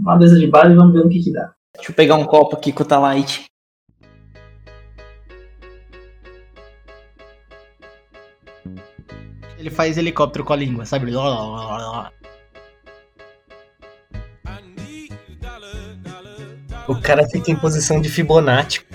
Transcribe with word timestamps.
uma 0.00 0.16
mesa 0.16 0.38
de 0.38 0.46
bar 0.46 0.70
e 0.70 0.74
vamos 0.74 0.92
ver 0.92 1.04
o 1.04 1.08
que 1.08 1.22
que 1.22 1.32
dá. 1.32 1.52
Deixa 1.74 1.90
eu 1.90 1.94
pegar 1.94 2.16
um 2.16 2.24
copo 2.24 2.56
aqui 2.56 2.72
com 2.72 2.82
o 2.82 2.86
Talite. 2.86 3.44
Ele 9.58 9.70
faz 9.70 9.98
helicóptero 9.98 10.44
com 10.44 10.52
a 10.52 10.56
língua, 10.56 10.86
sabe? 10.86 11.12
O 16.86 17.00
cara 17.02 17.28
fica 17.28 17.50
em 17.50 17.56
posição 17.56 18.00
de 18.00 18.08
Fibonacci. 18.08 18.86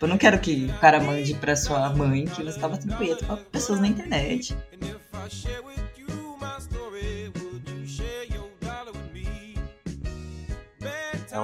Eu 0.00 0.08
não 0.08 0.18
quero 0.18 0.38
que 0.38 0.66
o 0.66 0.80
cara 0.80 1.00
mande 1.00 1.32
pra 1.32 1.56
sua 1.56 1.88
mãe 1.88 2.26
que 2.26 2.42
você 2.42 2.60
tava 2.60 2.76
punheta 2.76 3.24
pra 3.24 3.36
pessoas 3.38 3.80
na 3.80 3.88
internet. 3.88 4.54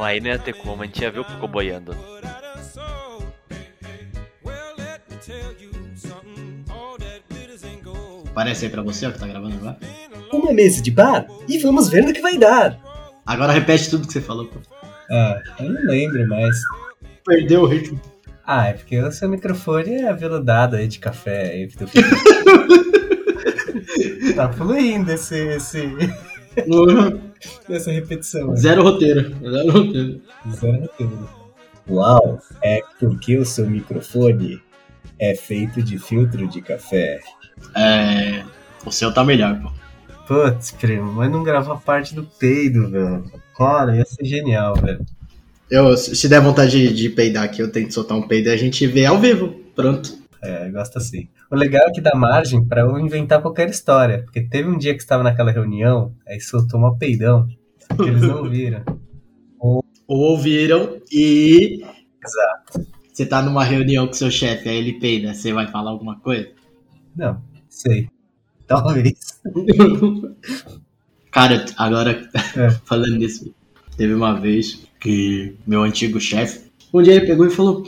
Não, 0.00 0.06
aí 0.06 0.18
não 0.18 0.28
ia 0.28 0.38
ter 0.38 0.54
como, 0.54 0.82
a 0.82 0.86
gente 0.86 1.02
ia 1.02 1.10
ver 1.10 1.18
o 1.20 1.24
Pico 1.27 1.46
boiando. 1.46 1.95
Parece 8.34 8.64
aí 8.66 8.70
pra 8.70 8.82
você, 8.82 9.06
ó, 9.06 9.10
que 9.10 9.18
tá 9.18 9.26
gravando 9.26 9.56
agora. 9.56 9.78
Uma 10.32 10.52
mesa 10.52 10.80
de 10.82 10.90
bar 10.90 11.26
e 11.48 11.59
vamos 11.59 11.88
ver 11.88 12.02
no 12.02 12.12
que 12.12 12.20
vai 12.20 12.36
dar. 12.38 12.78
Agora 13.26 13.52
repete 13.52 13.90
tudo 13.90 14.06
que 14.06 14.12
você 14.12 14.20
falou, 14.20 14.46
pô. 14.46 14.59
Ah, 15.10 15.40
eu 15.59 15.70
não 15.70 15.82
lembro 15.86 16.26
mais. 16.28 16.56
Perdeu 17.26 17.62
o 17.62 17.66
ritmo. 17.66 18.01
Ah, 18.46 18.68
é 18.68 18.73
porque 18.74 18.98
o 18.98 19.10
seu 19.12 19.28
microfone 19.28 19.95
é 19.96 20.09
aveludado 20.09 20.76
aí 20.76 20.87
de 20.88 20.98
café. 20.98 21.51
Aí, 21.52 21.66
do- 21.66 21.87
tá 24.34 24.51
fluindo 24.52 25.12
esse, 25.12 25.37
esse, 25.37 25.82
essa 27.68 27.90
repetição. 27.90 28.48
né? 28.48 28.56
Zero 28.56 28.82
roteiro. 28.82 29.34
Zero 29.42 29.73
roteiro. 29.73 30.20
Zero 30.52 30.80
roteiro. 30.80 31.28
Uau, 31.88 32.38
é 32.62 32.82
porque 32.98 33.37
o 33.38 33.45
seu 33.45 33.68
microfone 33.68 34.60
é 35.18 35.34
feito 35.34 35.82
de 35.82 35.98
filtro 35.98 36.46
de 36.48 36.60
café. 36.60 37.20
É. 37.74 38.45
O 38.84 38.90
seu 38.90 39.12
tá 39.12 39.24
melhor, 39.24 39.60
pô. 39.60 39.70
Putz, 40.26 40.70
primo, 40.70 41.12
mas 41.12 41.30
não 41.30 41.42
gravar 41.42 41.76
parte 41.76 42.15
do 42.15 42.24
peido, 42.24 42.88
velho. 42.88 43.24
Cara, 43.56 43.96
ia 43.96 44.04
ser 44.04 44.24
genial, 44.24 44.76
velho. 44.76 45.04
Eu, 45.70 45.96
se 45.96 46.28
der 46.28 46.40
vontade 46.40 46.70
de, 46.88 46.95
de 46.95 47.09
peidar 47.09 47.45
aqui, 47.45 47.60
eu 47.60 47.70
tento 47.70 47.93
soltar 47.95 48.16
um 48.16 48.26
peido 48.26 48.48
e 48.48 48.52
a 48.52 48.56
gente 48.56 48.87
vê 48.87 49.06
ao 49.06 49.18
vivo. 49.18 49.48
Pronto. 49.74 50.20
É, 50.43 50.66
eu 50.69 50.73
gosto 50.73 50.99
assim. 50.99 51.29
O 51.51 51.57
legal 51.57 51.87
é 51.88 51.93
que 51.93 52.01
dá 52.01 52.15
margem 52.15 52.65
pra 52.65 52.83
eu 52.83 52.99
inventar 52.99 53.43
qualquer 53.43 53.69
história. 53.69 54.23
Porque 54.23 54.43
teve 54.43 54.69
um 54.69 54.79
dia 54.79 54.95
que 54.95 55.01
estava 55.02 55.23
naquela 55.23 55.51
reunião, 55.51 56.15
aí 56.27 56.41
soltou 56.41 56.80
uma 56.80 56.96
peidão, 56.96 57.46
que 57.96 58.09
eles 58.09 58.23
não 58.23 58.49
viram. 58.49 58.83
Ou 59.61 59.85
ouviram 60.09 60.99
e. 61.13 61.85
Exato. 62.24 62.87
Você 63.13 63.27
tá 63.27 63.43
numa 63.43 63.63
reunião 63.63 64.06
com 64.06 64.12
seu 64.12 64.31
chefe, 64.31 64.69
aí 64.69 64.77
ele 64.77 64.94
peida, 64.99 65.34
você 65.34 65.53
vai 65.53 65.66
falar 65.69 65.91
alguma 65.91 66.19
coisa? 66.21 66.49
Não, 67.15 67.41
sei. 67.69 68.09
Talvez. 68.66 69.41
Cara, 71.31 71.65
agora, 71.77 72.28
É. 72.56 72.71
falando 72.84 73.16
nisso, 73.16 73.55
teve 73.97 74.15
uma 74.15 74.41
vez 74.41 74.87
que 74.99 75.56
meu 75.66 75.83
antigo 75.83 76.21
chefe, 76.21 76.71
um 76.93 77.03
dia 77.03 77.15
ele 77.15 77.27
pegou 77.27 77.47
e 77.47 77.50
falou: 77.50 77.84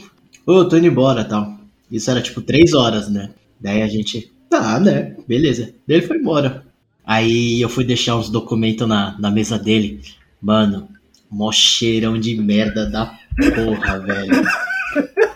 Ô, 0.46 0.58
eu 0.58 0.68
tô 0.68 0.76
indo 0.76 0.86
embora 0.86 1.24
tal. 1.24 1.58
Isso 1.92 2.10
era 2.10 2.22
tipo 2.22 2.40
três 2.40 2.72
horas, 2.72 3.10
né? 3.10 3.30
Daí 3.60 3.82
a 3.82 3.86
gente, 3.86 4.32
tá, 4.48 4.80
né? 4.80 5.14
Beleza. 5.28 5.74
Daí 5.86 5.98
ele 5.98 6.06
foi 6.06 6.16
embora. 6.16 6.64
Aí 7.04 7.60
eu 7.60 7.68
fui 7.68 7.84
deixar 7.84 8.16
uns 8.16 8.30
documentos 8.30 8.88
na, 8.88 9.16
na 9.20 9.30
mesa 9.30 9.58
dele. 9.58 10.00
Mano, 10.40 10.88
mó 11.30 11.52
cheirão 11.52 12.18
de 12.18 12.34
merda 12.36 12.88
da 12.88 13.06
porra, 13.54 13.98
velho. 14.00 14.42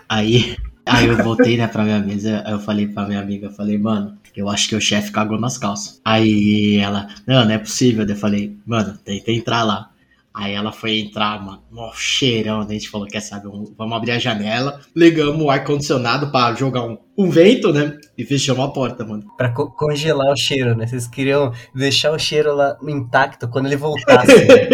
Aí, 0.08 0.56
aí 0.86 1.06
eu 1.06 1.22
voltei, 1.22 1.56
né, 1.56 1.66
pra 1.66 1.84
minha 1.84 1.98
mesa, 1.98 2.42
aí 2.46 2.52
eu 2.52 2.60
falei 2.60 2.86
pra 2.86 3.06
minha 3.06 3.20
amiga, 3.20 3.50
falei, 3.50 3.76
mano, 3.76 4.16
eu 4.36 4.48
acho 4.48 4.68
que 4.68 4.76
o 4.76 4.80
chefe 4.80 5.10
cagou 5.10 5.38
nas 5.38 5.58
calças. 5.58 6.00
Aí 6.04 6.76
ela, 6.76 7.08
não, 7.26 7.44
não 7.44 7.50
é 7.50 7.58
possível. 7.58 8.06
Daí 8.06 8.14
eu 8.14 8.20
falei, 8.20 8.56
mano, 8.64 8.98
tenta 9.04 9.30
entrar 9.32 9.62
lá. 9.62 9.90
Aí 10.38 10.52
ela 10.52 10.70
foi 10.70 10.98
entrar, 10.98 11.42
mano, 11.42 11.62
mó 11.70 11.90
cheirão. 11.94 12.60
Daí 12.66 12.76
a 12.76 12.78
gente 12.78 12.90
falou, 12.90 13.06
quer 13.06 13.20
saber, 13.20 13.48
um- 13.48 13.72
vamos 13.76 13.96
abrir 13.96 14.10
a 14.10 14.18
janela, 14.18 14.80
ligamos 14.94 15.40
o 15.40 15.48
ar-condicionado 15.48 16.30
pra 16.30 16.52
jogar 16.54 16.82
um, 16.82 16.98
um 17.16 17.30
vento, 17.30 17.72
né? 17.72 17.96
E 18.18 18.24
fechamos 18.24 18.62
a 18.62 18.68
porta, 18.68 19.02
mano. 19.02 19.24
Pra 19.38 19.50
co- 19.50 19.70
congelar 19.70 20.30
o 20.30 20.36
cheiro, 20.36 20.76
né? 20.76 20.86
Vocês 20.86 21.08
queriam 21.08 21.52
deixar 21.74 22.12
o 22.12 22.18
cheiro 22.18 22.54
lá 22.54 22.76
intacto 22.86 23.48
quando 23.48 23.64
ele 23.64 23.76
voltasse. 23.76 24.34
né? 24.44 24.68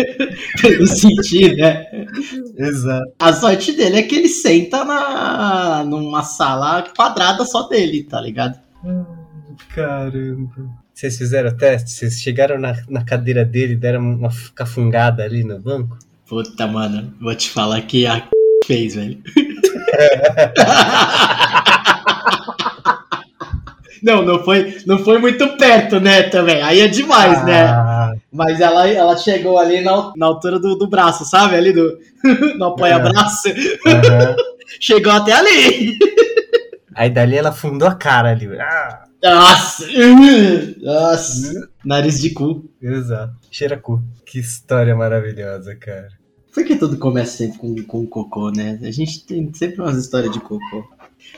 Sentir, 0.86 1.56
né? 1.56 1.86
Exato. 2.58 3.12
A 3.20 3.32
sorte 3.32 3.70
dele 3.72 3.98
é 3.98 4.02
que 4.02 4.16
ele 4.16 4.28
senta 4.28 4.84
na, 4.84 5.84
numa 5.84 6.24
sala 6.24 6.82
quadrada 6.96 7.44
só 7.44 7.68
dele, 7.68 8.02
tá 8.02 8.20
ligado? 8.20 8.58
Caramba. 9.72 10.81
Vocês 10.94 11.16
fizeram 11.16 11.50
o 11.50 11.56
teste? 11.56 11.90
Vocês 11.90 12.20
chegaram 12.20 12.58
na, 12.58 12.76
na 12.88 13.04
cadeira 13.04 13.44
dele 13.44 13.72
e 13.72 13.76
deram 13.76 14.00
uma 14.00 14.30
cafungada 14.54 15.22
ali 15.22 15.42
no 15.42 15.58
banco? 15.58 15.98
Puta, 16.26 16.66
mano, 16.66 17.14
vou 17.20 17.34
te 17.34 17.50
falar 17.50 17.80
que 17.82 18.06
a 18.06 18.22
fez, 18.66 18.94
velho. 18.94 19.18
Não, 24.02 24.20
não 24.22 24.42
foi, 24.42 24.78
não 24.84 24.98
foi 24.98 25.18
muito 25.18 25.46
perto, 25.56 26.00
né, 26.00 26.24
também. 26.24 26.60
Aí 26.60 26.80
é 26.80 26.88
demais, 26.88 27.44
né? 27.44 27.66
Ah, 27.66 28.10
Mas 28.32 28.60
ela, 28.60 28.88
ela 28.88 29.16
chegou 29.16 29.56
ali 29.58 29.80
na, 29.80 30.12
na 30.16 30.26
altura 30.26 30.58
do, 30.58 30.74
do 30.74 30.88
braço, 30.88 31.24
sabe? 31.24 31.54
Ali 31.54 31.72
do, 31.72 31.98
no 32.58 32.64
apoia-braço. 32.66 33.48
aham. 33.86 34.34
Chegou 34.80 35.12
até 35.12 35.32
ali. 35.32 35.96
Aí 36.94 37.10
dali 37.10 37.36
ela 37.36 37.52
fundou 37.52 37.88
a 37.88 37.94
cara 37.94 38.30
ali. 38.30 38.48
Ah, 38.58 39.04
Nossa! 39.22 39.86
Nossa! 40.80 41.68
Nariz 41.84 42.20
de 42.20 42.30
cu. 42.30 42.68
exato. 42.80 43.34
Cheira 43.50 43.76
cu. 43.76 44.02
Que 44.24 44.38
história 44.38 44.94
maravilhosa, 44.94 45.74
cara. 45.76 46.08
Por 46.52 46.64
que 46.64 46.76
tudo 46.76 46.98
começa 46.98 47.38
sempre 47.38 47.58
com, 47.58 47.74
com 47.84 48.06
cocô, 48.06 48.50
né? 48.50 48.78
A 48.82 48.90
gente 48.90 49.24
tem 49.24 49.52
sempre 49.54 49.80
umas 49.80 49.96
histórias 49.96 50.32
de 50.32 50.40
cocô. 50.40 50.84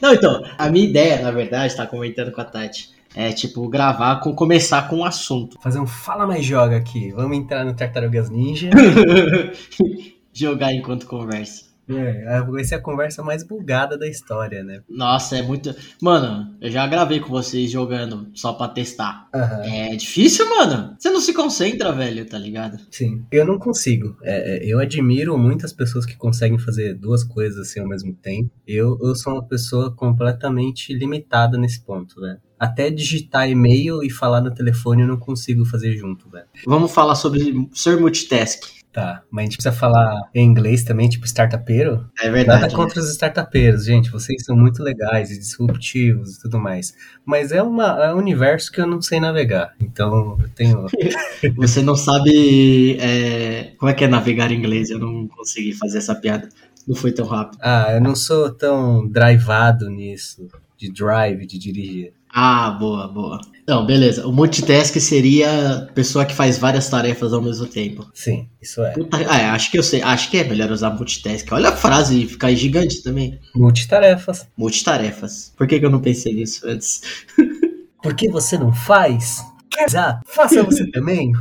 Não, 0.00 0.12
então, 0.12 0.42
a 0.58 0.68
minha 0.68 0.88
ideia, 0.88 1.22
na 1.22 1.30
verdade, 1.30 1.76
tá 1.76 1.86
comentando 1.86 2.32
com 2.32 2.40
a 2.40 2.44
Tati, 2.44 2.90
é 3.14 3.30
tipo, 3.30 3.68
gravar 3.68 4.16
com 4.16 4.34
começar 4.34 4.88
com 4.88 4.96
um 4.96 5.04
assunto. 5.04 5.56
Fazer 5.62 5.78
um 5.78 5.86
fala 5.86 6.26
mais 6.26 6.44
joga 6.44 6.76
aqui. 6.76 7.12
Vamos 7.12 7.36
entrar 7.36 7.64
no 7.64 7.74
Tartarugas 7.74 8.28
Ninja. 8.28 8.70
Jogar 10.32 10.72
enquanto 10.72 11.06
conversa. 11.06 11.63
É, 11.88 12.40
vai 12.42 12.64
ser 12.64 12.76
a 12.76 12.80
conversa 12.80 13.22
mais 13.22 13.42
bugada 13.42 13.98
da 13.98 14.06
história, 14.06 14.62
né? 14.62 14.80
Nossa, 14.88 15.36
é 15.36 15.42
muito. 15.42 15.74
Mano, 16.00 16.56
eu 16.60 16.70
já 16.70 16.86
gravei 16.86 17.20
com 17.20 17.28
vocês 17.28 17.70
jogando 17.70 18.28
só 18.34 18.52
pra 18.52 18.68
testar. 18.68 19.28
Aham. 19.34 19.62
É 19.64 19.96
difícil, 19.96 20.48
mano. 20.48 20.96
Você 20.98 21.10
não 21.10 21.20
se 21.20 21.32
concentra, 21.32 21.92
velho, 21.92 22.24
tá 22.26 22.38
ligado? 22.38 22.78
Sim, 22.90 23.24
eu 23.30 23.44
não 23.44 23.58
consigo. 23.58 24.16
É, 24.22 24.56
é, 24.56 24.66
eu 24.66 24.78
admiro 24.78 25.36
muitas 25.36 25.72
pessoas 25.72 26.06
que 26.06 26.16
conseguem 26.16 26.58
fazer 26.58 26.94
duas 26.94 27.24
coisas 27.24 27.68
assim 27.68 27.80
ao 27.80 27.88
mesmo 27.88 28.14
tempo. 28.14 28.50
Eu, 28.66 28.98
eu 29.02 29.14
sou 29.14 29.34
uma 29.34 29.44
pessoa 29.44 29.94
completamente 29.94 30.92
limitada 30.94 31.58
nesse 31.58 31.84
ponto, 31.84 32.20
velho. 32.20 32.38
Até 32.58 32.88
digitar 32.88 33.48
e-mail 33.48 34.02
e 34.02 34.10
falar 34.10 34.40
no 34.40 34.54
telefone 34.54 35.02
eu 35.02 35.08
não 35.08 35.18
consigo 35.18 35.64
fazer 35.64 35.96
junto, 35.96 36.30
velho. 36.30 36.46
Vamos 36.66 36.92
falar 36.92 37.14
sobre 37.14 37.68
ser 37.74 37.98
multitask. 38.00 38.83
Tá, 38.94 39.24
mas 39.28 39.42
a 39.42 39.44
gente 39.46 39.56
precisa 39.56 39.74
falar 39.74 40.20
em 40.32 40.46
inglês 40.46 40.84
também, 40.84 41.08
tipo 41.08 41.26
startupeiro? 41.26 42.08
É 42.22 42.30
verdade. 42.30 42.62
Nada 42.62 42.72
contra 42.76 43.00
os 43.00 43.10
startupeiros, 43.10 43.84
gente. 43.84 44.08
Vocês 44.08 44.44
são 44.44 44.56
muito 44.56 44.84
legais 44.84 45.32
e 45.32 45.38
disruptivos 45.38 46.36
e 46.36 46.42
tudo 46.42 46.60
mais. 46.60 46.94
Mas 47.26 47.50
é, 47.50 47.60
uma, 47.60 48.04
é 48.04 48.14
um 48.14 48.18
universo 48.18 48.70
que 48.70 48.80
eu 48.80 48.86
não 48.86 49.02
sei 49.02 49.18
navegar. 49.18 49.74
Então 49.80 50.38
eu 50.40 50.48
tenho. 50.50 50.86
Você 51.56 51.82
não 51.82 51.96
sabe. 51.96 52.96
é, 53.00 53.72
Como 53.78 53.90
é 53.90 53.94
que 53.94 54.04
é 54.04 54.06
navegar 54.06 54.52
em 54.52 54.58
inglês? 54.58 54.90
Eu 54.90 55.00
não 55.00 55.26
consegui 55.26 55.72
fazer 55.72 55.98
essa 55.98 56.14
piada. 56.14 56.48
Não 56.86 56.94
foi 56.94 57.10
tão 57.10 57.26
rápido. 57.26 57.58
Ah, 57.60 57.94
eu 57.94 58.00
não 58.00 58.14
sou 58.14 58.48
tão 58.48 59.08
drivado 59.08 59.90
nisso. 59.90 60.46
De 60.78 60.92
drive, 60.92 61.44
de 61.46 61.58
dirigir. 61.58 62.12
Ah, 62.36 62.70
boa, 62.72 63.06
boa. 63.06 63.40
Não, 63.66 63.86
beleza. 63.86 64.26
O 64.26 64.32
multitask 64.32 64.98
seria 65.00 65.88
pessoa 65.94 66.26
que 66.26 66.34
faz 66.34 66.58
várias 66.58 66.88
tarefas 66.90 67.32
ao 67.32 67.40
mesmo 67.40 67.66
tempo. 67.66 68.10
Sim, 68.12 68.48
isso 68.60 68.82
é. 68.84 68.90
Puta, 68.90 69.16
ah, 69.16 69.38
é, 69.40 69.44
acho 69.46 69.70
que 69.70 69.78
eu 69.78 69.82
sei. 69.84 70.02
Acho 70.02 70.28
que 70.30 70.38
é 70.38 70.44
melhor 70.44 70.70
usar 70.72 70.90
multitask. 70.90 71.46
Olha 71.52 71.68
a 71.68 71.76
frase, 71.76 72.26
ficar 72.26 72.52
gigante 72.52 73.02
também. 73.04 73.38
Multitarefas. 73.54 74.48
Multitarefas. 74.56 75.52
Por 75.56 75.68
que, 75.68 75.78
que 75.78 75.86
eu 75.86 75.90
não 75.90 76.00
pensei 76.00 76.34
nisso 76.34 76.66
antes? 76.66 77.02
Por 78.02 78.14
que 78.14 78.28
você 78.28 78.58
não 78.58 78.72
faz? 78.72 79.42
Exato. 79.78 80.20
Faça 80.26 80.62
você 80.62 80.84
também. 80.92 81.32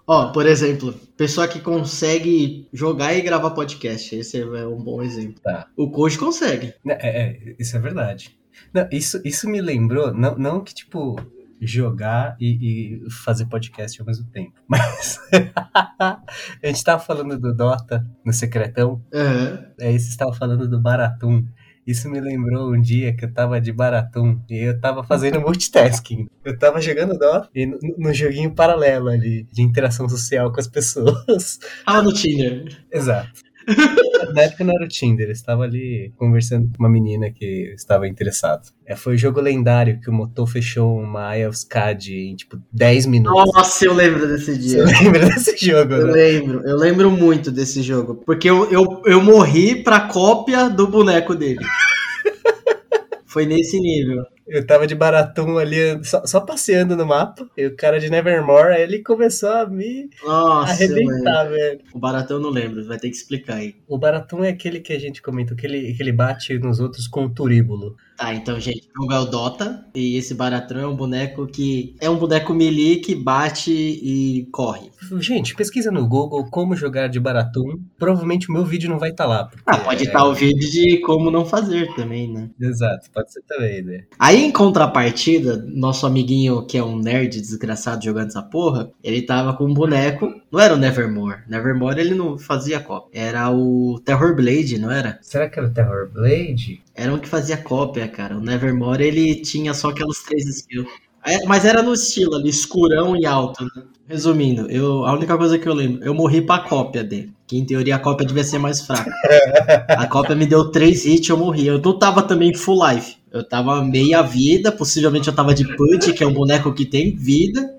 Ó, 0.08 0.32
por 0.32 0.46
exemplo, 0.46 0.94
pessoa 1.18 1.48
que 1.48 1.60
consegue 1.60 2.68
jogar 2.72 3.16
e 3.16 3.22
gravar 3.22 3.52
podcast. 3.52 4.16
Esse 4.16 4.42
é 4.42 4.68
um 4.68 4.78
bom 4.78 5.02
exemplo. 5.02 5.42
Tá. 5.42 5.68
O 5.76 5.90
coach 5.90 6.18
consegue. 6.18 6.76
É, 6.88 7.22
é, 7.22 7.56
isso 7.58 7.76
é 7.76 7.80
verdade. 7.80 8.38
Não, 8.74 8.88
isso, 8.92 9.22
isso 9.26 9.50
me 9.50 9.62
lembrou, 9.62 10.14
não, 10.14 10.38
não 10.38 10.64
que, 10.64 10.74
tipo, 10.74 11.16
jogar 11.62 12.36
e, 12.40 13.04
e 13.06 13.12
fazer 13.12 13.46
podcast 13.46 14.00
ao 14.00 14.06
mesmo 14.06 14.26
tempo, 14.30 14.54
mas 14.68 15.20
a 15.32 16.68
gente 16.68 16.84
tava 16.84 17.02
falando 17.02 17.40
do 17.40 17.54
Dota 17.54 18.06
no 18.26 18.34
Secretão, 18.34 19.02
Aham. 19.14 19.66
aí 19.80 20.00
você 20.00 20.10
estava 20.10 20.34
falando 20.34 20.68
do 20.68 20.82
Baratum. 20.82 21.46
Isso 21.88 22.10
me 22.10 22.20
lembrou 22.20 22.74
um 22.74 22.82
dia 22.82 23.16
que 23.16 23.26
eu 23.26 23.32
tava 23.32 23.62
de 23.62 23.72
Baratum 23.72 24.42
e 24.50 24.58
eu 24.58 24.80
tava 24.82 25.04
fazendo 25.04 25.40
multitasking. 25.40 26.26
Eu 26.44 26.58
tava 26.58 26.82
jogando 26.82 27.16
Dota 27.16 27.48
e 27.54 27.68
no, 27.68 27.78
no 28.00 28.12
joguinho 28.12 28.56
paralelo 28.56 29.10
ali, 29.10 29.48
de 29.52 29.62
interação 29.62 30.10
social 30.10 30.52
com 30.52 30.60
as 30.60 30.68
pessoas. 30.68 31.60
Tava 31.86 32.02
no 32.02 32.12
Tinder. 32.12 32.76
Exato. 32.92 33.30
Na 34.34 34.44
época 34.44 34.64
não 34.64 34.74
era 34.76 34.86
o 34.86 34.88
Tinder, 34.88 35.28
eu 35.28 35.32
estava 35.32 35.64
ali 35.64 36.12
conversando 36.18 36.70
com 36.70 36.84
uma 36.84 36.90
menina 36.90 37.30
que 37.32 37.74
estava 37.76 38.08
interessado. 38.08 38.70
É, 38.86 38.96
foi 38.96 39.16
o 39.16 39.18
jogo 39.18 39.40
lendário 39.42 40.00
que 40.00 40.10
o 40.10 40.14
motor 40.14 40.48
fechou 40.48 40.98
uma 41.00 41.36
IELTS 41.36 41.68
em 42.10 42.36
tipo 42.36 42.58
10 42.72 43.06
minutos. 43.08 43.54
Nossa, 43.54 43.86
eu 43.86 43.94
lembro 43.94 44.28
desse 44.28 44.56
Você 44.56 44.58
dia. 44.58 44.84
lembra 44.84 45.26
desse 45.28 45.66
jogo, 45.66 45.94
Eu 45.94 46.08
né? 46.08 46.14
lembro, 46.14 46.62
eu 46.66 46.76
lembro 46.78 47.12
muito 47.12 47.52
desse 47.52 47.82
jogo. 47.82 48.16
Porque 48.26 48.50
eu, 48.50 48.70
eu, 48.72 49.02
eu 49.06 49.22
morri 49.22 49.84
pra 49.84 50.02
cópia 50.02 50.70
do 50.70 50.88
boneco 50.88 51.34
dele. 51.36 51.60
Foi 53.26 53.46
nesse 53.46 53.80
nível. 53.80 54.24
Eu 54.48 54.66
tava 54.66 54.86
de 54.86 54.94
baratum 54.94 55.58
ali, 55.58 56.04
só, 56.04 56.26
só 56.26 56.40
passeando 56.42 56.96
no 56.96 57.06
mapa, 57.06 57.48
e 57.58 57.66
o 57.66 57.76
cara 57.76 58.00
de 58.00 58.10
Nevermore, 58.10 58.74
aí 58.76 58.84
ele 58.84 59.02
começou 59.02 59.50
a 59.50 59.66
me 59.66 60.10
Nossa, 60.24 60.72
arrebentar, 60.72 61.46
velho. 61.46 61.80
O 61.94 62.00
baratão 62.00 62.38
eu 62.38 62.44
não 62.44 62.50
lembro, 62.52 62.86
vai 62.86 62.98
ter 63.00 63.10
que 63.10 63.16
explicar 63.16 63.56
aí. 63.56 63.76
O 63.88 63.98
baratum 63.98 64.44
é 64.44 64.50
aquele 64.50 64.80
que 64.80 64.94
a 64.94 65.00
gente 65.00 65.22
comentou, 65.22 65.58
que 65.58 65.66
ele, 65.66 65.94
que 65.94 66.02
ele 66.04 66.12
bate 66.12 66.58
nos 66.60 66.80
outros 66.80 67.08
com 67.08 67.24
um 67.24 67.34
turíbulo. 67.34 67.96
Tá, 68.18 68.34
então, 68.34 68.58
gente, 68.62 68.88
o 68.98 69.12
é 69.12 69.20
o 69.20 69.26
Dota. 69.26 69.86
E 69.94 70.16
esse 70.16 70.34
baratão 70.34 70.80
é 70.80 70.88
um 70.88 70.96
boneco 70.96 71.46
que. 71.48 71.98
É 72.00 72.10
um 72.10 72.16
boneco 72.16 72.54
melee 72.54 73.02
que 73.02 73.14
bate 73.14 73.74
e 73.74 74.48
corre. 74.54 74.90
Gente, 75.20 75.54
pesquisa 75.54 75.92
no 75.92 76.08
Google 76.08 76.50
como 76.50 76.78
jogar 76.78 77.08
de 77.10 77.20
baratum. 77.20 77.78
Provavelmente 78.00 78.50
o 78.50 78.54
meu 78.54 78.64
vídeo 78.64 78.90
não 78.90 78.98
vai 78.98 79.10
estar 79.10 79.26
lá. 79.26 79.44
porque 79.46 79.64
Ah, 79.66 79.78
pode 79.80 80.04
é- 80.04 80.08
estar 80.08 80.24
o 80.24 80.34
vídeo 80.34 80.70
de 80.72 81.02
como 81.02 81.30
não 81.30 81.46
fazer 81.46 81.94
também, 81.96 82.32
né? 82.32 82.50
Exato, 82.60 83.12
pode 83.14 83.34
ser 83.34 83.42
também, 83.50 83.82
né? 83.82 84.06
Aí, 84.18 84.35
em 84.36 84.52
contrapartida, 84.52 85.64
nosso 85.68 86.06
amiguinho, 86.06 86.66
que 86.66 86.78
é 86.78 86.84
um 86.84 86.98
nerd 86.98 87.40
desgraçado 87.40 88.04
jogando 88.04 88.28
essa 88.28 88.42
porra, 88.42 88.92
ele 89.04 89.22
tava 89.22 89.54
com 89.54 89.66
um 89.66 89.74
boneco. 89.74 90.30
Não 90.52 90.60
era 90.60 90.74
o 90.74 90.78
Nevermore. 90.78 91.40
Nevermore 91.48 92.00
ele 92.00 92.16
não 92.16 92.38
fazia 92.38 92.80
cópia. 92.80 93.22
Era 93.22 93.50
o 93.52 94.00
Terror 94.04 94.36
Blade, 94.36 94.78
não 94.78 94.92
era? 94.92 95.20
Será 95.22 95.50
que 95.50 95.60
era 95.60 95.68
o 95.68 95.74
Terror 95.74 96.10
Blade? 96.12 96.82
Era 96.94 97.14
um 97.14 97.20
que 97.20 97.28
fazia 97.28 97.58
cópia, 97.58 98.08
cara. 98.08 98.38
O 98.38 98.42
Nevermore 98.42 99.04
ele 99.04 99.36
tinha 99.36 99.74
só 99.74 99.90
aquelas 99.90 100.20
três 100.24 100.46
skills. 100.48 100.88
É, 101.26 101.44
mas 101.46 101.66
era 101.66 101.82
no 101.82 101.94
estilo 101.94 102.36
ali, 102.36 102.50
escurão 102.50 103.18
e 103.18 103.26
alto, 103.26 103.64
né? 103.64 103.84
Resumindo, 104.08 104.70
eu, 104.70 105.04
a 105.04 105.14
única 105.14 105.36
coisa 105.36 105.58
que 105.58 105.68
eu 105.68 105.74
lembro, 105.74 106.04
eu 106.06 106.14
morri 106.14 106.40
pra 106.40 106.60
cópia 106.60 107.04
dele. 107.04 107.34
Que 107.48 107.58
em 107.58 107.66
teoria 107.66 107.96
a 107.96 108.00
cópia 108.00 108.28
devia 108.28 108.44
ser 108.44 108.60
mais 108.60 108.82
fraca. 108.82 109.12
A 109.90 110.06
cópia 110.08 110.36
me 110.36 110.46
deu 110.46 110.72
três 110.72 111.06
hits 111.06 111.28
e 111.28 111.32
eu 111.32 111.38
morri. 111.38 111.68
Eu 111.68 111.80
não 111.80 111.98
tava 111.98 112.22
também 112.22 112.54
full 112.54 112.88
life. 112.88 113.18
Eu 113.36 113.44
tava 113.44 113.84
meia 113.84 114.22
vida, 114.22 114.72
possivelmente 114.72 115.28
eu 115.28 115.36
tava 115.36 115.54
de 115.54 115.68
Pudge, 115.76 116.14
que 116.14 116.24
é 116.24 116.28
um 116.28 116.34
boneco 116.34 116.74
que 116.74 116.86
tem 116.86 117.14
vida. 117.14 117.76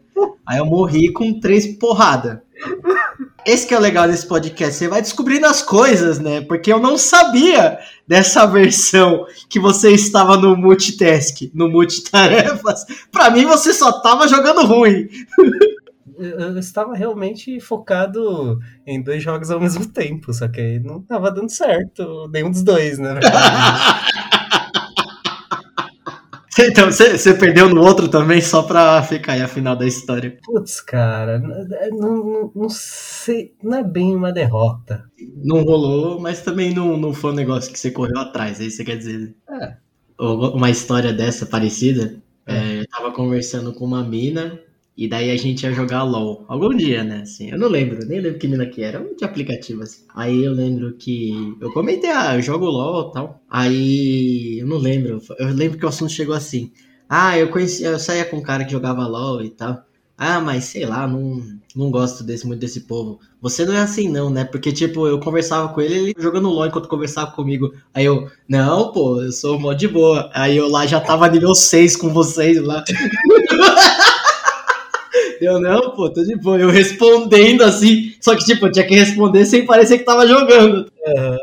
Aí 0.46 0.58
eu 0.58 0.66
morri 0.66 1.10
com 1.10 1.40
três 1.40 1.66
porrada. 1.78 2.42
Esse 3.46 3.66
que 3.66 3.72
é 3.72 3.78
o 3.78 3.80
legal 3.80 4.06
desse 4.06 4.26
podcast, 4.26 4.74
você 4.74 4.86
vai 4.86 5.00
descobrindo 5.00 5.46
as 5.46 5.62
coisas, 5.62 6.18
né? 6.18 6.42
Porque 6.42 6.70
eu 6.70 6.78
não 6.78 6.98
sabia 6.98 7.78
dessa 8.06 8.44
versão 8.44 9.24
que 9.48 9.58
você 9.58 9.92
estava 9.92 10.36
no 10.36 10.54
multitask, 10.54 11.50
no 11.54 11.70
multitarefas. 11.70 12.84
Pra 13.10 13.30
mim 13.30 13.46
você 13.46 13.72
só 13.72 13.92
tava 14.02 14.28
jogando 14.28 14.62
ruim. 14.66 15.08
Eu, 16.18 16.38
eu 16.38 16.58
estava 16.58 16.94
realmente 16.94 17.58
focado 17.60 18.60
em 18.86 19.02
dois 19.02 19.22
jogos 19.22 19.50
ao 19.50 19.60
mesmo 19.60 19.86
tempo, 19.86 20.34
só 20.34 20.48
que 20.48 20.60
aí 20.60 20.78
não 20.78 21.00
tava 21.00 21.30
dando 21.30 21.50
certo 21.50 22.28
nenhum 22.30 22.50
dos 22.50 22.62
dois, 22.62 22.98
né? 22.98 23.20
Então, 26.70 26.90
você, 26.90 27.34
perdeu 27.34 27.68
no 27.68 27.82
outro 27.82 28.08
também 28.08 28.40
só 28.40 28.62
pra 28.62 29.02
ficar 29.02 29.32
aí 29.34 29.42
a 29.42 29.48
final 29.48 29.76
da 29.76 29.86
história. 29.86 30.38
Putz, 30.42 30.80
cara, 30.80 31.38
n- 31.38 31.90
não, 31.90 32.24
não, 32.24 32.52
não 32.54 32.68
sei, 32.68 33.54
não 33.62 33.78
é 33.78 33.84
bem 33.84 34.14
uma 34.16 34.32
derrota. 34.32 35.04
Não 35.44 35.62
rolou, 35.62 36.18
mas 36.20 36.42
também 36.42 36.72
não, 36.74 36.96
não 36.96 37.12
foi 37.12 37.32
um 37.32 37.34
negócio 37.34 37.72
que 37.72 37.78
você 37.78 37.90
correu 37.90 38.18
atrás, 38.18 38.60
é 38.60 38.64
isso 38.64 38.78
que 38.78 38.84
você 38.84 38.84
quer 38.84 38.96
dizer. 38.96 39.34
É. 39.50 39.76
Ou 40.18 40.56
Uma 40.56 40.70
história 40.70 41.12
dessa 41.12 41.44
parecida, 41.44 42.16
é, 42.46 42.80
eu 42.80 42.86
tava 42.88 43.12
conversando 43.12 43.74
com 43.74 43.84
uma 43.84 44.02
mina, 44.02 44.58
e 44.96 45.06
daí 45.06 45.30
a 45.30 45.36
gente 45.36 45.62
ia 45.62 45.72
jogar 45.72 46.04
LOL. 46.04 46.44
Algum 46.48 46.74
dia, 46.74 47.04
né? 47.04 47.20
Assim, 47.22 47.50
eu 47.50 47.58
não 47.58 47.68
lembro, 47.68 48.06
nem 48.06 48.20
lembro 48.20 48.38
que 48.38 48.48
mina 48.48 48.64
que 48.64 48.82
era, 48.82 49.00
um 49.00 49.14
de 49.14 49.24
aplicativo 49.24 49.82
assim. 49.82 50.04
Aí 50.14 50.42
eu 50.42 50.52
lembro 50.52 50.94
que. 50.94 51.54
Eu 51.60 51.70
comentei, 51.72 52.10
ah, 52.10 52.36
eu 52.36 52.42
jogo 52.42 52.64
LOL 52.64 53.10
e 53.10 53.12
tal. 53.12 53.42
Aí 53.50 54.58
eu 54.60 54.66
não 54.66 54.78
lembro. 54.78 55.20
Eu 55.38 55.48
lembro 55.48 55.78
que 55.78 55.84
o 55.84 55.88
assunto 55.88 56.12
chegou 56.12 56.34
assim. 56.34 56.72
Ah, 57.08 57.38
eu 57.38 57.48
conhecia, 57.48 57.88
eu 57.88 57.98
saía 57.98 58.24
com 58.24 58.38
um 58.38 58.42
cara 58.42 58.64
que 58.64 58.72
jogava 58.72 59.06
LOL 59.06 59.42
e 59.42 59.50
tal. 59.50 59.84
Ah, 60.18 60.40
mas 60.40 60.64
sei 60.64 60.86
lá, 60.86 61.06
não, 61.06 61.42
não 61.74 61.90
gosto 61.90 62.24
desse, 62.24 62.46
muito 62.46 62.60
desse 62.60 62.80
povo. 62.82 63.20
Você 63.42 63.66
não 63.66 63.74
é 63.74 63.80
assim, 63.80 64.08
não, 64.08 64.30
né? 64.30 64.44
Porque, 64.46 64.72
tipo, 64.72 65.06
eu 65.06 65.20
conversava 65.20 65.68
com 65.74 65.80
ele, 65.82 65.94
ele 65.94 66.14
jogando 66.18 66.48
LOL 66.48 66.68
enquanto 66.68 66.88
conversava 66.88 67.32
comigo. 67.32 67.70
Aí 67.92 68.06
eu, 68.06 68.30
não, 68.48 68.92
pô, 68.92 69.20
eu 69.20 69.30
sou 69.30 69.60
mó 69.60 69.74
de 69.74 69.86
boa. 69.86 70.30
Aí 70.32 70.56
eu 70.56 70.68
lá 70.68 70.86
já 70.86 71.00
tava 71.00 71.28
nível 71.28 71.54
6 71.54 71.96
com 71.96 72.08
vocês 72.14 72.62
lá. 72.62 72.82
Eu, 75.40 75.60
não, 75.60 75.90
pô, 75.90 76.10
tô 76.10 76.22
de 76.22 76.36
boa. 76.36 76.58
Eu 76.58 76.70
respondendo 76.70 77.62
assim, 77.62 78.14
só 78.20 78.34
que, 78.34 78.44
tipo, 78.44 78.66
eu 78.66 78.72
tinha 78.72 78.86
que 78.86 78.94
responder 78.94 79.44
sem 79.44 79.66
parecer 79.66 79.98
que 79.98 80.04
tava 80.04 80.26
jogando. 80.26 80.90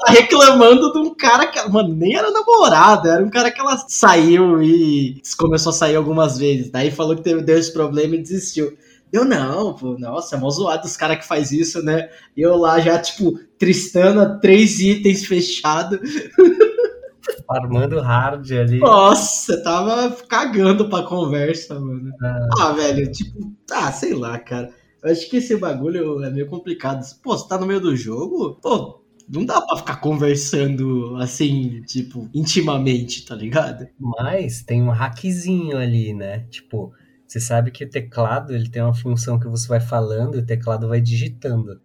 Tá 0.06 0.12
reclamando 0.12 0.92
de 0.92 1.00
um 1.00 1.16
cara 1.16 1.48
que, 1.48 1.70
mano, 1.70 1.94
nem 1.94 2.16
era 2.16 2.32
namorado, 2.32 3.08
era 3.08 3.24
um 3.24 3.30
cara 3.30 3.52
que 3.52 3.62
ela 3.62 3.78
saiu 3.88 4.62
e 4.62 5.22
começou 5.38 5.70
a 5.70 5.74
sair 5.74 5.96
algumas 5.96 6.38
vezes. 6.38 6.70
Daí 6.70 6.92
falou 6.92 7.16
que 7.16 7.22
teve, 7.22 7.42
deu 7.42 7.58
esse 7.58 7.72
problema 7.72 8.16
e 8.16 8.22
desistiu. 8.22 8.76
Eu 9.12 9.24
não, 9.24 9.76
pô, 9.76 9.96
nossa, 10.00 10.36
é 10.36 10.40
mó 10.40 10.50
zoado 10.50 10.88
os 10.88 10.98
caras 10.98 11.20
que 11.20 11.28
faz 11.28 11.52
isso, 11.52 11.84
né? 11.84 12.10
Eu 12.36 12.58
lá 12.58 12.80
já, 12.80 12.98
tipo, 12.98 13.40
Tristana, 13.60 14.40
três 14.42 14.80
itens 14.80 15.26
fechado. 15.26 16.00
Farmando 17.48 18.00
hard 18.02 18.52
ali. 18.52 18.80
Nossa, 18.80 19.62
tava 19.64 20.16
cagando 20.28 20.90
pra 20.90 21.04
conversa, 21.04 21.80
mano. 21.80 22.12
Ah. 22.22 22.48
Ah, 22.60 22.72
velho, 22.74 23.12
tipo, 23.12 23.54
ah, 23.72 23.92
sei 23.92 24.14
lá, 24.14 24.40
cara. 24.40 24.72
Eu 25.04 25.12
acho 25.12 25.30
que 25.30 25.38
esse 25.38 25.58
bagulho 25.58 26.24
é 26.24 26.30
meio 26.30 26.48
complicado. 26.48 27.04
Pô, 27.22 27.38
você 27.38 27.48
tá 27.48 27.58
no 27.58 27.66
meio 27.66 27.82
do 27.82 27.96
jogo? 27.96 28.58
Pô, 28.62 29.04
não 29.30 29.46
dá 29.46 29.60
pra 29.62 29.78
ficar 29.78 29.98
conversando 29.98 31.16
assim, 31.18 31.82
tipo, 31.84 32.30
intimamente, 32.34 33.26
tá 33.26 33.36
ligado? 33.36 33.88
Mas 34.00 34.64
tem 34.64 34.82
um 34.82 34.90
hackzinho 34.90 35.78
ali, 35.78 36.14
né? 36.14 36.46
Tipo, 36.50 36.94
você 37.34 37.40
sabe 37.40 37.72
que 37.72 37.84
o 37.84 37.90
teclado 37.90 38.54
ele 38.54 38.70
tem 38.70 38.82
uma 38.82 38.94
função 38.94 39.40
que 39.40 39.48
você 39.48 39.68
vai 39.68 39.80
falando 39.80 40.36
e 40.36 40.40
o 40.40 40.46
teclado 40.46 40.88
vai 40.88 41.02
digitando. 41.02 41.80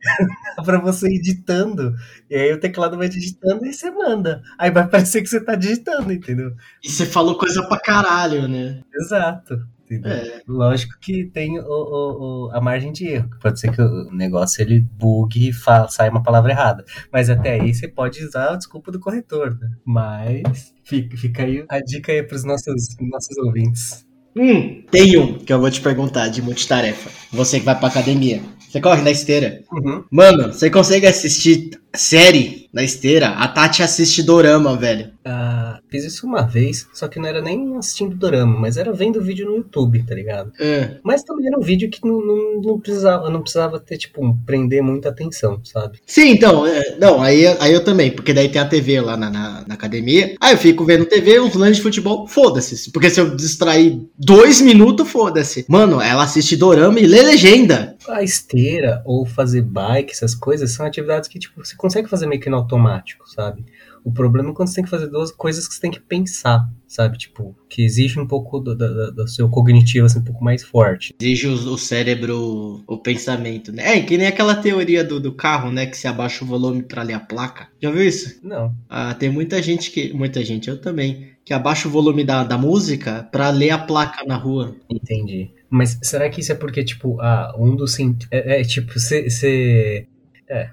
Dá 0.56 0.62
pra 0.62 0.78
você 0.80 1.08
ir 1.08 1.20
ditando, 1.20 1.94
e 2.30 2.36
aí 2.36 2.52
o 2.52 2.60
teclado 2.60 2.96
vai 2.96 3.08
digitando 3.08 3.64
e 3.66 3.72
você 3.72 3.90
manda. 3.90 4.42
Aí 4.58 4.70
vai 4.70 4.86
parecer 4.88 5.22
que 5.22 5.28
você 5.28 5.40
tá 5.42 5.54
digitando, 5.54 6.12
entendeu? 6.12 6.52
E 6.84 6.90
você 6.90 7.06
falou 7.06 7.36
coisa 7.38 7.66
pra 7.66 7.80
caralho, 7.80 8.46
né? 8.48 8.82
Exato. 8.94 9.58
É. 10.04 10.42
Lógico 10.46 10.98
que 11.00 11.24
tem 11.30 11.58
o, 11.58 11.62
o- 11.64 12.48
o- 12.48 12.50
a 12.52 12.60
margem 12.60 12.92
de 12.92 13.06
erro. 13.06 13.30
que 13.30 13.38
Pode 13.38 13.58
ser 13.58 13.72
que 13.72 13.80
o 13.80 14.10
negócio 14.12 14.60
ele 14.60 14.80
bugue 14.80 15.48
e 15.48 15.52
saia 15.88 16.10
uma 16.10 16.22
palavra 16.22 16.52
errada. 16.52 16.84
Mas 17.10 17.30
até 17.30 17.52
aí 17.58 17.72
você 17.72 17.88
pode 17.88 18.22
usar 18.22 18.52
a 18.52 18.56
desculpa 18.56 18.92
do 18.92 19.00
corretor, 19.00 19.58
né? 19.58 19.70
Mas 19.86 20.74
fica, 20.84 21.16
fica 21.16 21.42
aí 21.42 21.64
a 21.70 21.80
dica 21.80 22.12
aí 22.12 22.22
pros 22.22 22.44
nossos, 22.44 22.96
nossos 23.00 23.34
ouvintes. 23.38 24.06
Hum, 24.38 24.82
tem 24.90 25.18
um 25.18 25.34
que 25.34 25.52
eu 25.52 25.60
vou 25.60 25.70
te 25.70 25.80
perguntar 25.80 26.28
de 26.28 26.40
multitarefa. 26.40 27.10
Você 27.32 27.58
que 27.58 27.66
vai 27.66 27.76
pra 27.76 27.88
academia. 27.88 28.40
Você 28.68 28.80
corre 28.80 29.02
na 29.02 29.10
esteira. 29.10 29.62
Uhum. 29.72 30.04
Mano, 30.10 30.52
você 30.52 30.70
consegue 30.70 31.06
assistir 31.06 31.70
Série 31.94 32.68
na 32.72 32.82
esteira, 32.82 33.30
a 33.30 33.48
Tati 33.48 33.82
assiste 33.82 34.22
Dorama, 34.22 34.76
velho. 34.76 35.10
Ah, 35.24 35.80
fiz 35.90 36.04
isso 36.04 36.26
uma 36.26 36.42
vez, 36.42 36.86
só 36.94 37.08
que 37.08 37.18
não 37.18 37.26
era 37.26 37.42
nem 37.42 37.76
assistindo 37.76 38.16
dorama, 38.16 38.58
mas 38.58 38.76
era 38.76 38.92
vendo 38.92 39.20
vídeo 39.20 39.46
no 39.46 39.56
YouTube, 39.56 40.02
tá 40.02 40.14
ligado? 40.14 40.52
É. 40.58 40.96
Mas 41.02 41.22
também 41.22 41.46
era 41.46 41.58
um 41.58 41.62
vídeo 41.62 41.90
que 41.90 42.06
não, 42.06 42.24
não, 42.24 42.62
não 42.62 42.80
precisava, 42.80 43.28
não 43.28 43.42
precisava 43.42 43.78
ter, 43.78 43.98
tipo, 43.98 44.36
prender 44.46 44.82
muita 44.82 45.08
atenção, 45.08 45.60
sabe? 45.64 45.98
Sim, 46.06 46.30
então, 46.30 46.66
é, 46.66 46.96
não, 46.98 47.20
aí, 47.20 47.46
aí 47.46 47.72
eu 47.72 47.84
também, 47.84 48.10
porque 48.10 48.32
daí 48.32 48.48
tem 48.48 48.60
a 48.60 48.68
TV 48.68 49.00
lá 49.00 49.16
na, 49.16 49.28
na, 49.28 49.64
na 49.66 49.74
academia, 49.74 50.34
aí 50.40 50.54
eu 50.54 50.58
fico 50.58 50.84
vendo 50.84 51.04
TV, 51.04 51.40
uns 51.40 51.54
lances 51.54 51.76
de 51.76 51.82
futebol, 51.82 52.26
foda-se, 52.26 52.90
porque 52.90 53.10
se 53.10 53.20
eu 53.20 53.34
distrair 53.34 54.00
dois 54.18 54.60
minutos, 54.60 55.08
foda-se. 55.08 55.64
Mano, 55.68 56.00
ela 56.00 56.24
assiste 56.24 56.56
Dorama 56.56 57.00
e 57.00 57.06
lê 57.06 57.22
legenda. 57.22 57.96
A 58.08 58.22
esteira 58.22 59.02
ou 59.04 59.26
fazer 59.26 59.62
bike, 59.62 60.12
essas 60.12 60.34
coisas, 60.34 60.70
são 60.72 60.86
atividades 60.86 61.28
que, 61.28 61.38
tipo, 61.38 61.62
você 61.62 61.76
consegue 61.78 62.08
fazer 62.08 62.26
meio 62.26 62.40
que 62.40 62.50
no 62.50 62.56
automático, 62.56 63.28
sabe? 63.28 63.64
O 64.04 64.12
problema 64.12 64.50
é 64.50 64.52
quando 64.52 64.68
você 64.68 64.76
tem 64.76 64.84
que 64.84 64.90
fazer 64.90 65.06
duas 65.08 65.30
coisas 65.30 65.66
que 65.66 65.74
você 65.74 65.80
tem 65.80 65.90
que 65.90 66.00
pensar, 66.00 66.68
sabe? 66.86 67.18
Tipo, 67.18 67.54
que 67.68 67.82
exige 67.82 68.18
um 68.18 68.26
pouco 68.26 68.58
do, 68.58 68.74
do, 68.74 69.12
do 69.12 69.28
seu 69.28 69.48
cognitivo, 69.48 70.06
assim, 70.06 70.20
um 70.20 70.24
pouco 70.24 70.42
mais 70.42 70.62
forte. 70.62 71.14
Exige 71.20 71.48
o, 71.48 71.52
o 71.72 71.78
cérebro, 71.78 72.82
o 72.86 72.98
pensamento, 72.98 73.72
né? 73.72 73.98
É, 73.98 74.00
que 74.00 74.16
nem 74.16 74.26
aquela 74.26 74.54
teoria 74.54 75.04
do, 75.04 75.20
do 75.20 75.32
carro, 75.32 75.70
né? 75.70 75.86
Que 75.86 75.96
se 75.96 76.08
abaixa 76.08 76.44
o 76.44 76.48
volume 76.48 76.82
pra 76.82 77.02
ler 77.02 77.14
a 77.14 77.20
placa. 77.20 77.68
Já 77.80 77.90
viu 77.90 78.02
isso? 78.02 78.40
Não. 78.42 78.74
Ah, 78.88 79.14
tem 79.14 79.30
muita 79.30 79.62
gente 79.62 79.90
que. 79.90 80.12
Muita 80.12 80.44
gente, 80.44 80.68
eu 80.68 80.80
também. 80.80 81.32
Que 81.44 81.52
abaixa 81.52 81.88
o 81.88 81.90
volume 81.90 82.24
da, 82.24 82.44
da 82.44 82.58
música 82.58 83.28
pra 83.30 83.50
ler 83.50 83.70
a 83.70 83.78
placa 83.78 84.24
na 84.24 84.36
rua. 84.36 84.74
Entendi. 84.90 85.50
Mas 85.70 85.98
será 86.02 86.28
que 86.30 86.40
isso 86.40 86.52
é 86.52 86.54
porque, 86.54 86.82
tipo, 86.82 87.20
ah, 87.20 87.54
um 87.58 87.76
dos. 87.76 87.98
É, 88.30 88.60
é, 88.60 88.64
tipo, 88.64 88.98
você. 88.98 90.06
É. 90.48 90.70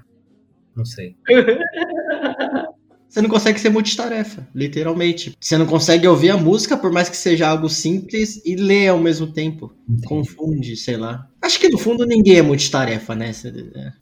Não 0.76 0.84
sei. 0.84 1.16
Você 3.08 3.22
não 3.22 3.30
consegue 3.30 3.58
ser 3.58 3.70
multitarefa, 3.70 4.46
literalmente. 4.54 5.34
Você 5.40 5.56
não 5.56 5.64
consegue 5.64 6.06
ouvir 6.06 6.30
a 6.30 6.36
música, 6.36 6.76
por 6.76 6.92
mais 6.92 7.08
que 7.08 7.16
seja 7.16 7.48
algo 7.48 7.68
simples, 7.68 8.44
e 8.44 8.56
ler 8.56 8.88
ao 8.88 8.98
mesmo 8.98 9.32
tempo. 9.32 9.72
Entendi. 9.88 10.06
Confunde, 10.06 10.76
sei 10.76 10.96
lá. 10.96 11.26
Acho 11.46 11.60
que 11.60 11.68
no 11.68 11.78
fundo 11.78 12.04
ninguém 12.04 12.38
é 12.38 12.42
multitarefa, 12.42 13.14
né? 13.14 13.30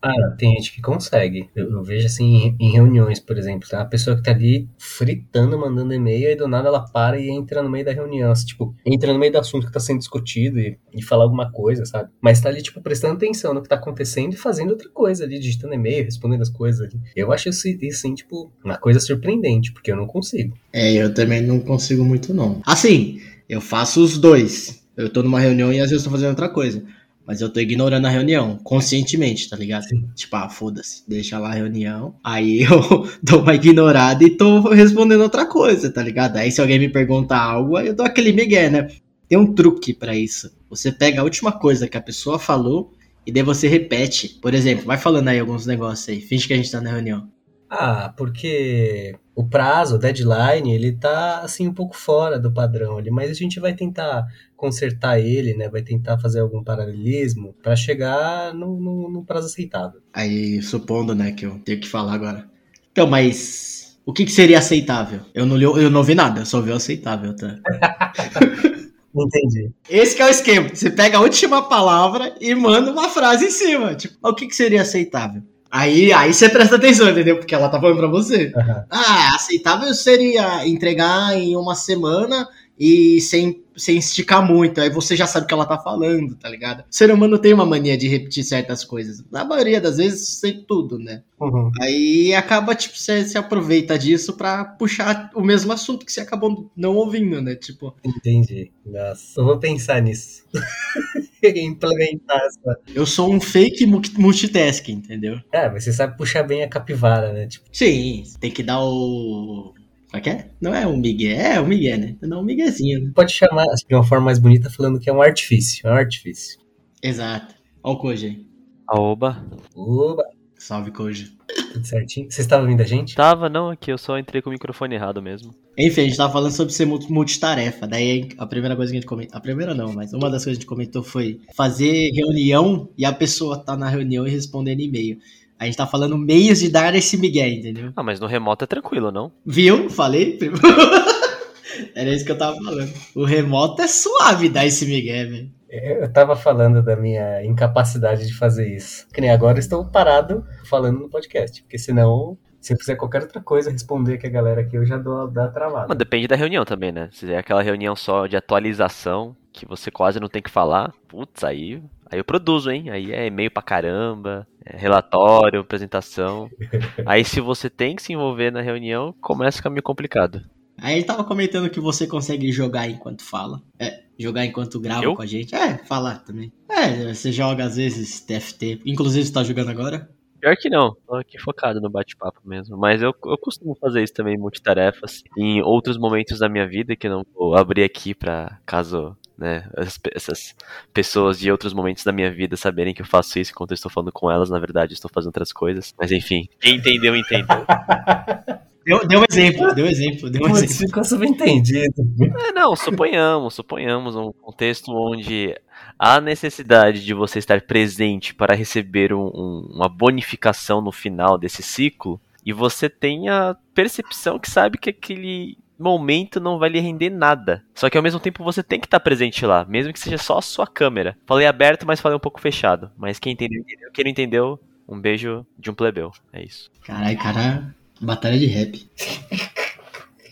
Ah, 0.00 0.30
tem 0.38 0.54
gente 0.54 0.72
que 0.72 0.80
consegue. 0.80 1.50
Eu, 1.54 1.70
eu 1.70 1.82
vejo 1.82 2.06
assim 2.06 2.56
em, 2.58 2.72
reuniões, 2.72 3.20
por 3.20 3.36
exemplo, 3.36 3.68
tá? 3.68 3.82
A 3.82 3.84
pessoa 3.84 4.16
que 4.16 4.22
tá 4.22 4.30
ali 4.30 4.66
fritando, 4.78 5.58
mandando 5.58 5.92
e-mail, 5.92 6.30
e 6.30 6.36
do 6.36 6.48
nada 6.48 6.68
ela 6.68 6.80
para 6.80 7.20
e 7.20 7.28
entra 7.28 7.62
no 7.62 7.68
meio 7.68 7.84
da 7.84 7.92
reunião. 7.92 8.32
assim, 8.32 8.46
tipo, 8.46 8.74
entra 8.84 9.12
no 9.12 9.18
meio 9.18 9.30
do 9.30 9.38
assunto 9.38 9.66
que 9.66 9.72
tá 9.72 9.78
sendo 9.78 9.98
discutido 9.98 10.58
e, 10.58 10.78
e 10.90 11.02
fala 11.02 11.22
alguma 11.22 11.52
coisa, 11.52 11.84
sabe? 11.84 12.08
Mas 12.18 12.40
tá 12.40 12.48
ali, 12.48 12.62
tipo, 12.62 12.80
prestando 12.80 13.16
atenção 13.16 13.52
no 13.52 13.60
que 13.60 13.68
tá 13.68 13.74
acontecendo 13.74 14.32
e 14.32 14.38
fazendo 14.38 14.70
outra 14.70 14.88
coisa 14.88 15.24
ali, 15.24 15.38
digitando 15.38 15.74
e-mail, 15.74 16.02
respondendo 16.02 16.40
as 16.40 16.48
coisas 16.48 16.80
ali. 16.80 16.98
Eu 17.14 17.30
acho 17.30 17.50
isso, 17.50 17.68
isso 17.68 17.98
assim, 17.98 18.14
tipo, 18.14 18.50
uma 18.64 18.78
coisa 18.78 18.98
surpreendente, 19.00 19.70
porque 19.70 19.92
eu 19.92 19.96
não 19.96 20.06
consigo. 20.06 20.56
É, 20.72 20.94
eu 20.94 21.12
também 21.12 21.42
não 21.42 21.60
consigo 21.60 22.02
muito, 22.06 22.32
não. 22.32 22.62
Assim, 22.64 23.20
eu 23.46 23.60
faço 23.60 24.02
os 24.02 24.16
dois. 24.16 24.82
Eu 24.96 25.10
tô 25.10 25.22
numa 25.22 25.40
reunião 25.40 25.72
e 25.72 25.80
às 25.80 25.90
vezes 25.90 26.04
tô 26.04 26.10
fazendo 26.10 26.30
outra 26.30 26.48
coisa. 26.48 26.82
Mas 27.26 27.40
eu 27.40 27.48
tô 27.48 27.58
ignorando 27.58 28.06
a 28.06 28.10
reunião, 28.10 28.58
conscientemente, 28.62 29.48
tá 29.48 29.56
ligado? 29.56 29.84
Sim. 29.84 30.08
Tipo, 30.14 30.36
ah, 30.36 30.48
foda-se, 30.48 31.02
deixa 31.08 31.38
lá 31.38 31.50
a 31.50 31.54
reunião. 31.54 32.14
Aí 32.22 32.62
eu 32.70 33.08
dou 33.22 33.40
uma 33.40 33.54
ignorada 33.54 34.22
e 34.24 34.30
tô 34.30 34.60
respondendo 34.68 35.22
outra 35.22 35.46
coisa, 35.46 35.90
tá 35.90 36.02
ligado? 36.02 36.36
Aí 36.36 36.52
se 36.52 36.60
alguém 36.60 36.78
me 36.78 36.88
perguntar 36.88 37.40
algo, 37.40 37.76
aí 37.76 37.86
eu 37.86 37.94
dou 37.94 38.04
aquele 38.04 38.32
migué, 38.32 38.68
né? 38.68 38.88
Tem 39.28 39.38
um 39.38 39.54
truque 39.54 39.94
pra 39.94 40.14
isso. 40.14 40.50
Você 40.68 40.92
pega 40.92 41.20
a 41.20 41.24
última 41.24 41.52
coisa 41.52 41.88
que 41.88 41.96
a 41.96 42.02
pessoa 42.02 42.38
falou 42.38 42.92
e 43.26 43.32
daí 43.32 43.42
você 43.42 43.68
repete. 43.68 44.38
Por 44.40 44.52
exemplo, 44.52 44.84
vai 44.84 44.98
falando 44.98 45.28
aí 45.28 45.38
alguns 45.38 45.66
negócios 45.66 46.08
aí. 46.08 46.20
Finge 46.20 46.46
que 46.46 46.52
a 46.52 46.56
gente 46.56 46.70
tá 46.70 46.80
na 46.80 46.90
reunião. 46.90 47.28
Ah, 47.76 48.14
porque 48.16 49.16
o 49.34 49.44
prazo, 49.44 49.96
o 49.96 49.98
deadline, 49.98 50.72
ele 50.72 50.92
tá 50.92 51.40
assim 51.40 51.66
um 51.66 51.74
pouco 51.74 51.96
fora 51.96 52.38
do 52.38 52.52
padrão 52.52 52.96
ali, 52.96 53.10
mas 53.10 53.30
a 53.30 53.34
gente 53.34 53.58
vai 53.58 53.74
tentar 53.74 54.26
consertar 54.56 55.18
ele, 55.18 55.54
né? 55.54 55.68
Vai 55.68 55.82
tentar 55.82 56.18
fazer 56.18 56.40
algum 56.40 56.62
paralelismo 56.62 57.52
pra 57.60 57.74
chegar 57.74 58.54
no, 58.54 58.80
no, 58.80 59.10
no 59.10 59.24
prazo 59.24 59.46
aceitável. 59.46 60.00
Aí, 60.12 60.62
supondo, 60.62 61.14
né, 61.14 61.32
que 61.32 61.44
eu 61.44 61.58
tenho 61.58 61.80
que 61.80 61.88
falar 61.88 62.14
agora. 62.14 62.48
Então, 62.92 63.08
mas 63.08 63.98
o 64.06 64.12
que, 64.12 64.24
que 64.24 64.30
seria 64.30 64.58
aceitável? 64.58 65.20
Eu 65.34 65.44
não, 65.44 65.56
li, 65.56 65.64
eu 65.64 65.90
não 65.90 66.04
vi 66.04 66.14
nada, 66.14 66.42
eu 66.42 66.46
só 66.46 66.60
vi 66.60 66.70
o 66.70 66.76
aceitável, 66.76 67.34
tá? 67.34 67.58
Entendi. 69.16 69.70
Esse 69.88 70.16
que 70.16 70.22
é 70.22 70.26
o 70.26 70.30
esquema. 70.30 70.68
Você 70.68 70.90
pega 70.90 71.18
a 71.18 71.20
última 71.20 71.68
palavra 71.68 72.34
e 72.40 72.54
manda 72.54 72.90
uma 72.90 73.08
frase 73.08 73.46
em 73.46 73.50
cima. 73.50 73.94
Tipo, 73.94 74.16
o 74.22 74.34
que, 74.34 74.48
que 74.48 74.56
seria 74.56 74.82
aceitável? 74.82 75.42
Aí, 75.76 76.12
aí 76.12 76.32
você 76.32 76.48
presta 76.48 76.76
atenção, 76.76 77.10
entendeu? 77.10 77.36
Porque 77.36 77.52
ela 77.52 77.68
tá 77.68 77.80
falando 77.80 77.96
pra 77.96 78.06
você. 78.06 78.52
Aham. 78.56 78.84
Ah, 78.88 79.34
aceitável 79.34 79.92
seria 79.92 80.64
entregar 80.68 81.36
em 81.36 81.56
uma 81.56 81.74
semana 81.74 82.48
e 82.78 83.20
sem, 83.20 83.62
sem 83.76 83.98
esticar 83.98 84.44
muito. 84.46 84.80
Aí 84.80 84.90
você 84.90 85.14
já 85.16 85.26
sabe 85.26 85.44
o 85.44 85.48
que 85.48 85.54
ela 85.54 85.66
tá 85.66 85.78
falando, 85.78 86.34
tá 86.36 86.48
ligado? 86.48 86.80
O 86.80 86.84
ser 86.90 87.10
humano 87.10 87.38
tem 87.38 87.52
uma 87.54 87.64
mania 87.66 87.96
de 87.96 88.08
repetir 88.08 88.42
certas 88.44 88.84
coisas. 88.84 89.22
Na 89.30 89.44
maioria 89.44 89.80
das 89.80 89.98
vezes, 89.98 90.28
sem 90.40 90.62
tudo, 90.64 90.98
né? 90.98 91.22
Uhum. 91.40 91.70
Aí 91.80 92.34
acaba, 92.34 92.74
tipo, 92.74 92.96
você 92.98 93.24
se 93.24 93.36
aproveita 93.38 93.98
disso 93.98 94.32
pra 94.36 94.64
puxar 94.64 95.30
o 95.34 95.40
mesmo 95.42 95.72
assunto 95.72 96.04
que 96.06 96.12
você 96.12 96.20
acabou 96.20 96.70
não 96.76 96.96
ouvindo, 96.96 97.40
né? 97.40 97.54
Tipo, 97.54 97.94
Entendi. 98.04 98.72
Nossa, 98.84 99.40
eu 99.40 99.44
vou 99.44 99.58
pensar 99.58 100.00
nisso. 100.02 100.44
Implementar 101.42 102.38
essa. 102.46 102.78
eu 102.94 103.04
sou 103.04 103.32
um 103.32 103.40
fake 103.40 103.84
mu- 103.86 104.00
multitasking, 104.16 104.92
entendeu? 104.94 105.38
É, 105.52 105.68
mas 105.68 105.84
você 105.84 105.92
sabe 105.92 106.16
puxar 106.16 106.42
bem 106.42 106.62
a 106.62 106.68
capivara, 106.68 107.32
né? 107.32 107.46
Tipo, 107.46 107.66
Sim, 107.72 108.24
tem 108.40 108.50
que 108.50 108.62
dar 108.62 108.82
o. 108.82 109.74
Como 110.21 110.35
é 110.35 110.38
é? 110.38 110.50
Não 110.61 110.75
é 110.75 110.87
um 110.87 110.97
migué, 110.97 111.54
é 111.56 111.61
um 111.61 111.66
migué, 111.66 111.97
né? 111.97 112.16
Não, 112.23 112.40
um 112.40 112.44
miguezinho, 112.44 113.04
né? 113.04 113.11
pode 113.14 113.33
chamar 113.33 113.64
assim, 113.71 113.87
de 113.88 113.94
uma 113.94 114.04
forma 114.04 114.26
mais 114.26 114.38
bonita 114.38 114.71
falando 114.71 115.00
que 115.00 115.11
é 115.11 115.12
um 115.12 115.21
artifício. 115.23 115.87
É 115.88 115.92
um 115.92 115.97
artifício. 115.97 116.59
Exato. 117.02 117.54
Ó 117.83 117.92
o 117.92 117.99
Koji 117.99 118.26
aí. 118.26 118.47
Aoba. 118.87 119.44
Oba, 119.75 120.23
Salve, 120.56 120.90
Koji. 120.90 121.37
tudo 121.73 121.87
certinho. 121.87 122.26
Vocês 122.30 122.47
estavam 122.47 122.64
ouvindo 122.64 122.80
a 122.80 122.87
gente? 122.87 123.14
Tava, 123.14 123.49
não, 123.49 123.71
aqui 123.71 123.90
eu 123.92 123.99
só 123.99 124.18
entrei 124.18 124.40
com 124.40 124.49
o 124.49 124.52
microfone 124.52 124.94
errado 124.94 125.21
mesmo. 125.21 125.54
Enfim, 125.76 126.02
a 126.02 126.04
gente 126.04 126.16
tava 126.16 126.33
falando 126.33 126.52
sobre 126.52 126.73
ser 126.73 126.87
multi- 126.87 127.12
multitarefa. 127.12 127.87
Daí 127.87 128.28
a 128.38 128.47
primeira 128.47 128.76
coisa 128.76 128.90
que 128.92 128.97
a 128.97 129.00
gente 129.00 129.09
comentou. 129.09 129.37
A 129.37 129.40
primeira 129.40 129.75
não, 129.75 129.92
mas 129.92 130.12
uma 130.12 130.30
das 130.30 130.44
coisas 130.44 130.44
que 130.44 130.50
a 130.50 130.54
gente 130.61 130.66
comentou 130.66 131.02
foi 131.02 131.40
fazer 131.56 132.11
reunião 132.14 132.88
e 132.97 133.04
a 133.04 133.12
pessoa 133.12 133.59
tá 133.59 133.76
na 133.76 133.88
reunião 133.88 134.26
e 134.26 134.30
respondendo 134.30 134.80
e-mail. 134.80 135.18
A 135.64 135.66
gente 135.66 135.76
tá 135.78 135.87
falando 135.87 136.18
meios 136.18 136.61
de 136.61 136.68
dar 136.68 136.94
esse 136.94 137.16
migué, 137.16 137.49
entendeu? 137.49 137.90
Ah, 137.97 138.02
mas 138.02 138.21
no 138.21 138.26
remoto 138.26 138.64
é 138.64 138.66
tranquilo, 138.66 139.11
não? 139.11 139.33
Viu? 139.47 139.88
Falei? 139.88 140.38
Era 141.97 142.11
isso 142.11 142.25
que 142.25 142.33
eu 142.33 142.38
tava 142.38 142.54
falando. 142.56 142.92
O 143.14 143.25
remoto 143.25 143.80
é 143.80 143.88
suave 143.88 144.50
dar 144.50 144.66
esse 144.66 144.85
migué, 144.85 145.25
velho. 145.25 145.50
Eu 145.71 146.12
tava 146.12 146.37
falando 146.37 146.83
da 146.83 146.94
minha 146.94 147.42
incapacidade 147.44 148.26
de 148.26 148.35
fazer 148.35 148.76
isso. 148.76 149.09
Que 149.12 149.23
nem 149.23 149.30
agora 149.30 149.56
eu 149.56 149.61
estou 149.61 149.85
parado 149.87 150.44
falando 150.66 151.00
no 151.00 151.09
podcast. 151.09 151.62
Porque 151.62 151.78
senão, 151.78 152.37
se 152.61 152.75
eu 152.75 152.76
fizer 152.76 152.94
qualquer 152.94 153.23
outra 153.23 153.40
coisa, 153.40 153.71
responder 153.71 154.18
que 154.18 154.26
a 154.26 154.30
galera 154.30 154.61
aqui, 154.61 154.76
eu 154.76 154.85
já 154.85 154.99
dou 154.99 155.26
da 155.26 155.49
travada. 155.49 155.87
Mas 155.88 155.99
depende 155.99 156.28
da 156.28 156.37
reunião 156.37 156.64
também, 156.64 156.92
né? 156.92 157.09
Se 157.11 157.33
é 157.33 157.38
aquela 157.38 157.62
reunião 157.62 157.97
só 157.97 158.26
de 158.26 158.37
atualização, 158.37 159.35
que 159.50 159.66
você 159.66 159.90
quase 159.90 160.21
não 160.21 160.28
tem 160.28 160.42
que 160.42 160.50
falar, 160.50 160.92
putz, 161.09 161.42
aí, 161.42 161.83
aí 162.14 162.21
eu 162.21 162.25
produzo, 162.25 162.71
hein? 162.71 162.90
Aí 162.90 163.12
é 163.12 163.26
e-mail 163.26 163.50
pra 163.50 163.62
caramba, 163.62 164.47
é 164.64 164.76
relatório, 164.76 165.61
apresentação. 165.61 166.49
Aí 167.04 167.25
se 167.25 167.40
você 167.40 167.68
tem 167.68 167.97
que 167.97 168.02
se 168.02 168.12
envolver 168.12 168.50
na 168.50 168.62
reunião, 168.62 169.14
começa 169.21 169.56
a 169.56 169.59
ficar 169.59 169.71
meio 169.71 169.83
complicado. 169.83 170.40
Aí 170.78 170.97
ele 170.97 171.04
tava 171.04 171.23
comentando 171.25 171.71
que 171.71 171.80
você 171.80 172.06
consegue 172.06 172.50
jogar 172.50 172.88
enquanto 172.88 173.23
fala. 173.23 173.62
É, 173.78 174.02
jogar 174.18 174.44
enquanto 174.44 174.80
grava 174.80 175.04
Eu? 175.04 175.14
com 175.14 175.23
a 175.23 175.26
gente. 175.26 175.54
É, 175.54 175.78
falar 175.78 176.18
também. 176.21 176.52
É, 176.68 177.12
você 177.12 177.30
joga 177.30 177.64
às 177.64 177.76
vezes 177.76 178.21
TFT. 178.21 178.80
Inclusive, 178.85 179.25
você 179.25 179.33
tá 179.33 179.44
jogando 179.44 179.71
agora? 179.71 180.09
Pior 180.40 180.56
que 180.56 180.68
não, 180.68 180.94
tô 181.06 181.14
aqui 181.14 181.38
focado 181.38 181.80
no 181.80 181.88
bate-papo 181.88 182.40
mesmo. 182.44 182.76
Mas 182.76 183.00
eu, 183.00 183.14
eu 183.25 183.38
costumo 183.38 183.75
fazer 183.80 184.02
isso 184.02 184.12
também, 184.12 184.37
multitarefas, 184.37 185.23
em 185.38 185.62
outros 185.62 185.97
momentos 185.97 186.38
da 186.38 186.49
minha 186.49 186.68
vida 186.68 186.97
que 186.97 187.06
eu 187.06 187.11
não 187.11 187.26
vou 187.35 187.56
abrir 187.56 187.85
aqui 187.85 188.14
pra 188.14 188.59
caso 188.66 189.16
né, 189.36 189.68
as 189.76 189.98
essas 190.14 190.54
pessoas 190.92 191.38
de 191.38 191.50
outros 191.50 191.72
momentos 191.72 192.04
da 192.04 192.12
minha 192.12 192.30
vida 192.30 192.56
saberem 192.56 192.94
que 192.94 193.02
eu 193.02 193.06
faço 193.06 193.38
isso 193.38 193.50
enquanto 193.52 193.72
eu 193.72 193.74
estou 193.76 193.90
falando 193.90 194.12
com 194.12 194.30
elas, 194.30 194.50
na 194.50 194.58
verdade 194.58 194.92
eu 194.92 194.94
estou 194.94 195.10
fazendo 195.12 195.28
outras 195.28 195.52
coisas. 195.52 195.92
Mas 195.98 196.12
enfim, 196.12 196.48
quem 196.60 196.76
entendeu, 196.76 197.14
entendeu. 197.16 197.46
Deu, 198.86 199.08
deu 199.08 199.20
um 199.20 199.24
exemplo, 199.30 199.74
deu 199.74 199.86
um 199.86 199.88
exemplo, 199.88 200.28
deu 200.28 200.42
um 200.42 200.48
Putz, 200.50 200.62
exemplo. 200.64 200.86
ficou 200.88 201.04
subentendido. 201.04 201.94
É, 202.38 202.52
não, 202.52 202.76
suponhamos, 202.76 203.54
suponhamos 203.54 204.14
um 204.14 204.30
contexto 204.30 204.92
onde 204.92 205.58
há 205.98 206.20
necessidade 206.20 207.02
de 207.02 207.14
você 207.14 207.38
estar 207.38 207.62
presente 207.62 208.34
para 208.34 208.54
receber 208.54 209.14
um- 209.14 209.30
um- 209.34 209.70
uma 209.74 209.88
bonificação 209.88 210.82
no 210.82 210.92
final 210.92 211.38
desse 211.38 211.62
ciclo 211.62 212.20
e 212.44 212.52
você 212.52 212.90
tem 212.90 213.30
a 213.30 213.56
percepção 213.74 214.38
que 214.38 214.50
sabe 214.50 214.76
que 214.76 214.90
aquele 214.90 215.56
momento 215.84 216.40
não 216.40 216.58
vai 216.58 216.68
lhe 216.70 216.80
render 216.80 217.10
nada. 217.10 217.62
Só 217.74 217.88
que 217.88 217.96
ao 217.96 218.02
mesmo 218.02 218.18
tempo 218.18 218.42
você 218.42 218.62
tem 218.62 218.80
que 218.80 218.86
estar 218.86 219.00
presente 219.00 219.44
lá, 219.46 219.64
mesmo 219.64 219.92
que 219.92 220.00
seja 220.00 220.18
só 220.18 220.38
a 220.38 220.42
sua 220.42 220.66
câmera. 220.66 221.16
Falei 221.26 221.46
aberto, 221.46 221.86
mas 221.86 222.00
falei 222.00 222.16
um 222.16 222.20
pouco 222.20 222.40
fechado. 222.40 222.90
Mas 222.96 223.18
quem 223.18 223.32
entendeu, 223.32 223.60
entendeu. 223.60 223.90
Quem 223.92 224.04
não 224.04 224.10
entendeu, 224.10 224.60
Um 224.88 225.00
beijo 225.00 225.46
de 225.58 225.70
um 225.70 225.74
plebeu. 225.74 226.10
É 226.32 226.42
isso. 226.44 226.70
Caralho, 226.84 227.18
cara, 227.18 227.74
batalha 228.00 228.38
de 228.38 228.46
rap. 228.46 228.86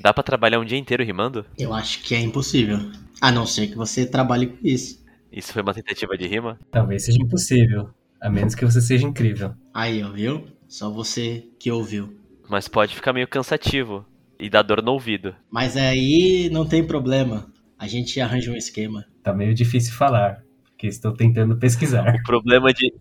Dá 0.01 0.13
pra 0.13 0.23
trabalhar 0.23 0.59
um 0.59 0.65
dia 0.65 0.77
inteiro 0.79 1.05
rimando? 1.05 1.47
Eu 1.57 1.73
acho 1.73 2.03
que 2.03 2.15
é 2.15 2.21
impossível. 2.21 2.79
A 3.21 3.31
não 3.31 3.47
ser 3.47 3.69
que 3.69 3.77
você 3.77 4.05
trabalhe 4.05 4.49
com 4.49 4.59
isso. 4.67 5.03
Isso 5.31 5.53
foi 5.53 5.63
uma 5.63 5.73
tentativa 5.73 6.17
de 6.19 6.27
rima? 6.27 6.59
Talvez 6.71 7.05
seja 7.05 7.23
impossível. 7.23 7.89
A 8.21 8.29
menos 8.29 8.55
que 8.55 8.65
você 8.65 8.81
seja 8.81 9.07
incrível. 9.07 9.55
Aí, 9.73 10.03
ó, 10.03 10.11
viu? 10.11 10.45
Só 10.69 10.91
você 10.91 11.47
que 11.59 11.71
ouviu. 11.71 12.19
Mas 12.49 12.69
pode 12.69 12.95
ficar 12.95 13.13
meio 13.13 13.27
cansativo 13.29 14.05
e 14.39 14.49
dar 14.51 14.63
dor 14.63 14.83
no 14.83 14.93
ouvido. 14.93 15.35
Mas 15.51 15.77
aí 15.77 16.49
não 16.51 16.67
tem 16.67 16.85
problema. 16.85 17.47
A 17.79 17.87
gente 17.87 18.21
arranja 18.21 18.51
um 18.51 18.57
esquema. 18.57 19.05
Tá 19.23 19.33
meio 19.33 19.55
difícil 19.55 19.95
falar. 19.95 20.43
Porque 20.65 20.87
estou 20.87 21.13
tentando 21.13 21.57
pesquisar. 21.57 22.15
O 22.15 22.23
problema 22.25 22.73
de. 22.73 22.93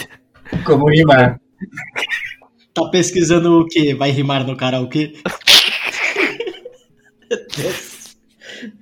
Como 0.64 0.88
rimar. 0.88 1.40
Tá 2.72 2.88
pesquisando 2.90 3.60
o 3.60 3.66
quê? 3.66 3.94
Vai 3.94 4.10
rimar 4.10 4.46
no 4.46 4.56
karaokê? 4.56 5.14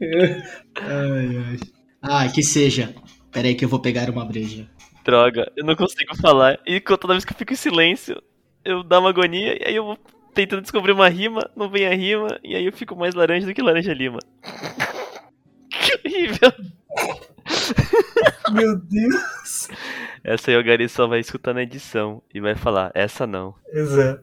ai, 0.00 1.36
ai. 1.36 1.58
Ah, 2.00 2.28
que 2.28 2.42
seja. 2.42 2.94
Pera 3.30 3.48
aí 3.48 3.54
que 3.54 3.64
eu 3.64 3.68
vou 3.68 3.80
pegar 3.80 4.10
uma 4.10 4.24
breja. 4.24 4.68
Droga, 5.04 5.50
eu 5.56 5.64
não 5.64 5.74
consigo 5.74 6.16
falar. 6.16 6.58
E 6.66 6.80
toda 6.80 7.14
vez 7.14 7.24
que 7.24 7.32
eu 7.32 7.36
fico 7.36 7.52
em 7.52 7.56
silêncio, 7.56 8.22
eu 8.64 8.82
dá 8.82 9.00
uma 9.00 9.10
agonia 9.10 9.56
e 9.60 9.68
aí 9.68 9.76
eu 9.76 9.84
vou 9.84 9.98
tentando 10.34 10.62
descobrir 10.62 10.92
uma 10.92 11.08
rima, 11.08 11.50
não 11.56 11.68
vem 11.68 11.86
a 11.86 11.94
rima, 11.94 12.38
e 12.42 12.54
aí 12.54 12.64
eu 12.64 12.72
fico 12.72 12.96
mais 12.96 13.14
laranja 13.14 13.46
do 13.46 13.54
que 13.54 13.62
laranja 13.62 13.92
lima. 13.92 14.18
Que 15.74 15.96
horrível. 16.06 16.52
Meu 18.52 18.76
Deus. 18.76 19.68
Essa 20.22 20.50
aí 20.50 20.56
o 20.56 20.62
Gary 20.62 20.88
só 20.88 21.06
vai 21.06 21.18
escutar 21.18 21.54
na 21.54 21.62
edição 21.62 22.22
e 22.32 22.40
vai 22.40 22.54
falar, 22.54 22.92
essa 22.94 23.26
não. 23.26 23.54
Exato. 23.72 24.22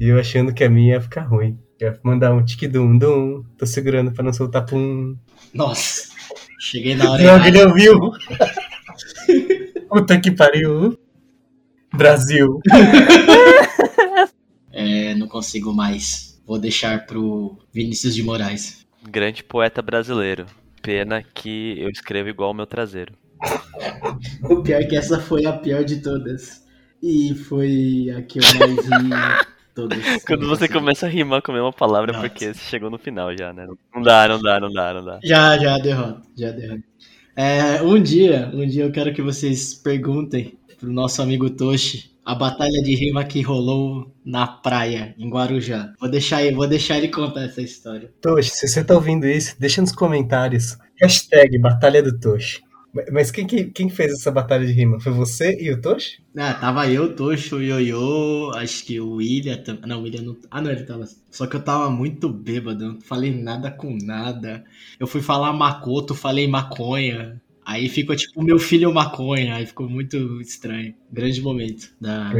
E 0.00 0.08
eu 0.08 0.18
achando 0.18 0.52
que 0.52 0.64
a 0.64 0.70
minha 0.70 0.94
ia 0.94 1.00
ficar 1.00 1.22
ruim. 1.22 1.58
Ia 1.80 1.98
mandar 2.02 2.32
um 2.32 2.44
tique-dum-dum. 2.44 3.44
Tô 3.56 3.66
segurando 3.66 4.10
pra 4.10 4.24
não 4.24 4.32
soltar 4.32 4.66
pum. 4.66 5.16
Nossa. 5.52 6.08
Cheguei 6.58 6.96
na 6.96 7.12
hora 7.12 7.22
Não, 7.22 7.46
ele 7.46 7.62
ouviu. 7.62 8.00
Puta 9.88 10.18
que 10.18 10.32
pariu. 10.32 10.98
Brasil. 11.92 12.60
Não 15.34 15.40
consigo 15.40 15.74
mais. 15.74 16.40
Vou 16.46 16.60
deixar 16.60 17.06
pro 17.06 17.58
Vinícius 17.72 18.14
de 18.14 18.22
Moraes. 18.22 18.86
Grande 19.10 19.42
poeta 19.42 19.82
brasileiro. 19.82 20.46
Pena 20.80 21.24
que 21.24 21.74
eu 21.76 21.90
escrevo 21.90 22.28
igual 22.28 22.52
o 22.52 22.54
meu 22.54 22.66
traseiro. 22.66 23.14
O 24.48 24.62
pior 24.62 24.80
é 24.80 24.84
que 24.84 24.96
essa 24.96 25.18
foi 25.18 25.44
a 25.44 25.52
pior 25.52 25.82
de 25.82 26.00
todas. 26.00 26.64
E 27.02 27.34
foi 27.34 28.10
a 28.16 28.22
que 28.22 28.38
eu 28.38 28.42
mais 28.42 28.86
ri 28.86 29.08
de 29.08 29.46
todas. 29.74 30.24
Quando 30.24 30.46
você 30.46 30.68
começa 30.68 31.06
a 31.06 31.08
rimar 31.08 31.42
com 31.42 31.50
a 31.50 31.54
mesma 31.54 31.72
palavra, 31.72 32.12
é 32.12 32.14
Nossa. 32.14 32.28
porque 32.28 32.54
você 32.54 32.60
chegou 32.70 32.88
no 32.88 32.98
final 32.98 33.36
já, 33.36 33.52
né? 33.52 33.66
Não 33.92 34.02
dá, 34.02 34.28
não 34.28 34.40
dá, 34.40 34.60
não 34.60 34.72
dá, 34.72 34.94
não 34.94 35.04
dá. 35.04 35.18
Já, 35.24 35.58
já 35.58 35.78
derrota, 35.78 36.22
já 36.36 36.50
derrota. 36.52 36.84
É, 37.34 37.82
um 37.82 38.00
dia, 38.00 38.50
um 38.54 38.64
dia 38.66 38.84
eu 38.84 38.92
quero 38.92 39.12
que 39.12 39.20
vocês 39.20 39.74
perguntem 39.74 40.56
pro 40.84 40.92
nosso 40.92 41.22
amigo 41.22 41.50
Toshi 41.50 42.12
a 42.24 42.34
batalha 42.34 42.80
de 42.82 42.94
rima 42.94 43.22
que 43.24 43.42
rolou 43.42 44.10
na 44.24 44.46
praia, 44.46 45.14
em 45.18 45.28
Guarujá. 45.28 45.92
Vou 46.00 46.08
deixar 46.10 46.42
ele, 46.42 46.56
vou 46.56 46.66
deixar 46.66 46.96
ele 46.96 47.08
contar 47.08 47.42
essa 47.42 47.60
história. 47.60 48.10
Toshi, 48.22 48.48
se 48.50 48.66
você 48.66 48.82
tá 48.82 48.94
ouvindo 48.94 49.26
isso, 49.26 49.54
deixa 49.58 49.82
nos 49.82 49.92
comentários. 49.92 50.78
Hashtag 51.00 51.58
Batalha 51.58 52.02
do 52.02 52.18
Toshi. 52.18 52.62
Mas 53.12 53.30
quem, 53.30 53.44
que- 53.46 53.64
quem 53.64 53.90
fez 53.90 54.12
essa 54.12 54.30
batalha 54.30 54.64
de 54.64 54.72
rima? 54.72 55.00
Foi 55.00 55.12
você 55.12 55.60
e 55.60 55.70
o 55.72 55.80
Toshi? 55.80 56.22
Ah, 56.38 56.54
tava 56.54 56.88
eu, 56.88 57.14
Toshi, 57.14 57.54
o 57.54 57.60
Ioiô, 57.60 58.52
acho 58.54 58.84
que 58.84 59.00
o 59.00 59.14
William 59.16 59.56
também. 59.58 59.82
Não, 59.88 59.98
o 60.00 60.02
William 60.04 60.22
não. 60.22 60.36
Ah, 60.50 60.60
não, 60.62 60.70
ele 60.70 60.84
tava. 60.84 61.04
Só 61.30 61.46
que 61.46 61.56
eu 61.56 61.60
tava 61.62 61.90
muito 61.90 62.28
bêbado, 62.28 62.92
não 62.92 63.00
falei 63.00 63.34
nada 63.34 63.70
com 63.70 63.98
nada. 64.00 64.64
Eu 64.98 65.06
fui 65.08 65.20
falar 65.20 65.52
macoto, 65.52 66.14
falei 66.14 66.46
maconha. 66.46 67.40
Aí 67.64 67.88
ficou 67.88 68.14
tipo 68.14 68.42
meu 68.42 68.58
filho 68.58 68.92
maconha, 68.92 69.54
aí 69.56 69.66
ficou 69.66 69.88
muito 69.88 70.40
estranho. 70.40 70.94
Grande 71.10 71.40
momento 71.40 71.94
da, 72.00 72.30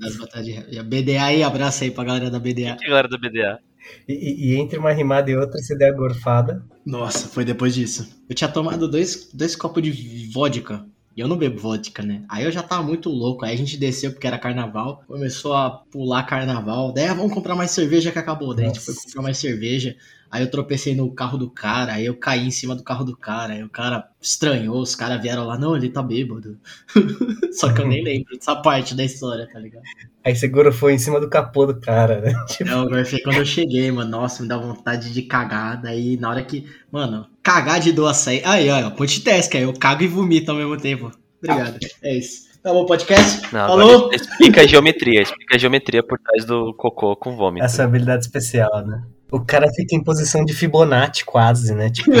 das 0.00 0.16
batalhas 0.16 0.46
de. 0.68 0.76
E 0.78 0.82
BDA 0.82 1.24
aí, 1.24 1.42
abraço 1.42 1.82
aí 1.84 1.90
pra 1.90 2.04
galera 2.04 2.30
da 2.30 2.38
BDA. 2.38 2.76
Que 2.76 2.86
galera 2.88 3.08
da 3.08 3.18
BDA? 3.18 3.58
E, 4.06 4.12
e- 4.12 4.52
e 4.52 4.56
entre 4.56 4.78
uma 4.78 4.92
rimada 4.92 5.30
e 5.30 5.36
outra, 5.36 5.58
você 5.58 5.76
der 5.76 5.92
a 5.92 5.96
gorfada. 5.96 6.64
Nossa, 6.86 7.28
foi 7.28 7.44
depois 7.44 7.74
disso. 7.74 8.08
Eu 8.28 8.34
tinha 8.34 8.48
tomado 8.48 8.86
dois, 8.88 9.30
dois 9.32 9.56
copos 9.56 9.82
de 9.82 10.30
vodka. 10.32 10.86
E 11.16 11.20
eu 11.20 11.26
não 11.26 11.36
bebo 11.36 11.58
vodka, 11.58 12.02
né? 12.04 12.22
Aí 12.28 12.44
eu 12.44 12.52
já 12.52 12.62
tava 12.62 12.84
muito 12.84 13.08
louco. 13.10 13.44
Aí 13.44 13.52
a 13.52 13.56
gente 13.56 13.76
desceu 13.76 14.12
porque 14.12 14.26
era 14.26 14.38
carnaval. 14.38 15.02
Começou 15.08 15.54
a 15.54 15.70
pular 15.90 16.22
carnaval. 16.22 16.92
Daí, 16.92 17.06
ah, 17.06 17.14
vamos 17.14 17.34
comprar 17.34 17.56
mais 17.56 17.72
cerveja 17.72 18.12
que 18.12 18.18
acabou. 18.18 18.54
Daí 18.54 18.66
a 18.66 18.68
gente 18.68 18.78
foi 18.80 18.94
Nossa. 18.94 19.06
comprar 19.08 19.22
mais 19.22 19.38
cerveja. 19.38 19.96
Aí 20.30 20.42
eu 20.42 20.50
tropecei 20.50 20.94
no 20.94 21.10
carro 21.12 21.36
do 21.36 21.50
cara. 21.50 21.94
Aí 21.94 22.06
eu 22.06 22.16
caí 22.16 22.46
em 22.46 22.50
cima 22.52 22.76
do 22.76 22.84
carro 22.84 23.04
do 23.04 23.16
cara. 23.16 23.54
Aí 23.54 23.64
o 23.64 23.68
cara 23.68 24.08
estranhou. 24.20 24.80
Os 24.80 24.94
caras 24.94 25.20
vieram 25.20 25.44
lá. 25.44 25.58
Não, 25.58 25.76
ele 25.76 25.88
tá 25.88 26.02
bêbado. 26.02 26.56
Só 27.52 27.72
que 27.72 27.80
eu 27.80 27.88
nem 27.88 28.04
lembro 28.04 28.36
dessa 28.36 28.54
parte 28.54 28.94
da 28.94 29.02
história, 29.02 29.48
tá 29.52 29.58
ligado? 29.58 29.82
Aí 30.24 30.36
você 30.36 30.46
gorfou 30.46 30.88
em 30.90 30.98
cima 30.98 31.18
do 31.18 31.28
capô 31.28 31.66
do 31.66 31.80
cara, 31.80 32.20
né? 32.20 32.32
Tipo, 32.46 32.70
Eu 32.70 32.88
gorfei 32.88 33.20
quando 33.22 33.38
eu 33.38 33.44
cheguei, 33.44 33.90
mano. 33.90 34.10
Nossa, 34.10 34.42
me 34.42 34.48
dá 34.48 34.56
vontade 34.56 35.12
de 35.12 35.22
cagar. 35.22 35.82
Daí, 35.82 36.16
na 36.16 36.30
hora 36.30 36.44
que. 36.44 36.64
Mano, 36.92 37.26
cagar 37.42 37.80
de 37.80 37.90
dor 37.90 38.08
açaí. 38.08 38.40
Aí, 38.44 38.70
ó, 38.70 38.90
ponte 38.90 39.22
teste, 39.22 39.56
aí 39.56 39.64
eu 39.64 39.72
cago 39.72 40.04
e 40.04 40.06
vomito 40.06 40.52
ao 40.52 40.56
mesmo 40.56 40.76
tempo. 40.76 41.10
Obrigado. 41.42 41.78
É 42.02 42.16
isso. 42.16 42.50
Tá 42.62 42.72
bom, 42.72 42.84
podcast? 42.84 43.42
Não, 43.52 43.66
Falou? 43.66 43.96
agora 43.96 44.16
explica 44.16 44.60
a 44.60 44.66
geometria, 44.66 45.22
explica 45.22 45.56
a 45.56 45.58
geometria 45.58 46.02
por 46.02 46.18
trás 46.18 46.44
do 46.44 46.74
cocô 46.74 47.16
com 47.16 47.34
vômito. 47.34 47.64
essa 47.64 47.84
habilidade 47.84 48.26
especial, 48.26 48.86
né? 48.86 49.02
O 49.32 49.40
cara 49.40 49.70
fica 49.72 49.94
em 49.94 50.02
posição 50.02 50.44
de 50.44 50.52
Fibonacci 50.52 51.24
quase, 51.24 51.74
né? 51.74 51.88
Tipo, 51.90 52.10
um 52.12 52.16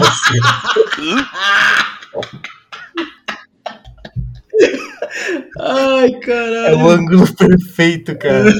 assim. 0.00 0.38
Ai, 5.60 6.06
É 6.08 6.20
caralho. 6.20 6.78
o 6.78 6.88
ângulo 6.90 7.34
perfeito, 7.34 8.16
cara. 8.16 8.52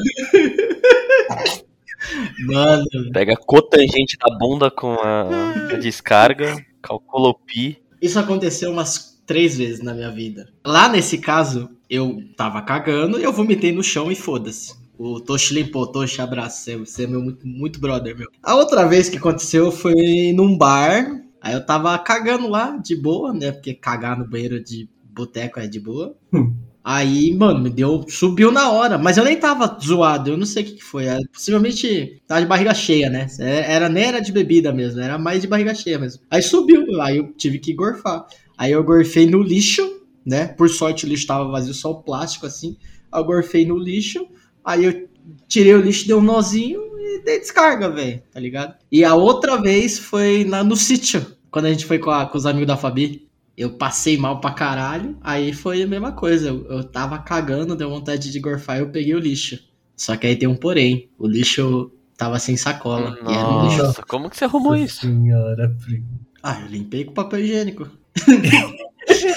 Mano, 2.47 2.85
Pega 3.13 3.33
a 3.33 3.37
cotangente 3.37 4.17
da 4.17 4.35
bunda 4.37 4.71
com 4.71 4.93
a, 4.93 5.27
a 5.73 5.75
descarga, 5.77 6.55
calcula 6.81 7.29
o 7.29 7.33
pi. 7.33 7.81
isso 8.01 8.17
aconteceu 8.17 8.71
umas 8.71 9.19
três 9.27 9.57
vezes 9.57 9.81
na 9.81 9.93
minha 9.93 10.09
vida. 10.09 10.49
Lá 10.65 10.89
nesse 10.89 11.17
caso, 11.19 11.69
eu 11.89 12.23
tava 12.35 12.61
cagando 12.63 13.19
e 13.19 13.23
eu 13.23 13.31
vomitei 13.33 13.71
no 13.71 13.83
chão 13.83 14.11
e 14.11 14.15
foda-se. 14.15 14.73
O 14.99 15.21
Toshi 15.21 15.53
limpou, 15.53 15.87
Toshi, 15.87 16.21
abraço, 16.21 16.61
você- 16.63 16.75
você 16.77 17.03
é 17.05 17.07
meu 17.07 17.21
muito, 17.21 17.47
muito 17.47 17.79
brother, 17.79 18.17
meu. 18.17 18.27
A 18.43 18.55
outra 18.55 18.85
vez 18.85 19.09
que 19.09 19.17
aconteceu 19.17 19.71
foi 19.71 20.33
num 20.35 20.57
bar, 20.57 21.21
aí 21.41 21.53
eu 21.53 21.65
tava 21.65 21.97
cagando 21.99 22.49
lá, 22.49 22.75
de 22.77 22.95
boa, 22.97 23.33
né, 23.33 23.51
porque 23.53 23.73
cagar 23.73 24.19
no 24.19 24.27
banheiro 24.29 24.61
de 24.61 24.89
boteco 25.15 25.59
é 25.59 25.67
de 25.67 25.79
boa. 25.79 26.15
Hum. 26.33 26.53
Aí, 26.83 27.33
mano, 27.35 27.59
me 27.61 27.69
deu, 27.69 28.05
subiu 28.09 28.51
na 28.51 28.71
hora, 28.71 28.97
mas 28.97 29.17
eu 29.17 29.23
nem 29.23 29.37
tava 29.37 29.77
zoado, 29.81 30.31
eu 30.31 30.37
não 30.37 30.45
sei 30.45 30.63
o 30.63 30.65
que, 30.65 30.71
que 30.73 30.83
foi. 30.83 31.05
Possivelmente 31.31 32.21
tava 32.27 32.41
de 32.41 32.47
barriga 32.47 32.73
cheia, 32.73 33.09
né? 33.09 33.27
É- 33.39 33.73
Era, 33.73 33.89
nem 33.89 34.03
era 34.05 34.19
de 34.19 34.31
bebida 34.31 34.73
mesmo, 34.73 34.99
era 35.01 35.17
mais 35.17 35.41
de 35.41 35.47
barriga 35.47 35.75
cheia 35.75 35.99
mesmo. 35.99 36.23
Aí 36.31 36.41
subiu, 36.41 37.01
aí 37.01 37.17
eu 37.17 37.31
tive 37.33 37.59
que 37.59 37.73
gorfar. 37.73 38.25
Aí 38.57 38.71
eu 38.71 38.83
gorfei 38.83 39.27
no 39.29 39.41
lixo, 39.41 39.81
né? 40.25 40.47
Por 40.47 40.69
sorte 40.69 41.05
o 41.05 41.09
lixo 41.09 41.27
tava 41.27 41.49
vazio, 41.51 41.73
só 41.73 41.91
o 41.91 42.01
plástico 42.03 42.45
assim. 42.45 42.77
Aí 43.11 43.21
eu 43.21 43.25
gorfei 43.25 43.65
no 43.65 43.77
lixo, 43.77 44.25
aí 44.71 44.85
eu 44.85 45.09
tirei 45.47 45.73
o 45.75 45.81
lixo, 45.81 46.05
dei 46.07 46.15
um 46.15 46.21
nozinho 46.21 46.81
e 46.97 47.23
dei 47.23 47.39
descarga, 47.39 47.89
velho, 47.89 48.21
tá 48.31 48.39
ligado? 48.39 48.75
E 48.91 49.03
a 49.03 49.15
outra 49.15 49.61
vez 49.61 49.97
foi 49.99 50.43
na, 50.45 50.63
no 50.63 50.75
sítio, 50.75 51.25
quando 51.51 51.65
a 51.65 51.71
gente 51.71 51.85
foi 51.85 51.99
com, 51.99 52.09
a- 52.11 52.25
com 52.25 52.37
os 52.37 52.45
amigos 52.45 52.67
da 52.67 52.77
Fabi. 52.77 53.27
Eu 53.57 53.71
passei 53.71 54.17
mal 54.17 54.39
pra 54.39 54.51
caralho, 54.51 55.17
aí 55.21 55.51
foi 55.51 55.83
a 55.83 55.87
mesma 55.87 56.13
coisa. 56.13 56.47
Eu, 56.47 56.65
eu 56.69 56.83
tava 56.83 57.17
cagando, 57.19 57.75
deu 57.75 57.89
vontade 57.89 58.31
de 58.31 58.39
gorfar 58.39 58.77
e 58.77 58.79
eu 58.79 58.89
peguei 58.89 59.13
o 59.13 59.19
lixo. 59.19 59.59
Só 59.97 60.15
que 60.15 60.25
aí 60.27 60.37
tem 60.37 60.47
um 60.47 60.55
porém. 60.55 61.09
O 61.19 61.27
lixo 61.27 61.91
tava 62.15 62.39
sem 62.39 62.55
sacola. 62.55 63.17
E 63.27 63.33
era 63.33 63.49
um 63.49 63.65
lixo. 63.65 63.83
Nossa, 63.83 64.01
como 64.03 64.29
que 64.29 64.37
você 64.37 64.45
arrumou 64.45 64.77
isso? 64.77 65.01
Senhora, 65.01 65.75
primo. 65.85 66.05
Ah, 66.41 66.57
eu 66.61 66.67
limpei 66.67 67.03
com 67.03 67.13
papel 67.13 67.41
higiênico. 67.41 67.89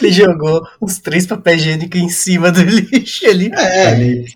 Ele 0.01 0.13
jogou 0.13 0.63
os 0.81 0.99
três 0.99 1.27
papéis 1.27 1.63
higiênicos 1.63 2.01
em 2.01 2.09
cima 2.09 2.53
do 2.53 2.63
lixo 2.63 3.27
ali. 3.27 3.47
É. 3.53 3.85
Tá 3.85 3.91
ali. 3.91 4.27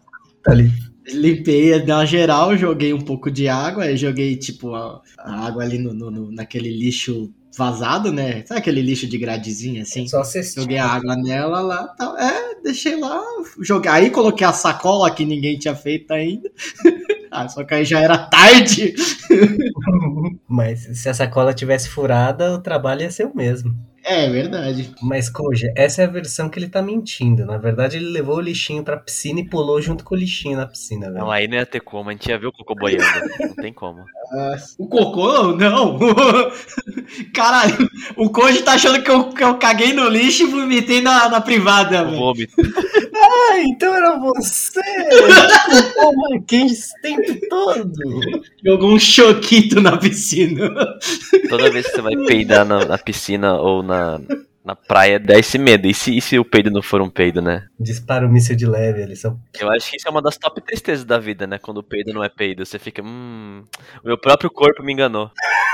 Tá 0.43 0.53
ali. 0.53 0.73
Limpei 1.09 1.85
na 1.85 2.05
geral, 2.05 2.57
joguei 2.57 2.93
um 2.93 3.01
pouco 3.01 3.31
de 3.31 3.49
água, 3.49 3.85
aí 3.85 3.97
joguei 3.97 4.37
tipo 4.37 4.75
a, 4.75 5.01
a 5.19 5.47
água 5.47 5.63
ali 5.63 5.79
no, 5.79 5.95
no- 5.95 6.11
no- 6.11 6.33
naquele 6.33 6.69
lixo 6.71 7.33
vazado, 7.57 8.13
né? 8.13 8.45
Sabe 8.45 8.61
aquele 8.61 8.83
lixo 8.83 9.07
de 9.07 9.17
gradezinha 9.17 9.83
assim? 9.83 10.07
Só 10.09 10.25
cestinha. 10.25 10.63
Joguei 10.63 10.79
a 10.79 10.87
água 10.87 11.17
nela 11.17 11.61
lá, 11.61 11.87
tal. 11.97 12.19
É, 12.19 12.57
deixei 12.63 12.99
lá, 13.01 13.23
joguei. 13.63 13.91
Aí 13.91 14.11
coloquei 14.11 14.47
a 14.47 14.53
sacola 14.53 15.11
que 15.11 15.25
ninguém 15.25 15.59
tinha 15.59 15.75
feito 15.75 16.11
ainda. 16.13 16.51
ah, 17.31 17.49
só 17.49 17.63
que 17.65 17.75
aí 17.75 17.85
já 17.85 18.01
era 18.01 18.19
tarde. 18.19 18.95
Mas 20.49 20.81
se 20.99 21.09
a 21.09 21.15
sacola 21.15 21.55
tivesse 21.55 21.89
furada, 21.89 22.55
o 22.55 22.61
trabalho 22.61 23.03
ia 23.03 23.11
ser 23.11 23.27
o 23.27 23.35
mesmo. 23.37 23.75
É 24.09 24.29
verdade. 24.31 24.93
Mas, 25.03 25.29
Koja, 25.29 25.73
essa 25.77 26.01
é 26.03 26.05
a 26.05 26.09
versão 26.09 26.49
que 26.49 26.61
ele 26.61 26.69
tá 26.69 26.81
mentindo. 26.81 27.45
Na 27.45 27.59
verdade, 27.59 27.97
ele 27.97 28.09
levou 28.09 28.37
o 28.37 28.41
lixinho 28.41 28.85
pra 28.85 28.97
piscina 28.97 29.41
e 29.41 29.49
pulou 29.49 29.83
junto 29.83 30.05
com 30.05 30.15
o 30.15 30.19
lixinho 30.19 30.57
na 30.57 30.65
piscina, 30.65 31.07
velho. 31.11 31.25
Não, 31.25 31.31
aí 31.31 31.49
não 31.49 31.57
ia 31.57 31.67
ter 31.67 31.81
como, 31.81 32.09
a 32.09 32.13
gente 32.13 32.29
ia 32.29 32.39
ver 32.39 32.47
o 32.47 32.53
cocô 32.53 32.77
boiando. 32.77 33.03
Não 33.41 33.55
tem 33.57 33.73
como. 33.73 34.05
O 34.79 34.87
cocô? 34.87 35.57
Não. 35.57 35.99
Caralho, 37.35 37.91
o 38.17 38.31
Koji 38.31 38.63
tá 38.63 38.75
achando 38.75 39.03
que 39.03 39.11
eu, 39.11 39.31
que 39.31 39.43
eu 39.43 39.59
caguei 39.59 39.93
no 39.93 40.09
lixo 40.09 40.45
e 40.45 40.47
vomitei 40.47 41.01
na, 41.01 41.29
na 41.29 41.41
privada, 41.41 42.03
O 42.03 42.07
velho. 42.07 42.17
vômito. 42.19 42.55
Ah, 43.39 43.61
então 43.61 43.95
era 43.95 44.19
você! 44.19 44.81
Culpou 45.67 46.13
o 46.13 46.31
Marquinhos 46.31 46.73
esse 46.73 47.01
tempo 47.03 47.39
todo! 47.51 47.93
Jogou 48.65 48.95
um 48.95 48.99
choquito 48.99 49.81
na 49.81 49.99
piscina. 49.99 50.71
Toda 51.49 51.71
vez 51.71 51.87
que 51.87 51.93
você 51.93 52.03
vai 52.03 52.17
peidar 52.27 52.65
na, 52.65 52.85
na 52.85 52.97
piscina 52.97 53.61
ou 53.61 53.83
na, 53.83 54.19
na 54.67 54.75
praia, 54.75 55.21
dá 55.21 55.39
esse 55.39 55.57
medo. 55.57 55.87
E 55.87 55.95
se, 55.95 56.17
e 56.17 56.21
se 56.21 56.37
o 56.39 56.45
peido 56.45 56.73
não 56.73 56.83
for 56.83 57.01
um 57.01 57.09
peido, 57.09 57.41
né? 57.41 57.65
Dispara 57.79 58.27
o 58.27 58.31
míssil 58.31 58.57
de 58.57 58.67
leve, 58.67 59.01
eles 59.01 59.21
são. 59.21 59.39
Eu 59.59 59.71
acho 59.71 59.89
que 59.89 59.97
isso 59.97 60.09
é 60.09 60.11
uma 60.11 60.21
das 60.21 60.37
top 60.37 60.61
tristezas 60.61 61.05
da 61.05 61.19
vida, 61.19 61.47
né? 61.47 61.57
Quando 61.57 61.79
o 61.79 61.85
peido 61.85 62.13
não 62.13 62.25
é 62.25 62.29
peido. 62.29 62.67
Você 62.67 62.77
fica, 62.77 63.01
hum, 63.01 63.63
o 64.03 64.09
meu 64.09 64.19
próprio 64.19 64.51
corpo 64.51 64.83
me 64.83 64.93
enganou. 64.93 65.31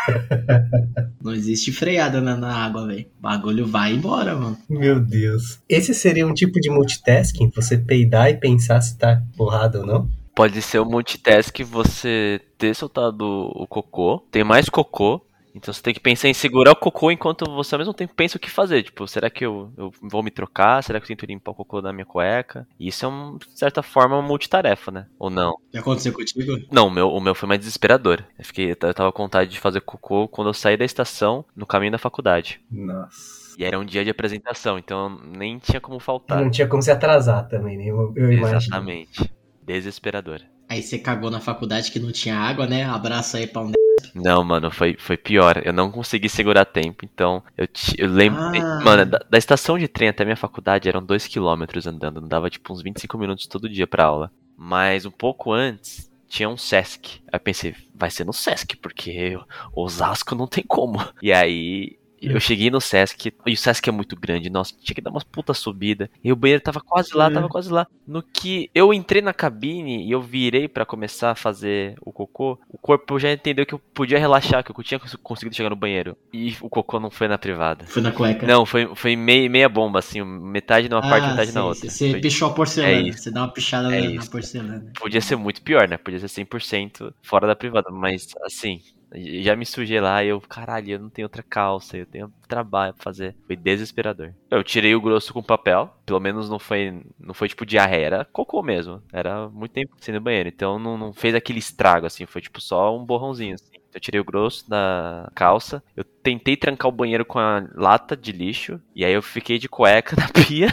Não 1.23 1.33
existe 1.33 1.71
freada 1.71 2.21
na, 2.21 2.37
na 2.37 2.53
água, 2.53 2.89
velho. 2.89 3.07
O 3.19 3.23
bagulho 3.23 3.65
vai 3.65 3.93
embora, 3.93 4.35
mano. 4.35 4.59
Meu 4.69 4.99
Deus. 4.99 5.61
Esse 5.69 5.95
seria 5.95 6.27
um 6.27 6.35
tipo 6.35 6.61
de 6.61 6.69
multitasking? 6.69 7.53
Você 7.55 7.79
peidar 7.79 8.29
e 8.29 8.35
pensar 8.35 8.81
se 8.81 8.99
tá 8.99 9.23
porrada 9.37 9.79
ou 9.79 9.87
não? 9.87 10.11
Pode 10.35 10.61
ser 10.61 10.81
o 10.81 10.85
multitask 10.85 11.57
você 11.63 12.41
ter 12.59 12.75
soltado 12.75 13.25
o 13.25 13.67
cocô, 13.69 14.27
tem 14.31 14.43
mais 14.43 14.69
cocô, 14.69 15.25
então 15.55 15.73
você 15.73 15.83
tem 15.83 15.95
que 15.95 16.01
pensar 16.01 16.29
em 16.29 16.35
segurar 16.35 16.73
o 16.73 16.77
cocô 16.77 17.11
enquanto 17.11 17.45
você 17.45 17.75
ao 17.75 17.79
mesmo 17.79 17.95
tempo 17.95 18.15
pensa 18.15 18.37
o 18.37 18.41
que 18.41 18.51
fazer. 18.51 18.83
Tipo, 18.83 19.07
será 19.07 19.29
que 19.29 19.45
eu, 19.45 19.73
eu 19.77 19.93
vou 20.01 20.23
me 20.23 20.31
trocar? 20.31 20.83
Será 20.83 20.99
que 20.99 21.05
eu 21.05 21.09
tento 21.09 21.27
limpar 21.27 21.53
o 21.53 21.55
cocô 21.55 21.81
da 21.81 21.93
minha 21.93 22.07
cueca? 22.07 22.67
Isso 22.79 23.05
é, 23.05 23.09
um, 23.09 23.37
de 23.37 23.59
certa 23.59 23.83
forma, 23.83 24.17
uma 24.17 24.27
multitarefa, 24.27 24.91
né? 24.91 25.07
Ou 25.19 25.31
não? 25.31 25.55
Já 25.73 25.81
aconteceu 25.81 26.13
contigo? 26.13 26.59
Não, 26.71 26.89
o 26.89 26.91
meu, 26.91 27.11
o 27.11 27.21
meu 27.21 27.35
foi 27.35 27.49
mais 27.49 27.61
desesperador. 27.61 28.25
Eu, 28.39 28.45
fiquei, 28.45 28.71
eu 28.71 28.95
tava 28.95 29.13
com 29.13 29.23
vontade 29.23 29.51
de 29.51 29.61
fazer 29.61 29.81
cocô 29.81 30.27
quando 30.27 30.49
eu 30.49 30.55
saí 30.55 30.77
da 30.77 30.85
estação, 30.85 31.45
no 31.55 31.67
caminho 31.67 31.93
da 31.93 31.99
faculdade. 31.99 32.61
Nossa. 32.71 33.43
E 33.59 33.65
era 33.65 33.79
um 33.79 33.85
dia 33.85 34.03
de 34.03 34.11
apresentação, 34.11 34.79
então 34.79 35.21
nem 35.37 35.59
tinha 35.59 35.81
como 35.81 36.01
faltar. 36.01 36.41
Não 36.41 36.51
tinha 36.51 36.67
como 36.67 36.83
se 36.83 36.91
atrasar 36.91 37.47
também, 37.49 37.77
né? 37.77 37.85
Eu, 37.85 38.13
eu 38.17 38.33
imagino. 38.33 38.59
Exatamente. 38.59 39.31
Desesperador. 39.63 40.41
Aí 40.69 40.83
você 40.83 40.99
cagou 40.99 41.31
na 41.31 41.39
faculdade 41.39 41.93
que 41.93 42.01
não 42.01 42.11
tinha 42.11 42.35
água, 42.35 42.67
né? 42.67 42.85
Abraço 42.85 43.37
aí 43.37 43.47
pra 43.47 43.61
um 43.61 43.71
Não, 44.15 44.43
mano, 44.45 44.71
foi, 44.71 44.97
foi 44.99 45.17
pior. 45.17 45.63
Eu 45.65 45.73
não 45.73 45.91
consegui 45.91 46.29
segurar 46.29 46.65
tempo, 46.65 47.05
então 47.05 47.43
eu, 47.57 47.69
eu 47.99 48.09
lembro. 48.09 48.41
Ah. 48.43 48.81
Mano, 48.85 49.07
da, 49.07 49.19
da 49.29 49.39
estação 49.39 49.79
de 49.79 49.89
trem 49.89 50.09
até 50.09 50.25
minha 50.25 50.37
faculdade 50.37 50.89
eram 50.89 51.05
2km 51.05 51.87
andando, 51.87 52.21
não 52.21 52.29
dava 52.29 52.51
tipo 52.51 52.73
uns 52.73 52.83
25 52.83 53.19
minutos 53.19 53.47
todo 53.47 53.69
dia 53.69 53.87
pra 53.87 54.05
aula. 54.05 54.31
Mas 54.57 55.05
um 55.07 55.11
pouco 55.11 55.53
antes 55.53 56.11
tinha 56.29 56.49
um 56.49 56.57
Sesc. 56.57 57.21
Aí 57.31 57.37
eu 57.37 57.41
pensei, 57.41 57.75
vai 57.95 58.11
ser 58.11 58.25
no 58.25 58.33
Sesc, 58.33 58.77
porque 58.77 59.39
Osasco 59.75 60.35
não 60.35 60.47
tem 60.47 60.65
como. 60.67 60.99
E 61.21 61.33
aí. 61.33 61.99
Eu 62.23 62.39
cheguei 62.41 62.71
no 62.71 62.81
Sesc, 62.81 63.33
e 63.47 63.53
o 63.53 63.57
Sesc 63.57 63.89
é 63.89 63.93
muito 63.93 64.15
grande, 64.17 64.49
nossa, 64.49 64.73
tinha 64.81 64.95
que 64.95 65.01
dar 65.01 65.11
umas 65.11 65.25
puta 65.25 65.53
subida. 65.55 66.09
E 66.23 66.31
o 66.33 66.37
banheiro 66.37 66.63
tava 66.63 66.81
quase 66.81 67.15
lá, 67.17 67.31
tava 67.31 67.49
quase 67.49 67.71
lá. 67.73 67.87
No 68.07 68.23
que 68.23 68.71
eu 68.75 68.93
entrei 68.95 69.21
na 69.23 69.33
cabine 69.35 70.07
e 70.07 70.11
eu 70.11 70.21
virei 70.23 70.69
pra 70.69 70.85
começar 70.87 71.31
a 71.33 71.35
fazer 71.35 71.95
o 72.01 72.13
cocô, 72.13 72.59
o 72.69 72.79
corpo 72.79 73.19
já 73.19 73.33
entendeu 73.33 73.67
que 73.67 73.75
eu 73.75 73.79
podia 73.79 74.19
relaxar, 74.19 74.63
que 74.65 74.71
eu 74.71 74.85
tinha 74.85 75.01
cons- 75.01 75.17
conseguido 75.23 75.57
chegar 75.57 75.71
no 75.71 75.77
banheiro. 75.77 76.17
E 76.33 76.57
o 76.61 76.69
cocô 76.69 77.01
não 77.01 77.11
foi 77.11 77.29
na 77.29 77.39
privada. 77.39 77.85
Foi 77.87 78.03
na 78.03 78.13
cueca. 78.13 78.47
Não, 78.47 78.65
foi, 78.65 78.95
foi 78.95 79.17
meia, 79.17 79.49
meia 79.49 79.69
bomba, 79.69 79.99
assim, 79.99 80.23
metade 80.23 80.89
numa 80.89 81.01
parte, 81.03 81.25
Ah, 81.25 81.31
metade 81.31 81.53
na 81.53 81.61
sim, 81.63 81.67
outra. 81.67 81.91
Você 81.91 82.11
Foi- 82.13 82.21
pichou 82.21 82.49
a 82.49 82.53
porcelana. 82.55 83.09
É. 83.09 83.13
Você 83.13 83.31
dá 83.31 83.41
uma 83.43 83.53
pichada 83.53 83.95
É 83.95 84.01
na, 84.09 84.15
na 84.23 84.27
porcelana. 84.27 84.93
Podia 84.99 85.21
ser 85.21 85.37
muito 85.37 85.63
pior, 85.63 85.89
né? 85.89 85.97
Podia 85.97 86.19
ser 86.21 86.29
100% 86.29 87.13
fora 87.23 87.47
da 87.47 87.57
privada, 87.57 87.91
mas 87.91 88.29
assim, 88.45 88.81
já 89.15 89.55
me 89.57 89.67
sujei 89.67 90.01
lá 90.01 90.23
e 90.25 90.29
eu, 90.29 90.41
caralho, 90.41 90.93
eu 90.93 90.99
não 90.99 91.11
tenho 91.11 91.27
outra 91.27 91.43
calça, 91.43 91.97
eu 91.97 92.07
tenho 92.07 92.33
trabalho 92.49 92.95
pra 92.95 93.03
fazer. 93.03 93.35
Foi 93.47 93.57
desesperador. 93.57 94.33
Eu 94.51 94.63
tirei 94.63 94.95
o 94.95 95.01
grosso 95.01 95.33
com 95.33 95.43
papel, 95.43 95.95
pelo 96.05 96.21
menos 96.21 96.49
não 96.49 96.59
foi, 96.59 97.03
não 97.19 97.35
foi 97.35 97.49
tipo 97.49 97.67
diarreia, 97.67 98.07
era 98.07 98.25
cocô 98.25 98.63
mesmo. 98.63 99.03
Era 99.13 99.49
muito 99.49 99.73
tempo 99.73 99.97
sem 100.01 100.15
no 100.15 100.21
banheiro, 100.21 100.49
então 100.49 100.79
não, 100.79 100.97
não 100.97 101.13
fez 101.13 101.35
aquele 101.35 101.59
estrago, 101.59 102.07
assim, 102.07 102.27
foi 102.27 102.41
tipo 102.41 102.61
só 102.61 102.97
um 102.97 103.05
borrãozinho, 103.05 103.55
assim. 103.55 103.73
Eu 103.95 104.01
tirei 104.01 104.21
o 104.21 104.25
grosso 104.25 104.69
da 104.69 105.31
calça, 105.35 105.83
eu 105.95 106.03
tentei 106.03 106.57
trancar 106.57 106.89
o 106.89 106.95
banheiro 106.95 107.27
com 107.27 107.39
a 107.39 107.63
lata 107.75 108.17
de 108.17 108.33
lixo, 108.33 108.81
e 108.95 109.05
aí 109.05 109.13
eu 109.13 109.21
fiquei 109.21 109.59
de 109.59 109.69
cueca 109.69 110.17
na 110.17 110.29
pia 110.29 110.69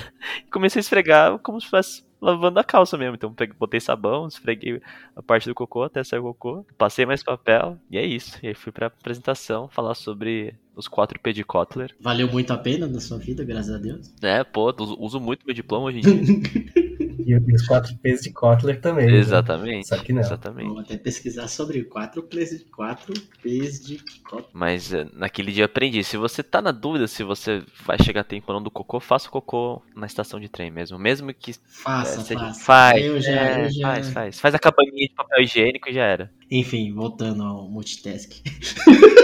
e 0.45 0.49
comecei 0.49 0.79
a 0.79 0.81
esfregar 0.81 1.37
como 1.39 1.59
se 1.59 1.69
fosse 1.69 2.08
lavando 2.21 2.59
a 2.59 2.63
calça 2.63 2.97
mesmo. 2.97 3.15
Então 3.15 3.33
peguei- 3.33 3.55
botei 3.57 3.79
sabão, 3.79 4.27
esfreguei 4.27 4.81
a 5.15 5.21
parte 5.21 5.47
do 5.47 5.55
cocô 5.55 5.83
até 5.83 6.03
sair 6.03 6.19
o 6.19 6.23
cocô, 6.23 6.65
passei 6.77 7.05
mais 7.05 7.23
papel, 7.23 7.77
e 7.89 7.97
é 7.97 8.05
isso. 8.05 8.37
E 8.43 8.47
aí 8.47 8.53
fui 8.53 8.71
pra 8.71 8.87
apresentação 8.87 9.69
falar 9.69 9.95
sobre 9.95 10.55
os 10.75 10.87
4P 10.87 11.33
de 11.33 11.43
Kotler. 11.43 11.93
Valeu 11.99 12.27
muito 12.29 12.51
a 12.51 12.57
pena 12.57 12.87
na 12.87 12.99
sua 12.99 13.17
vida, 13.17 13.43
graças 13.43 13.73
a 13.73 13.77
Deus. 13.77 14.13
É, 14.21 14.43
pô, 14.43 14.73
uso, 14.79 14.95
uso 14.99 15.19
muito 15.19 15.45
meu 15.45 15.53
diploma 15.53 15.85
hoje 15.87 15.99
em 15.99 16.01
dia. 16.01 16.13
E, 17.19 17.31
e 17.33 17.53
os 17.53 17.67
quatro 17.67 17.93
P's 17.97 18.21
de 18.21 18.31
Kotler 18.31 18.79
também. 18.79 19.07
né? 19.07 19.17
Exatamente. 19.17 19.87
Só 19.87 19.97
que 19.97 20.13
não. 20.13 20.21
Exatamente. 20.21 20.69
Vou 20.69 20.79
até 20.79 20.95
pesquisar 20.97 21.47
sobre 21.49 21.83
4 21.83 22.23
P's, 22.23 22.65
quatro 22.75 23.13
P's 23.43 23.85
de 23.85 23.99
copo. 24.23 24.47
Mas 24.53 24.93
eh, 24.93 25.05
naquele 25.13 25.51
dia 25.51 25.63
eu 25.63 25.65
aprendi. 25.65 26.03
Se 26.03 26.15
você 26.17 26.41
tá 26.41 26.61
na 26.61 26.71
dúvida 26.71 27.07
se 27.07 27.23
você 27.23 27.61
vai 27.85 27.97
chegar 28.01 28.21
a 28.21 28.23
tempo 28.23 28.45
ou 28.47 28.55
não 28.55 28.63
do 28.63 28.71
cocô, 28.71 28.99
faça 28.99 29.27
o 29.27 29.31
cocô 29.31 29.81
na 29.95 30.05
estação 30.07 30.39
de 30.39 30.47
trem 30.47 30.71
mesmo. 30.71 30.97
Mesmo 30.97 31.33
que 31.33 31.53
Faça, 31.67 32.21
é, 32.21 32.23
seja- 32.23 32.39
faça. 32.39 32.63
faz, 32.63 33.05
Eu 33.05 33.19
já, 33.21 33.31
é, 33.31 33.65
eu 33.65 33.71
já- 33.71 33.87
faz, 33.87 34.09
faz. 34.09 34.39
Faz 34.39 34.55
a 34.55 34.59
cabaninha 34.59 35.07
de 35.07 35.13
papel 35.13 35.41
higiênico 35.43 35.89
e 35.89 35.93
já 35.93 36.03
era. 36.05 36.31
Enfim, 36.49 36.93
voltando 36.93 37.43
ao 37.43 37.69
multitask. 37.69 38.31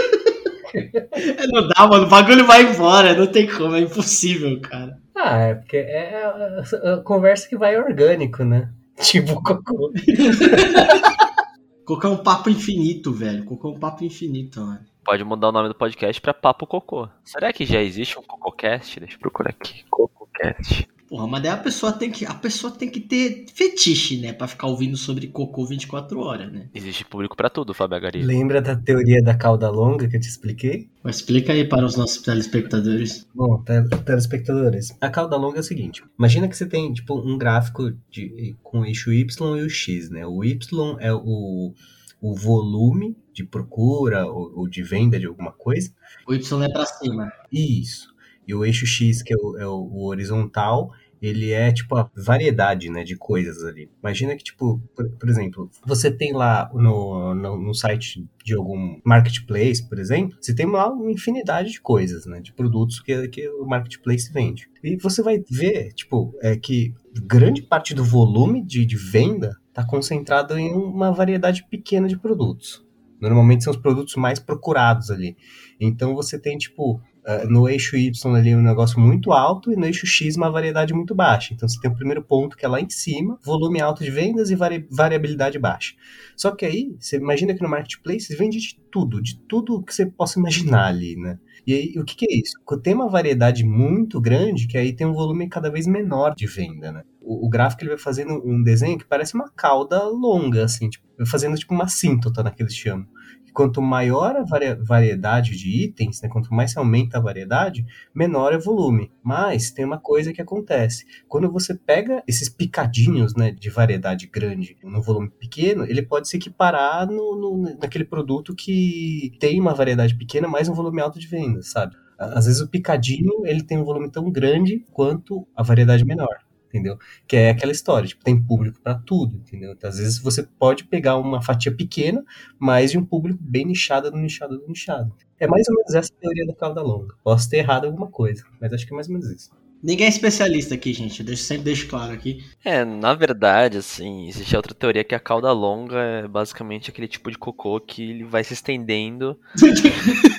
É, 1.12 1.46
não 1.46 1.68
dá, 1.68 1.86
mano. 1.86 2.04
O 2.04 2.08
bagulho 2.08 2.44
vai 2.44 2.62
embora. 2.62 3.14
Não 3.14 3.26
tem 3.26 3.46
como. 3.46 3.74
É 3.74 3.80
impossível, 3.80 4.60
cara. 4.60 4.98
Ah, 5.16 5.38
é 5.38 5.54
porque 5.54 5.76
é 5.78 6.22
a, 6.24 6.28
a- 6.30 6.94
a 6.94 7.02
conversa 7.02 7.48
que 7.48 7.56
vai 7.56 7.76
orgânico, 7.76 8.44
né? 8.44 8.70
Tipo 9.00 9.42
cocô. 9.42 9.92
Cocô 11.84 12.06
é 12.08 12.10
um 12.10 12.16
papo 12.16 12.50
infinito, 12.50 13.12
velho. 13.12 13.44
Cocô 13.44 13.68
é 13.68 13.72
um 13.72 13.78
papo 13.78 14.04
infinito, 14.04 14.60
mano. 14.60 14.80
Pode 15.04 15.22
mudar 15.22 15.48
o 15.50 15.52
nome 15.52 15.68
do 15.68 15.74
podcast 15.74 16.20
pra 16.20 16.34
Papo 16.34 16.66
Cocô. 16.66 17.08
Será 17.22 17.52
que 17.52 17.64
já 17.64 17.80
existe 17.80 18.18
um 18.18 18.22
CocôCast? 18.22 18.98
Deixa 18.98 19.14
eu 19.14 19.20
procurar 19.20 19.50
aqui. 19.50 19.84
CocôCast. 19.88 20.88
Porra, 21.08 21.26
mas 21.26 21.42
daí 21.42 21.52
a 21.52 21.56
pessoa 21.56 21.92
tem 21.92 22.10
que, 22.10 22.24
a 22.26 22.34
pessoa 22.34 22.72
tem 22.72 22.90
que 22.90 22.98
ter 23.00 23.46
fetiche, 23.54 24.16
né? 24.18 24.32
Pra 24.32 24.48
ficar 24.48 24.66
ouvindo 24.66 24.96
sobre 24.96 25.28
cocô 25.28 25.64
24 25.64 26.18
horas, 26.18 26.52
né? 26.52 26.68
Existe 26.74 27.04
público 27.04 27.36
pra 27.36 27.48
tudo, 27.48 27.72
Fábio 27.72 27.96
Agari. 27.96 28.22
Lembra 28.22 28.60
da 28.60 28.74
teoria 28.74 29.22
da 29.22 29.34
cauda 29.36 29.70
longa 29.70 30.08
que 30.08 30.16
eu 30.16 30.20
te 30.20 30.28
expliquei? 30.28 30.88
Mas 31.04 31.16
explica 31.16 31.52
aí 31.52 31.64
para 31.64 31.84
os 31.86 31.96
nossos 31.96 32.22
telespectadores. 32.22 33.26
Bom, 33.32 33.62
tel- 33.62 33.88
telespectadores, 33.88 34.96
a 35.00 35.08
cauda 35.08 35.36
longa 35.36 35.58
é 35.58 35.60
o 35.60 35.64
seguinte: 35.64 36.02
imagina 36.18 36.48
que 36.48 36.56
você 36.56 36.66
tem 36.66 36.92
tipo 36.92 37.16
um 37.18 37.38
gráfico 37.38 37.92
de, 38.10 38.56
com 38.62 38.80
o 38.80 38.84
eixo 38.84 39.12
Y 39.12 39.58
e 39.58 39.62
o 39.62 39.70
X, 39.70 40.10
né? 40.10 40.26
O 40.26 40.42
Y 40.44 40.96
é 40.98 41.12
o, 41.12 41.72
o 42.20 42.34
volume 42.34 43.16
de 43.32 43.44
procura 43.44 44.26
ou, 44.26 44.52
ou 44.60 44.68
de 44.68 44.82
venda 44.82 45.20
de 45.20 45.26
alguma 45.26 45.52
coisa. 45.52 45.92
O 46.26 46.34
Y 46.34 46.62
é 46.64 46.68
pra 46.68 46.84
cima. 46.86 47.32
Isso. 47.52 48.15
E 48.46 48.54
o 48.54 48.64
eixo 48.64 48.86
X, 48.86 49.22
que 49.22 49.32
é 49.32 49.36
o, 49.36 49.58
é 49.58 49.66
o- 49.66 50.04
horizontal, 50.06 50.90
ele 51.20 51.50
é 51.50 51.72
tipo 51.72 51.96
a 51.96 52.10
variedade, 52.14 52.90
né, 52.90 53.02
de 53.02 53.16
coisas 53.16 53.64
ali. 53.64 53.90
Imagina 54.02 54.36
que, 54.36 54.44
tipo, 54.44 54.78
por, 54.94 55.08
por 55.10 55.28
exemplo, 55.28 55.70
você 55.86 56.10
tem 56.10 56.32
lá 56.34 56.70
no, 56.74 57.34
no, 57.34 57.56
no 57.56 57.74
site 57.74 58.26
de 58.44 58.54
algum 58.54 59.00
marketplace, 59.04 59.88
por 59.88 59.98
exemplo, 59.98 60.36
você 60.40 60.54
tem 60.54 60.66
lá 60.66 60.92
uma 60.92 61.10
infinidade 61.10 61.70
de 61.72 61.80
coisas, 61.80 62.26
né, 62.26 62.40
de 62.40 62.52
produtos 62.52 63.00
que, 63.00 63.28
que 63.28 63.48
o 63.48 63.64
marketplace 63.66 64.30
vende. 64.32 64.68
E 64.84 64.96
você 64.96 65.22
vai 65.22 65.42
ver, 65.50 65.92
tipo, 65.94 66.34
é 66.42 66.54
que 66.56 66.94
grande 67.24 67.62
parte 67.62 67.94
do 67.94 68.04
volume 68.04 68.62
de, 68.64 68.84
de 68.84 68.96
venda 68.96 69.56
está 69.68 69.84
concentrado 69.86 70.58
em 70.58 70.72
uma 70.72 71.10
variedade 71.12 71.64
pequena 71.68 72.08
de 72.08 72.18
produtos. 72.18 72.84
Normalmente 73.20 73.64
são 73.64 73.70
os 73.72 73.78
produtos 73.78 74.14
mais 74.16 74.38
procurados 74.38 75.10
ali. 75.10 75.36
Então 75.80 76.14
você 76.14 76.38
tem, 76.38 76.58
tipo, 76.58 77.00
Uh, 77.26 77.50
no 77.50 77.68
eixo 77.68 77.96
Y 77.96 78.36
ali 78.36 78.54
um 78.54 78.62
negócio 78.62 79.00
muito 79.00 79.32
alto 79.32 79.72
e 79.72 79.76
no 79.76 79.84
eixo 79.84 80.06
X 80.06 80.36
uma 80.36 80.48
variedade 80.48 80.94
muito 80.94 81.12
baixa. 81.12 81.52
Então 81.52 81.68
você 81.68 81.80
tem 81.80 81.90
o 81.90 81.94
primeiro 81.94 82.22
ponto 82.22 82.56
que 82.56 82.64
é 82.64 82.68
lá 82.68 82.80
em 82.80 82.88
cima, 82.88 83.36
volume 83.44 83.80
alto 83.80 84.04
de 84.04 84.10
vendas 84.12 84.48
e 84.50 84.54
vari 84.54 84.86
variabilidade 84.90 85.58
baixa. 85.58 85.94
Só 86.36 86.52
que 86.52 86.64
aí, 86.64 86.94
você 87.00 87.16
imagina 87.16 87.52
que 87.52 87.62
no 87.62 87.68
marketplace 87.68 88.36
vende 88.36 88.58
de 88.58 88.78
tudo, 88.92 89.20
de 89.20 89.40
tudo 89.48 89.82
que 89.82 89.92
você 89.92 90.06
possa 90.06 90.38
imaginar 90.38 90.86
ali, 90.86 91.16
né? 91.16 91.38
E 91.66 91.74
aí, 91.74 91.94
o 91.98 92.04
que, 92.04 92.14
que 92.14 92.26
é 92.30 92.38
isso? 92.38 92.52
Tem 92.80 92.94
uma 92.94 93.08
variedade 93.08 93.64
muito 93.64 94.20
grande 94.20 94.68
que 94.68 94.78
aí 94.78 94.92
tem 94.92 95.04
um 95.04 95.12
volume 95.12 95.48
cada 95.48 95.68
vez 95.68 95.84
menor 95.84 96.32
de 96.32 96.46
venda, 96.46 96.92
né? 96.92 97.02
O, 97.20 97.48
gráfico 97.48 97.82
ele 97.82 97.88
vai 97.88 97.98
fazendo 97.98 98.40
um 98.44 98.62
desenho 98.62 98.96
que 98.96 99.04
parece 99.04 99.34
uma 99.34 99.50
cauda 99.50 100.04
longa, 100.04 100.64
assim, 100.64 100.88
tipo, 100.88 101.04
fazendo 101.26 101.56
tipo 101.56 101.74
uma 101.74 101.88
síntota 101.88 102.40
naquele 102.40 102.70
chama. 102.70 103.08
Quanto 103.56 103.80
maior 103.80 104.36
a 104.36 104.44
variedade 104.84 105.56
de 105.56 105.84
itens, 105.84 106.20
né, 106.20 106.28
quanto 106.28 106.52
mais 106.52 106.72
você 106.72 106.78
aumenta 106.78 107.16
a 107.18 107.20
variedade, 107.20 107.86
menor 108.14 108.52
é 108.52 108.56
o 108.56 108.60
volume. 108.60 109.10
Mas 109.22 109.70
tem 109.70 109.84
uma 109.84 109.98
coisa 109.98 110.32
que 110.32 110.42
acontece. 110.42 111.04
Quando 111.26 111.50
você 111.50 111.74
pega 111.74 112.22
esses 112.28 112.48
picadinhos 112.48 113.34
né, 113.34 113.50
de 113.50 113.70
variedade 113.70 114.26
grande 114.26 114.76
no 114.84 115.02
volume 115.02 115.30
pequeno, 115.30 115.84
ele 115.84 116.02
pode 116.02 116.28
se 116.28 116.36
equiparar 116.36 117.06
no, 117.06 117.36
no- 117.36 117.78
naquele 117.80 118.04
produto 118.04 118.54
que 118.54 119.32
tem 119.40 119.60
uma 119.60 119.74
variedade 119.74 120.14
pequena, 120.16 120.46
mas 120.48 120.68
um 120.68 120.74
volume 120.74 121.00
alto 121.00 121.18
de 121.18 121.26
vendas, 121.26 121.70
sabe? 121.70 121.96
Às 122.18 122.46
vezes 122.46 122.60
o 122.60 122.68
picadinho 122.68 123.46
ele 123.46 123.62
tem 123.62 123.78
um 123.78 123.84
volume 123.84 124.10
tão 124.10 124.30
grande 124.30 124.84
quanto 124.92 125.46
a 125.54 125.62
variedade 125.62 126.04
menor. 126.04 126.45
Entendeu? 126.68 126.98
Que 127.26 127.36
é 127.36 127.50
aquela 127.50 127.72
história, 127.72 128.08
tipo, 128.08 128.22
tem 128.24 128.40
público 128.40 128.80
pra 128.82 128.94
tudo, 128.94 129.36
entendeu? 129.36 129.72
Então, 129.72 129.88
às 129.88 129.98
vezes 129.98 130.18
você 130.18 130.42
pode 130.42 130.84
pegar 130.84 131.16
uma 131.16 131.40
fatia 131.40 131.72
pequena, 131.74 132.24
mas 132.58 132.90
de 132.90 132.98
um 132.98 133.04
público 133.04 133.38
bem 133.42 133.64
nichado 133.64 134.10
do 134.10 134.16
nichado 134.18 134.58
do 134.58 134.66
nichado. 134.68 135.12
É 135.38 135.46
mais 135.46 135.68
ou 135.68 135.74
menos 135.76 135.94
essa 135.94 136.12
a 136.12 136.20
teoria 136.20 136.46
da 136.46 136.54
cauda 136.54 136.82
longa. 136.82 137.14
Posso 137.22 137.48
ter 137.48 137.58
errado 137.58 137.86
alguma 137.86 138.08
coisa, 138.08 138.42
mas 138.60 138.72
acho 138.72 138.86
que 138.86 138.92
é 138.92 138.96
mais 138.96 139.06
ou 139.08 139.14
menos 139.14 139.30
isso. 139.30 139.50
Ninguém 139.82 140.06
é 140.06 140.08
especialista 140.08 140.74
aqui, 140.74 140.92
gente. 140.92 141.20
Eu 141.20 141.26
deixo- 141.26 141.44
sempre 141.44 141.64
deixo 141.64 141.86
claro 141.86 142.12
aqui. 142.12 142.42
É, 142.64 142.84
na 142.84 143.12
verdade, 143.14 143.76
assim, 143.76 144.26
existe 144.26 144.56
outra 144.56 144.74
teoria 144.74 145.04
que 145.04 145.14
a 145.14 145.20
cauda 145.20 145.52
longa 145.52 145.98
é 145.98 146.26
basicamente 146.26 146.90
aquele 146.90 147.06
tipo 147.06 147.30
de 147.30 147.36
cocô 147.38 147.78
que 147.78 148.02
ele 148.02 148.24
vai 148.24 148.42
se 148.42 148.54
estendendo. 148.54 149.38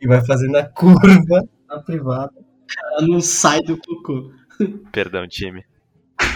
E 0.00 0.06
vai 0.06 0.24
fazendo 0.24 0.56
a 0.56 0.64
curva 0.64 1.48
na 1.68 1.78
privada. 1.80 2.32
Ela 2.98 3.06
não 3.08 3.20
sai 3.20 3.60
do 3.62 3.76
cocô. 3.78 4.30
Perdão, 4.92 5.26
time. 5.28 5.64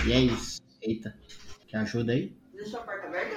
E 0.07 0.12
é 0.12 0.20
isso. 0.20 0.61
Eita. 0.83 1.14
Quer 1.66 1.78
ajuda 1.78 2.12
aí? 2.12 2.37
Deixou 2.54 2.81
a 2.81 2.83
porta 2.83 3.07
aberta? 3.07 3.37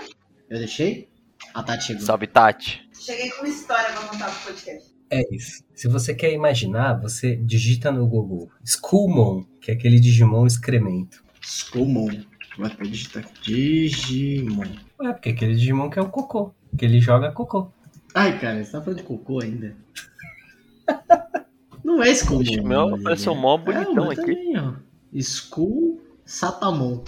Eu 0.49 0.57
deixei? 0.57 1.09
A 1.53 1.63
Tati 1.63 1.85
chegou. 1.85 2.01
Salve, 2.03 2.27
Tati. 2.27 2.89
Cheguei 2.93 3.29
com 3.31 3.39
uma 3.39 3.49
história 3.49 3.91
pra 3.91 4.07
contar 4.07 4.29
pro 4.31 4.53
podcast. 4.53 4.91
É 5.09 5.21
isso. 5.35 5.63
Se 5.75 5.87
você 5.87 6.13
quer 6.13 6.31
imaginar, 6.31 6.93
você 6.93 7.35
digita 7.35 7.91
no 7.91 8.07
Google 8.07 8.49
Skullmon, 8.63 9.43
que 9.59 9.71
é 9.71 9.73
aquele 9.73 9.99
Digimon 9.99 10.45
excremento. 10.47 11.23
Skumon. 11.41 12.23
Vai 12.57 12.69
pra 12.69 12.85
digitar. 12.85 13.25
Digimon. 13.41 14.63
É, 15.01 15.11
porque 15.11 15.29
aquele 15.29 15.55
Digimon 15.55 15.89
que 15.89 15.99
é 15.99 16.01
o 16.01 16.09
cocô. 16.09 16.53
Que 16.77 16.85
ele 16.85 17.01
joga 17.01 17.31
cocô. 17.31 17.71
Ai, 18.13 18.39
cara, 18.39 18.63
você 18.63 18.71
tá 18.71 18.81
falando 18.81 18.99
de 18.99 19.03
cocô 19.03 19.41
ainda? 19.41 19.75
Não 21.95 22.03
é. 22.03 22.11
Oxe, 22.11 22.59
o 22.59 22.63
meu 22.67 22.95
apareceu 22.95 23.35
mó 23.35 23.57
bonitão 23.57 24.07
mas 24.07 24.19
aqui. 24.19 24.35
Também, 24.35 24.59
ó. 24.59 24.73
Skull 25.13 26.01
Satamon. 26.25 27.03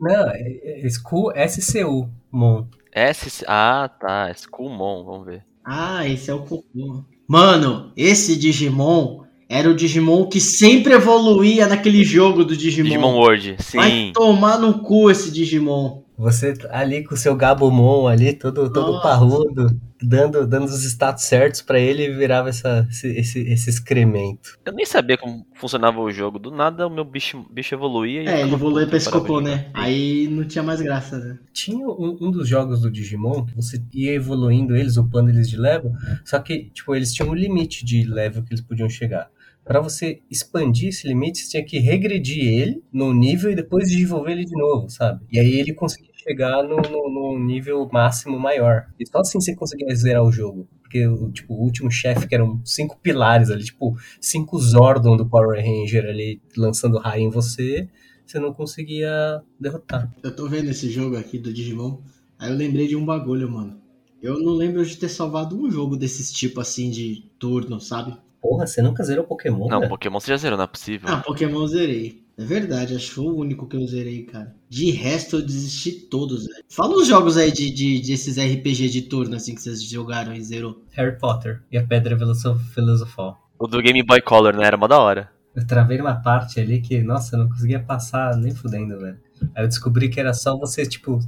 Não, 0.00 0.28
é, 0.30 0.80
é 0.82 0.86
Skull 0.86 1.32
SCU 1.48 2.08
Mon. 2.30 2.66
S. 2.92 3.44
Ah, 3.48 3.90
tá. 4.00 4.30
Skullmon, 4.30 5.04
vamos 5.04 5.26
ver. 5.26 5.44
Ah, 5.64 6.06
esse 6.08 6.30
é 6.30 6.34
o 6.34 6.40
cocô. 6.40 7.04
Mano, 7.26 7.92
esse 7.96 8.36
Digimon 8.36 9.24
era 9.48 9.68
o 9.68 9.74
Digimon 9.74 10.26
que 10.28 10.40
sempre 10.40 10.94
evoluía 10.94 11.66
naquele 11.66 12.04
jogo 12.04 12.44
do 12.44 12.56
Digimon. 12.56 12.88
Digimon 12.88 13.16
World, 13.16 13.56
Vai 13.74 13.90
sim. 13.90 14.12
tomar 14.14 14.58
no 14.58 14.80
cu 14.80 15.10
esse 15.10 15.30
Digimon. 15.30 16.03
Você 16.16 16.54
ali 16.70 17.02
com 17.04 17.14
o 17.14 17.18
seu 17.18 17.34
Gabumon 17.34 18.06
ali, 18.06 18.32
todo, 18.32 18.72
todo 18.72 18.92
Nossa. 18.92 19.02
parrudo, 19.02 19.80
dando, 20.00 20.46
dando 20.46 20.66
os 20.66 20.84
status 20.84 21.24
certos 21.24 21.60
pra 21.60 21.78
ele 21.78 22.04
e 22.04 22.12
virava 22.12 22.48
essa, 22.48 22.86
esse, 22.88 23.08
esse, 23.08 23.40
esse 23.40 23.70
excremento. 23.70 24.56
Eu 24.64 24.72
nem 24.72 24.86
sabia 24.86 25.18
como 25.18 25.44
funcionava 25.54 26.00
o 26.00 26.10
jogo. 26.12 26.38
Do 26.38 26.50
nada 26.50 26.86
o 26.86 26.90
meu 26.90 27.04
bicho, 27.04 27.44
bicho 27.50 27.74
evoluía 27.74 28.22
e. 28.22 28.26
É, 28.28 28.42
ele 28.42 28.56
puto, 28.56 28.86
pra 28.86 28.98
de 28.98 29.40
né? 29.42 29.70
Aí 29.74 30.28
não 30.28 30.44
tinha 30.44 30.62
mais 30.62 30.80
graça, 30.80 31.18
né? 31.18 31.38
Tinha 31.52 31.86
um, 31.86 32.16
um 32.20 32.30
dos 32.30 32.48
jogos 32.48 32.80
do 32.80 32.90
Digimon 32.90 33.44
que 33.44 33.56
você 33.56 33.82
ia 33.92 34.12
evoluindo 34.12 34.76
eles, 34.76 34.96
upando 34.96 35.30
eles 35.30 35.48
de 35.48 35.56
level, 35.56 35.92
só 36.24 36.38
que, 36.38 36.70
tipo, 36.70 36.94
eles 36.94 37.12
tinham 37.12 37.30
um 37.30 37.34
limite 37.34 37.84
de 37.84 38.04
level 38.04 38.42
que 38.44 38.52
eles 38.52 38.64
podiam 38.64 38.88
chegar. 38.88 39.28
Pra 39.64 39.80
você 39.80 40.20
expandir 40.30 40.90
esse 40.90 41.08
limite, 41.08 41.38
você 41.38 41.50
tinha 41.50 41.64
que 41.64 41.78
regredir 41.78 42.44
ele 42.44 42.82
no 42.92 43.14
nível 43.14 43.50
e 43.50 43.54
depois 43.54 43.88
desenvolver 43.88 44.32
ele 44.32 44.44
de 44.44 44.56
novo, 44.56 44.90
sabe? 44.90 45.24
E 45.32 45.38
aí 45.38 45.58
ele 45.58 45.72
conseguia 45.72 46.12
chegar 46.16 46.62
no, 46.62 46.76
no, 46.76 47.10
no 47.10 47.38
nível 47.38 47.88
máximo 47.92 48.38
maior. 48.38 48.86
E 48.98 49.06
só 49.06 49.18
assim 49.18 49.40
você 49.40 49.54
conseguia 49.54 49.94
zerar 49.94 50.22
o 50.22 50.32
jogo. 50.32 50.68
Porque, 50.80 51.04
tipo, 51.32 51.54
o 51.54 51.62
último 51.62 51.90
chefe, 51.90 52.28
que 52.28 52.34
eram 52.34 52.60
cinco 52.64 52.98
pilares 53.02 53.50
ali, 53.50 53.64
tipo, 53.64 53.96
cinco 54.20 54.58
Zordon 54.58 55.16
do 55.16 55.28
Power 55.28 55.58
Ranger 55.58 56.04
ali, 56.04 56.40
lançando 56.56 56.98
raio 56.98 57.24
em 57.24 57.30
você, 57.30 57.88
você 58.24 58.38
não 58.38 58.52
conseguia 58.52 59.42
derrotar. 59.58 60.12
Eu 60.22 60.34
tô 60.34 60.48
vendo 60.48 60.70
esse 60.70 60.90
jogo 60.90 61.16
aqui 61.16 61.38
do 61.38 61.52
Digimon. 61.52 61.98
Aí 62.38 62.50
eu 62.50 62.56
lembrei 62.56 62.86
de 62.86 62.96
um 62.96 63.04
bagulho, 63.04 63.50
mano. 63.50 63.80
Eu 64.22 64.38
não 64.38 64.52
lembro 64.52 64.84
de 64.84 64.96
ter 64.96 65.08
salvado 65.08 65.58
um 65.58 65.70
jogo 65.70 65.96
desses 65.96 66.32
tipo 66.32 66.60
assim 66.60 66.90
de 66.90 67.30
turno, 67.38 67.80
sabe? 67.80 68.16
Porra, 68.44 68.66
você 68.66 68.82
nunca 68.82 69.02
zerou 69.02 69.24
Pokémon, 69.24 69.66
Não, 69.68 69.80
né? 69.80 69.88
Pokémon 69.88 70.20
você 70.20 70.28
já 70.32 70.36
zerou, 70.36 70.58
não 70.58 70.64
é 70.64 70.66
possível. 70.66 71.08
Ah, 71.08 71.16
Pokémon 71.16 71.62
eu 71.62 71.66
zerei. 71.66 72.22
É 72.36 72.44
verdade, 72.44 72.94
acho 72.94 73.08
que 73.08 73.14
foi 73.14 73.24
o 73.24 73.36
único 73.36 73.66
que 73.66 73.74
eu 73.74 73.86
zerei, 73.86 74.24
cara. 74.24 74.54
De 74.68 74.90
resto, 74.90 75.36
eu 75.36 75.42
desisti 75.42 75.92
todos, 75.92 76.46
velho. 76.46 76.62
Fala 76.68 76.94
os 76.94 77.06
jogos 77.06 77.38
aí 77.38 77.50
de, 77.50 77.70
de, 77.70 78.02
desses 78.02 78.36
RPG 78.36 78.90
de 78.90 79.00
turno, 79.00 79.34
assim, 79.34 79.54
que 79.54 79.62
vocês 79.62 79.82
jogaram 79.82 80.34
e 80.34 80.44
zerou. 80.44 80.82
Harry 80.90 81.18
Potter 81.18 81.62
e 81.72 81.78
a 81.78 81.86
Pedra 81.86 82.18
Filoso- 82.18 82.58
Filosofal. 82.74 83.40
O 83.58 83.66
do 83.66 83.80
Game 83.80 84.02
Boy 84.02 84.20
Color, 84.20 84.54
né? 84.54 84.66
Era 84.66 84.76
mó 84.76 84.86
da 84.86 84.98
hora. 84.98 85.30
Eu 85.56 85.66
travei 85.66 85.96
numa 85.96 86.16
parte 86.16 86.60
ali 86.60 86.82
que, 86.82 87.00
nossa, 87.02 87.36
eu 87.36 87.40
não 87.40 87.48
conseguia 87.48 87.80
passar 87.80 88.36
nem 88.36 88.54
fudendo, 88.54 88.98
velho. 88.98 89.16
Aí 89.54 89.64
eu 89.64 89.68
descobri 89.68 90.10
que 90.10 90.20
era 90.20 90.34
só 90.34 90.54
você, 90.54 90.84
tipo, 90.84 91.18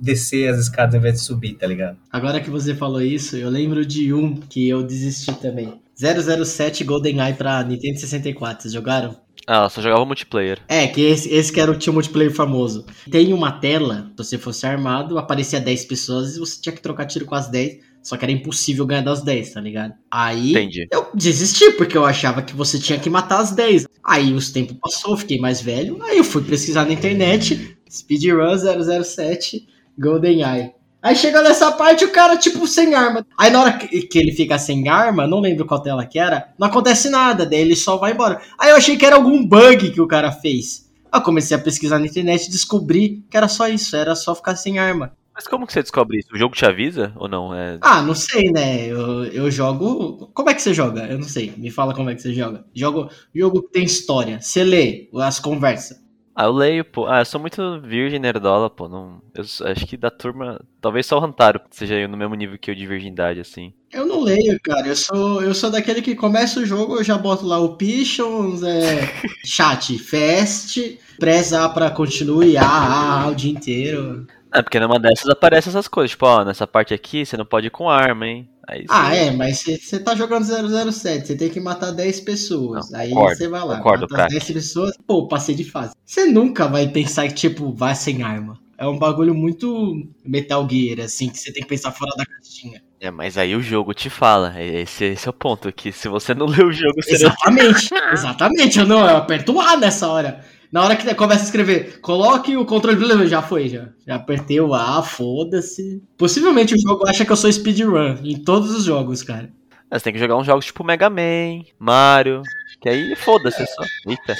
descer 0.00 0.52
as 0.54 0.60
escadas 0.60 0.94
ao 0.94 1.00
invés 1.00 1.14
de 1.14 1.20
subir, 1.20 1.54
tá 1.54 1.66
ligado? 1.66 1.96
Agora 2.12 2.40
que 2.40 2.48
você 2.50 2.76
falou 2.76 3.02
isso, 3.02 3.36
eu 3.36 3.50
lembro 3.50 3.84
de 3.84 4.12
um 4.14 4.36
que 4.36 4.68
eu 4.68 4.84
desisti 4.84 5.32
também. 5.40 5.80
007 5.98 6.84
GoldenEye 6.84 7.34
pra 7.34 7.62
Nintendo 7.64 7.98
64, 7.98 8.62
vocês 8.62 8.72
jogaram? 8.72 9.16
Ah, 9.46 9.68
só 9.68 9.80
jogava 9.80 10.04
multiplayer. 10.04 10.58
É, 10.68 10.86
que 10.86 11.00
esse, 11.00 11.32
esse 11.32 11.50
que 11.50 11.58
era 11.58 11.72
o 11.72 11.74
um 11.74 11.92
multiplayer 11.92 12.32
famoso. 12.32 12.84
Tem 13.10 13.32
uma 13.32 13.50
tela, 13.50 14.10
se 14.10 14.24
você 14.24 14.38
fosse 14.38 14.66
armado, 14.66 15.18
aparecia 15.18 15.58
10 15.58 15.86
pessoas 15.86 16.36
e 16.36 16.38
você 16.38 16.60
tinha 16.60 16.72
que 16.72 16.82
trocar 16.82 17.06
tiro 17.06 17.24
com 17.24 17.34
as 17.34 17.48
10, 17.48 17.78
só 18.02 18.16
que 18.16 18.24
era 18.24 18.32
impossível 18.32 18.86
ganhar 18.86 19.00
das 19.00 19.22
10, 19.22 19.54
tá 19.54 19.60
ligado? 19.60 19.94
Aí 20.10 20.50
Entendi. 20.50 20.86
eu 20.92 21.08
desisti, 21.14 21.72
porque 21.72 21.96
eu 21.96 22.04
achava 22.04 22.42
que 22.42 22.54
você 22.54 22.78
tinha 22.78 22.98
que 22.98 23.10
matar 23.10 23.40
as 23.40 23.50
10. 23.52 23.86
Aí 24.04 24.34
os 24.34 24.50
tempos 24.50 24.76
passou, 24.80 25.16
fiquei 25.16 25.38
mais 25.38 25.60
velho, 25.60 26.00
aí 26.02 26.18
eu 26.18 26.24
fui 26.24 26.42
pesquisar 26.42 26.84
na 26.84 26.92
internet, 26.92 27.76
Speedrun 27.90 28.54
007 29.02 29.66
GoldenEye. 29.98 30.77
Aí 31.08 31.16
chegou 31.16 31.42
nessa 31.42 31.72
parte 31.72 32.04
o 32.04 32.12
cara, 32.12 32.36
tipo, 32.36 32.66
sem 32.66 32.92
arma. 32.92 33.24
Aí 33.38 33.50
na 33.50 33.62
hora 33.62 33.72
que, 33.78 34.02
que 34.02 34.18
ele 34.18 34.30
fica 34.30 34.58
sem 34.58 34.90
arma, 34.90 35.26
não 35.26 35.40
lembro 35.40 35.64
qual 35.64 35.80
tela 35.80 36.04
que 36.04 36.18
era, 36.18 36.50
não 36.58 36.68
acontece 36.68 37.08
nada, 37.08 37.46
daí 37.46 37.60
ele 37.60 37.74
só 37.74 37.96
vai 37.96 38.12
embora. 38.12 38.42
Aí 38.58 38.68
eu 38.68 38.76
achei 38.76 38.94
que 38.94 39.06
era 39.06 39.16
algum 39.16 39.42
bug 39.42 39.90
que 39.90 40.02
o 40.02 40.06
cara 40.06 40.30
fez. 40.30 40.86
Aí 41.10 41.18
eu 41.18 41.24
comecei 41.24 41.56
a 41.56 41.60
pesquisar 41.60 41.98
na 41.98 42.04
internet 42.04 42.44
e 42.44 42.50
descobri 42.50 43.24
que 43.30 43.38
era 43.38 43.48
só 43.48 43.66
isso, 43.66 43.96
era 43.96 44.14
só 44.14 44.34
ficar 44.34 44.54
sem 44.54 44.78
arma. 44.78 45.10
Mas 45.34 45.46
como 45.46 45.66
que 45.66 45.72
você 45.72 45.80
descobre 45.80 46.18
isso? 46.18 46.28
O 46.30 46.36
jogo 46.36 46.54
te 46.54 46.66
avisa 46.66 47.10
ou 47.16 47.26
não? 47.26 47.54
É... 47.54 47.78
Ah, 47.80 48.02
não 48.02 48.14
sei, 48.14 48.50
né? 48.50 48.84
Eu, 48.84 49.24
eu 49.24 49.50
jogo. 49.50 50.30
Como 50.34 50.50
é 50.50 50.54
que 50.54 50.60
você 50.60 50.74
joga? 50.74 51.06
Eu 51.06 51.16
não 51.16 51.26
sei. 51.26 51.54
Me 51.56 51.70
fala 51.70 51.94
como 51.94 52.10
é 52.10 52.14
que 52.14 52.20
você 52.20 52.34
joga. 52.34 52.66
Jogo, 52.74 53.08
jogo 53.34 53.62
que 53.62 53.72
tem 53.72 53.84
história. 53.84 54.42
Você 54.42 54.62
lê 54.62 55.08
as 55.14 55.40
conversas. 55.40 55.96
Ah, 56.40 56.44
eu 56.44 56.52
leio, 56.52 56.84
pô. 56.84 57.08
Ah, 57.08 57.18
eu 57.20 57.24
sou 57.24 57.40
muito 57.40 57.80
virgem 57.80 58.20
nerdola, 58.20 58.70
pô. 58.70 58.88
Não... 58.88 59.20
Eu 59.34 59.42
acho 59.42 59.86
que 59.88 59.96
da 59.96 60.08
turma. 60.08 60.64
Talvez 60.80 61.04
só 61.04 61.16
o 61.16 61.20
Rantaro 61.20 61.60
seja 61.68 62.06
no 62.06 62.16
mesmo 62.16 62.36
nível 62.36 62.56
que 62.56 62.70
eu 62.70 62.76
de 62.76 62.86
virgindade, 62.86 63.40
assim. 63.40 63.72
Eu 63.92 64.06
não 64.06 64.20
leio, 64.20 64.56
cara. 64.62 64.86
Eu 64.86 64.94
sou, 64.94 65.42
eu 65.42 65.52
sou 65.52 65.68
daquele 65.68 66.00
que 66.00 66.14
começa 66.14 66.60
o 66.60 66.64
jogo, 66.64 66.94
eu 66.94 67.02
já 67.02 67.18
boto 67.18 67.44
lá 67.44 67.58
o 67.58 67.74
Pichons, 67.74 68.62
é, 68.62 69.00
chat, 69.44 69.98
fest, 69.98 70.78
preza 71.18 71.68
pra 71.70 71.90
continue, 71.90 72.56
ah, 72.56 72.62
ah, 72.64 73.22
ah, 73.24 73.28
o 73.30 73.34
dia 73.34 73.50
inteiro. 73.50 74.24
É, 74.52 74.62
porque 74.62 74.80
numa 74.80 74.98
dessas 74.98 75.28
aparecem 75.28 75.70
essas 75.70 75.88
coisas. 75.88 76.10
Tipo, 76.12 76.26
ó, 76.26 76.44
nessa 76.44 76.66
parte 76.66 76.94
aqui 76.94 77.24
você 77.26 77.36
não 77.36 77.44
pode 77.44 77.66
ir 77.66 77.70
com 77.70 77.88
arma, 77.88 78.26
hein? 78.26 78.48
Aí 78.66 78.84
Ah, 78.88 79.10
você- 79.10 79.16
é, 79.16 79.30
mas 79.30 79.62
você 79.62 79.98
tá 79.98 80.14
jogando 80.14 80.44
007, 80.44 81.26
você 81.28 81.36
tem 81.36 81.48
que 81.48 81.58
matar 81.60 81.90
10 81.90 82.20
pessoas. 82.20 82.90
Não, 82.90 82.98
aí 83.00 83.10
concordo, 83.10 83.36
você 83.36 83.48
vai 83.48 83.60
lá, 83.64 83.76
concordo, 83.78 84.02
mata 84.02 84.14
craque. 84.14 84.32
10 84.32 84.44
pessoas, 84.50 84.92
pô, 85.06 85.26
passei 85.26 85.54
de 85.54 85.64
fase. 85.64 85.92
Você 86.04 86.26
nunca 86.26 86.66
vai 86.68 86.88
pensar 86.88 87.26
que, 87.28 87.34
tipo, 87.34 87.72
vai 87.72 87.94
sem 87.94 88.22
arma. 88.22 88.58
É 88.76 88.86
um 88.86 88.98
bagulho 88.98 89.34
muito 89.34 89.92
Metal 90.24 90.66
Gear, 90.70 91.00
assim, 91.00 91.28
que 91.28 91.38
você 91.38 91.52
tem 91.52 91.62
que 91.62 91.68
pensar 91.68 91.90
fora 91.92 92.12
da 92.16 92.24
caixinha. 92.24 92.80
É, 93.00 93.10
mas 93.10 93.36
aí 93.36 93.56
o 93.56 93.60
jogo 93.62 93.92
te 93.92 94.08
fala. 94.08 94.54
Esse, 94.62 95.04
esse 95.06 95.26
é 95.26 95.30
o 95.30 95.32
ponto. 95.32 95.72
Que 95.72 95.90
se 95.90 96.08
você 96.08 96.32
não 96.34 96.46
lê 96.46 96.62
o 96.62 96.70
jogo, 96.72 96.94
você 97.02 97.12
não. 97.12 97.30
Exatamente, 97.30 97.90
exatamente. 98.12 98.78
Eu 98.78 98.86
não, 98.86 99.00
eu 99.00 99.16
aperto 99.16 99.52
o 99.52 99.60
A 99.60 99.76
nessa 99.76 100.06
hora. 100.08 100.44
Na 100.70 100.84
hora 100.84 100.96
que 100.96 101.14
começa 101.14 101.42
a 101.42 101.44
escrever, 101.44 102.00
coloque 102.00 102.56
o 102.56 102.64
controle. 102.66 103.26
Já 103.26 103.40
foi, 103.42 103.68
já. 103.68 103.88
Já 104.06 104.16
apertei 104.16 104.60
o 104.60 104.74
A, 104.74 105.02
foda-se. 105.02 106.02
Possivelmente 106.16 106.74
o 106.74 106.80
jogo 106.80 107.08
acha 107.08 107.24
que 107.24 107.32
eu 107.32 107.36
sou 107.36 107.50
speedrun 107.50 108.16
em 108.22 108.42
todos 108.42 108.70
os 108.74 108.84
jogos, 108.84 109.22
cara. 109.22 109.50
Você 109.90 110.04
tem 110.04 110.12
que 110.12 110.18
jogar 110.18 110.36
uns 110.36 110.46
jogos 110.46 110.66
tipo 110.66 110.84
Mega 110.84 111.08
Man, 111.08 111.62
Mario. 111.78 112.42
Que 112.80 112.90
aí 112.90 113.16
foda-se 113.16 113.64
só. 113.66 113.82
Eita. 114.06 114.36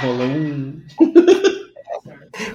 Rolou 0.00 0.26
um. 0.26 0.82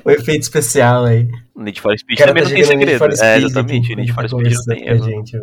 O 0.03 0.11
efeito 0.11 0.41
especial 0.41 1.05
aí. 1.05 1.25
Need 1.55 1.79
for 1.79 1.97
Speed 1.97 2.17
cara 2.17 2.31
também 2.31 2.43
tá 2.43 2.49
não 2.49 2.55
tem 2.55 2.63
Need 2.65 2.67
segredo. 2.67 2.97
for 2.99 3.11
É, 3.11 3.15
Speed 3.15 3.43
exatamente. 3.45 3.95
Need 3.95 4.11
for 4.13 4.27
Speed 4.29 4.53
não 4.53 4.65
tem 4.75 4.87
erro. 4.87 5.05
gente. 5.05 5.37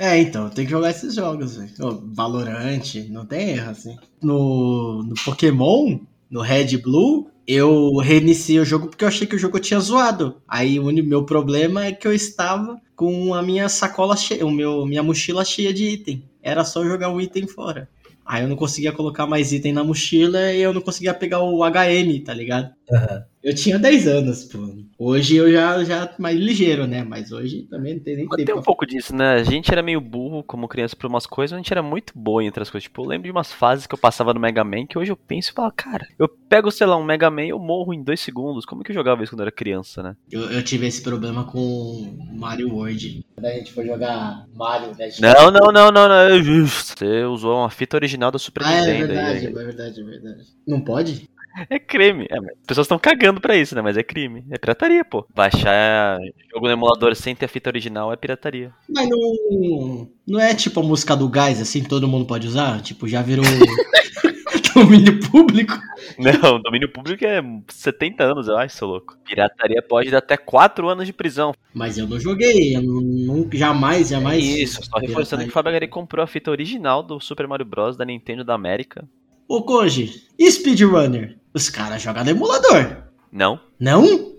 É, 0.00 0.18
então, 0.18 0.48
tem 0.48 0.64
que 0.64 0.70
jogar 0.70 0.90
esses 0.90 1.14
jogos, 1.14 1.56
velho. 1.56 1.70
Ô, 1.80 2.02
Valorant, 2.14 2.80
não 3.10 3.26
tem 3.26 3.50
erro, 3.50 3.70
assim. 3.70 3.94
No, 4.22 5.02
no 5.02 5.14
Pokémon, 5.24 5.98
no 6.32 6.40
Red 6.40 6.78
Blue, 6.78 7.30
eu 7.46 7.98
reiniciei 7.98 8.58
o 8.58 8.64
jogo 8.64 8.88
porque 8.88 9.04
eu 9.04 9.08
achei 9.08 9.26
que 9.26 9.36
o 9.36 9.38
jogo 9.38 9.60
tinha 9.60 9.78
zoado. 9.78 10.40
Aí 10.48 10.80
o 10.80 10.90
meu 10.90 11.26
problema 11.26 11.84
é 11.84 11.92
que 11.92 12.08
eu 12.08 12.14
estava 12.14 12.80
com 12.96 13.34
a 13.34 13.42
minha 13.42 13.68
sacola 13.68 14.16
cheia, 14.16 14.46
o 14.46 14.50
meu, 14.50 14.86
minha 14.86 15.02
mochila 15.02 15.44
cheia 15.44 15.74
de 15.74 15.84
item. 15.84 16.24
Era 16.42 16.64
só 16.64 16.82
jogar 16.82 17.10
um 17.10 17.20
item 17.20 17.46
fora. 17.46 17.86
Aí 18.24 18.42
eu 18.42 18.48
não 18.48 18.56
conseguia 18.56 18.92
colocar 18.92 19.26
mais 19.26 19.52
item 19.52 19.74
na 19.74 19.84
mochila 19.84 20.50
e 20.52 20.62
eu 20.62 20.72
não 20.72 20.80
conseguia 20.80 21.12
pegar 21.12 21.40
o 21.40 21.62
HM, 21.62 22.24
tá 22.24 22.32
ligado? 22.32 22.72
Aham. 22.90 23.24
Eu 23.42 23.54
tinha 23.54 23.76
10 23.78 24.06
anos, 24.06 24.44
pô. 24.44 24.58
Hoje 24.98 25.34
eu 25.36 25.50
já, 25.50 25.82
já 25.82 26.14
mais 26.18 26.36
ligeiro, 26.38 26.86
né? 26.86 27.02
Mas 27.02 27.32
hoje 27.32 27.62
também 27.68 27.94
não 27.96 28.02
tem 28.02 28.16
nem 28.16 28.26
Mas 28.26 28.36
tempo. 28.36 28.46
tem 28.46 28.54
um 28.54 28.62
pouco 28.62 28.86
disso, 28.86 29.14
né? 29.16 29.32
A 29.34 29.42
gente 29.42 29.70
era 29.72 29.82
meio 29.82 30.00
burro 30.00 30.44
como 30.44 30.68
criança 30.68 30.94
por 30.94 31.06
umas 31.06 31.26
coisas, 31.26 31.50
mas 31.52 31.58
a 31.58 31.62
gente 31.62 31.72
era 31.72 31.82
muito 31.82 32.12
boa 32.16 32.42
em 32.42 32.46
outras 32.46 32.70
coisas. 32.70 32.84
Tipo, 32.84 33.02
eu 33.02 33.06
lembro 33.08 33.24
de 33.24 33.32
umas 33.32 33.52
fases 33.52 33.86
que 33.86 33.94
eu 33.94 33.98
passava 33.98 34.32
no 34.32 34.38
Mega 34.38 34.62
Man 34.62 34.86
que 34.86 34.96
hoje 34.96 35.10
eu 35.10 35.16
penso 35.16 35.50
e 35.50 35.54
falo, 35.54 35.72
cara, 35.76 36.06
eu 36.18 36.28
pego, 36.48 36.70
sei 36.70 36.86
lá, 36.86 36.96
um 36.96 37.02
Mega 37.04 37.30
Man 37.30 37.44
e 37.44 37.48
eu 37.48 37.58
morro 37.58 37.92
em 37.92 38.02
dois 38.02 38.20
segundos. 38.20 38.64
Como 38.64 38.82
é 38.82 38.84
que 38.84 38.92
eu 38.92 38.94
jogava 38.94 39.22
isso 39.24 39.32
quando 39.32 39.40
eu 39.40 39.46
era 39.46 39.52
criança, 39.52 40.02
né? 40.02 40.14
Eu, 40.30 40.42
eu 40.50 40.62
tive 40.62 40.86
esse 40.86 41.02
problema 41.02 41.44
com 41.44 42.16
Mario 42.32 42.68
World. 42.72 43.22
Quando 43.34 43.46
a 43.46 43.54
gente 43.54 43.72
foi 43.72 43.86
jogar 43.86 44.46
Mario, 44.54 44.88
né? 44.96 45.08
Não, 45.20 45.50
não, 45.50 45.72
não, 45.72 45.90
não, 45.90 46.08
não. 46.08 46.44
Você 46.68 47.24
usou 47.24 47.56
uma 47.58 47.70
fita 47.70 47.96
original 47.96 48.30
da 48.30 48.38
Super 48.38 48.62
Ah, 48.64 48.74
é 48.74 48.80
Nintendo. 48.92 49.08
verdade, 49.08 49.38
aí, 49.38 49.46
é 49.46 49.50
verdade, 49.52 50.00
é 50.00 50.04
verdade. 50.04 50.42
Não 50.66 50.80
pode? 50.80 51.24
É 51.68 51.78
crime. 51.78 52.26
É, 52.30 52.36
as 52.36 52.66
pessoas 52.66 52.84
estão 52.86 52.98
cagando 52.98 53.40
pra 53.40 53.56
isso, 53.56 53.74
né? 53.74 53.82
Mas 53.82 53.96
é 53.96 54.02
crime. 54.02 54.44
É 54.50 54.58
pirataria, 54.58 55.04
pô. 55.04 55.26
Baixar 55.34 56.18
jogo 56.52 56.66
no 56.66 56.72
emulador 56.72 57.14
sem 57.14 57.34
ter 57.34 57.46
a 57.46 57.48
fita 57.48 57.70
original 57.70 58.12
é 58.12 58.16
pirataria. 58.16 58.72
Mas 58.88 59.08
não, 59.08 60.08
não 60.26 60.40
é 60.40 60.54
tipo 60.54 60.80
a 60.80 60.82
música 60.82 61.16
do 61.16 61.28
gás, 61.28 61.60
assim, 61.60 61.82
todo 61.82 62.08
mundo 62.08 62.26
pode 62.26 62.46
usar? 62.46 62.80
Tipo, 62.82 63.08
já 63.08 63.22
virou 63.22 63.44
domínio 64.74 65.20
público? 65.30 65.74
Não, 66.18 66.60
domínio 66.60 66.90
público 66.90 67.24
é 67.24 67.42
70 67.68 68.24
anos, 68.24 68.48
eu 68.48 68.56
acho, 68.56 68.76
seu 68.76 68.88
louco. 68.88 69.16
Pirataria 69.24 69.82
pode 69.82 70.10
dar 70.10 70.18
até 70.18 70.36
4 70.36 70.88
anos 70.88 71.06
de 71.06 71.12
prisão. 71.12 71.54
Mas 71.74 71.98
eu 71.98 72.06
não 72.06 72.18
joguei, 72.18 72.76
eu 72.76 72.82
não, 72.82 73.48
jamais, 73.52 74.08
jamais. 74.08 74.44
Isso, 74.44 74.80
só 74.84 74.98
reforçando 74.98 75.42
que 75.44 75.50
o 75.50 75.52
Fábio 75.52 75.72
Gari 75.72 75.88
comprou 75.88 76.22
a 76.22 76.26
fita 76.26 76.50
original 76.50 77.02
do 77.02 77.20
Super 77.20 77.46
Mario 77.46 77.66
Bros. 77.66 77.96
da 77.96 78.04
Nintendo 78.04 78.44
da 78.44 78.54
América. 78.54 79.08
Ô, 79.48 79.62
Koji, 79.62 80.24
e 80.38 80.50
Speedrunner? 80.50 81.38
Os 81.54 81.68
caras 81.68 82.00
jogam 82.02 82.24
no 82.24 82.30
emulador. 82.30 82.96
Não? 83.30 83.60
Não? 83.78 84.31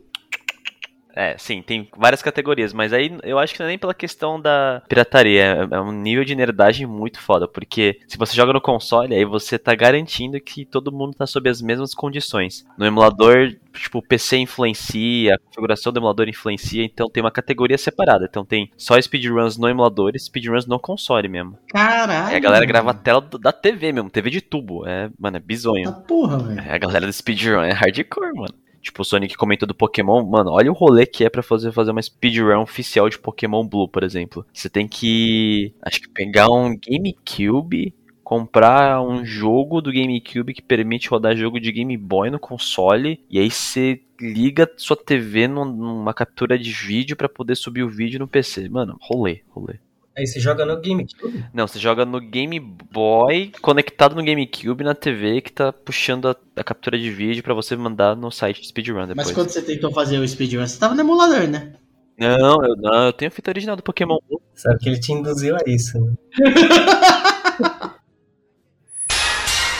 É, 1.15 1.35
sim, 1.37 1.61
tem 1.61 1.87
várias 1.95 2.21
categorias, 2.21 2.73
mas 2.73 2.91
aí 2.91 3.17
eu 3.23 3.37
acho 3.37 3.53
que 3.53 3.59
não 3.59 3.67
é 3.67 3.69
nem 3.69 3.77
pela 3.77 3.93
questão 3.93 4.39
da 4.39 4.81
pirataria, 4.87 5.67
é 5.71 5.75
é 5.75 5.79
um 5.79 5.91
nível 5.91 6.23
de 6.23 6.35
nerdagem 6.35 6.85
muito 6.85 7.19
foda, 7.19 7.47
porque 7.47 7.99
se 8.07 8.17
você 8.17 8.35
joga 8.35 8.53
no 8.53 8.61
console, 8.61 9.15
aí 9.15 9.25
você 9.25 9.57
tá 9.57 9.73
garantindo 9.75 10.39
que 10.39 10.65
todo 10.65 10.91
mundo 10.91 11.15
tá 11.15 11.25
sob 11.25 11.49
as 11.49 11.61
mesmas 11.61 11.93
condições. 11.93 12.65
No 12.77 12.85
emulador, 12.85 13.55
tipo, 13.73 13.99
o 13.99 14.01
PC 14.01 14.37
influencia, 14.37 15.35
a 15.35 15.39
configuração 15.39 15.91
do 15.91 15.99
emulador 15.99 16.27
influencia, 16.27 16.83
então 16.83 17.09
tem 17.09 17.23
uma 17.23 17.31
categoria 17.31 17.77
separada. 17.77 18.25
Então 18.29 18.45
tem 18.45 18.69
só 18.77 18.99
speedruns 18.99 19.57
no 19.57 19.67
emulador 19.67 20.11
e 20.15 20.19
speedruns 20.19 20.65
no 20.65 20.79
console 20.79 21.27
mesmo. 21.27 21.57
Caralho. 21.69 22.27
Aí 22.27 22.35
a 22.35 22.39
galera 22.39 22.65
grava 22.65 22.91
a 22.91 22.93
tela 22.93 23.21
da 23.21 23.51
TV 23.51 23.91
mesmo, 23.91 24.09
TV 24.09 24.29
de 24.29 24.41
tubo. 24.41 24.87
É, 24.87 25.09
mano, 25.19 25.37
é 25.37 25.39
bizonho. 25.39 25.91
Tá 25.91 25.99
porra, 26.01 26.37
velho. 26.39 26.59
É, 26.59 26.73
a 26.73 26.77
galera 26.77 27.05
do 27.05 27.13
speedrun 27.13 27.61
é 27.61 27.71
hardcore, 27.71 28.33
mano. 28.33 28.53
Tipo, 28.83 29.01
o 29.01 29.05
Sonic 29.05 29.35
comentou 29.37 29.65
do 29.67 29.73
Pokémon, 29.73 30.23
mano, 30.23 30.51
olha 30.51 30.69
o 30.69 30.75
rolê 30.75 31.05
que 31.05 31.23
é 31.23 31.29
pra 31.29 31.41
fazer, 31.41 31.71
fazer 31.71 31.91
uma 31.91 32.01
speedrun 32.01 32.61
oficial 32.61 33.09
de 33.09 33.17
Pokémon 33.17 33.65
Blue, 33.65 33.87
por 33.87 34.03
exemplo. 34.03 34.45
Você 34.53 34.69
tem 34.69 34.87
que, 34.87 35.73
acho 35.81 36.01
que 36.01 36.09
pegar 36.09 36.49
um 36.51 36.77
GameCube, 36.77 37.93
comprar 38.23 39.01
um 39.01 39.25
jogo 39.25 39.81
do 39.81 39.91
GameCube 39.91 40.53
que 40.53 40.61
permite 40.61 41.09
rodar 41.09 41.35
jogo 41.35 41.59
de 41.59 41.71
Game 41.71 41.95
Boy 41.97 42.29
no 42.29 42.39
console, 42.39 43.19
e 43.29 43.39
aí 43.39 43.49
você 43.49 44.01
liga 44.19 44.69
sua 44.77 44.95
TV 44.97 45.47
num- 45.47 45.65
numa 45.65 46.13
captura 46.13 46.57
de 46.59 46.71
vídeo 46.71 47.15
pra 47.15 47.27
poder 47.29 47.55
subir 47.55 47.83
o 47.83 47.89
vídeo 47.89 48.19
no 48.19 48.27
PC. 48.27 48.69
Mano, 48.69 48.97
rolê, 49.01 49.41
rolê. 49.49 49.75
Aí 50.15 50.27
você 50.27 50.39
joga 50.39 50.63
no 50.63 50.79
GameCube? 50.79 51.45
Não, 51.51 51.67
você 51.67 51.79
joga 51.79 52.05
no 52.05 52.19
Game 52.19 52.59
Boy, 52.59 53.51
conectado 53.61 54.15
no 54.15 54.23
GameCube 54.23 54.83
na 54.83 54.93
TV 54.93 55.41
que 55.41 55.51
tá 55.51 55.73
puxando 55.73 56.27
a, 56.27 56.35
a 56.55 56.63
captura 56.63 56.99
de 56.99 57.09
vídeo 57.09 57.41
pra 57.41 57.55
você 57.55 57.75
mandar 57.75 58.15
no 58.15 58.29
site 58.29 58.67
Speedrun 58.67 59.07
depois. 59.07 59.27
Mas 59.27 59.31
quando 59.31 59.49
você 59.49 59.61
tentou 59.61 59.91
fazer 59.91 60.19
o 60.19 60.27
speedrun, 60.27 60.67
você 60.67 60.77
tava 60.77 60.93
no 60.93 61.01
emulador, 61.01 61.47
né? 61.47 61.73
Não, 62.17 62.63
eu, 62.63 62.75
não, 62.77 63.05
eu 63.07 63.13
tenho 63.13 63.29
a 63.29 63.31
fita 63.31 63.49
original 63.49 63.75
do 63.75 63.81
Pokémon. 63.81 64.17
Sabe 64.53 64.77
que 64.79 64.89
ele 64.89 64.99
te 64.99 65.11
induziu 65.11 65.55
a 65.55 65.59
isso, 65.65 65.99
né? 65.99 66.13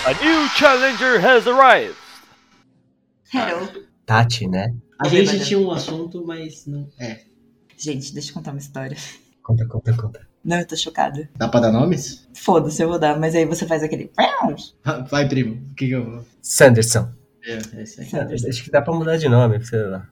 A 0.05 0.13
new 0.15 0.49
challenger 0.49 1.25
has 1.25 1.47
arrived! 1.47 1.95
Hello. 3.33 3.69
Tati, 4.05 4.47
né? 4.49 4.75
A 4.99 5.07
gente 5.07 5.45
tinha 5.45 5.57
um 5.57 5.71
assunto, 5.71 6.25
mas 6.25 6.65
não. 6.65 6.89
É. 6.99 7.21
Gente, 7.77 8.13
deixa 8.13 8.31
eu 8.31 8.33
contar 8.33 8.51
uma 8.51 8.59
história. 8.59 8.97
Conta, 9.43 9.65
conta, 9.67 9.93
conta. 9.93 10.27
Não, 10.43 10.59
eu 10.59 10.65
tô 10.65 10.75
chocada. 10.75 11.29
Dá 11.35 11.47
pra 11.47 11.59
dar 11.59 11.71
nomes? 11.71 12.27
Foda-se, 12.33 12.81
eu 12.81 12.89
vou 12.89 12.97
dar, 12.97 13.19
mas 13.19 13.35
aí 13.35 13.45
você 13.45 13.67
faz 13.67 13.83
aquele. 13.83 14.09
Vai, 15.09 15.27
primo. 15.27 15.55
O 15.71 15.75
que, 15.75 15.87
que 15.87 15.91
eu 15.91 16.03
vou. 16.03 16.25
Sanderson. 16.41 17.09
É, 17.45 17.59
é 17.79 17.83
isso 17.83 18.01
aí. 18.01 18.49
Acho 18.49 18.63
que 18.63 18.71
dá 18.71 18.81
pra 18.81 18.93
mudar 18.93 19.17
de 19.17 19.27
nome, 19.27 19.63
sei 19.65 19.83
lá. 19.83 20.07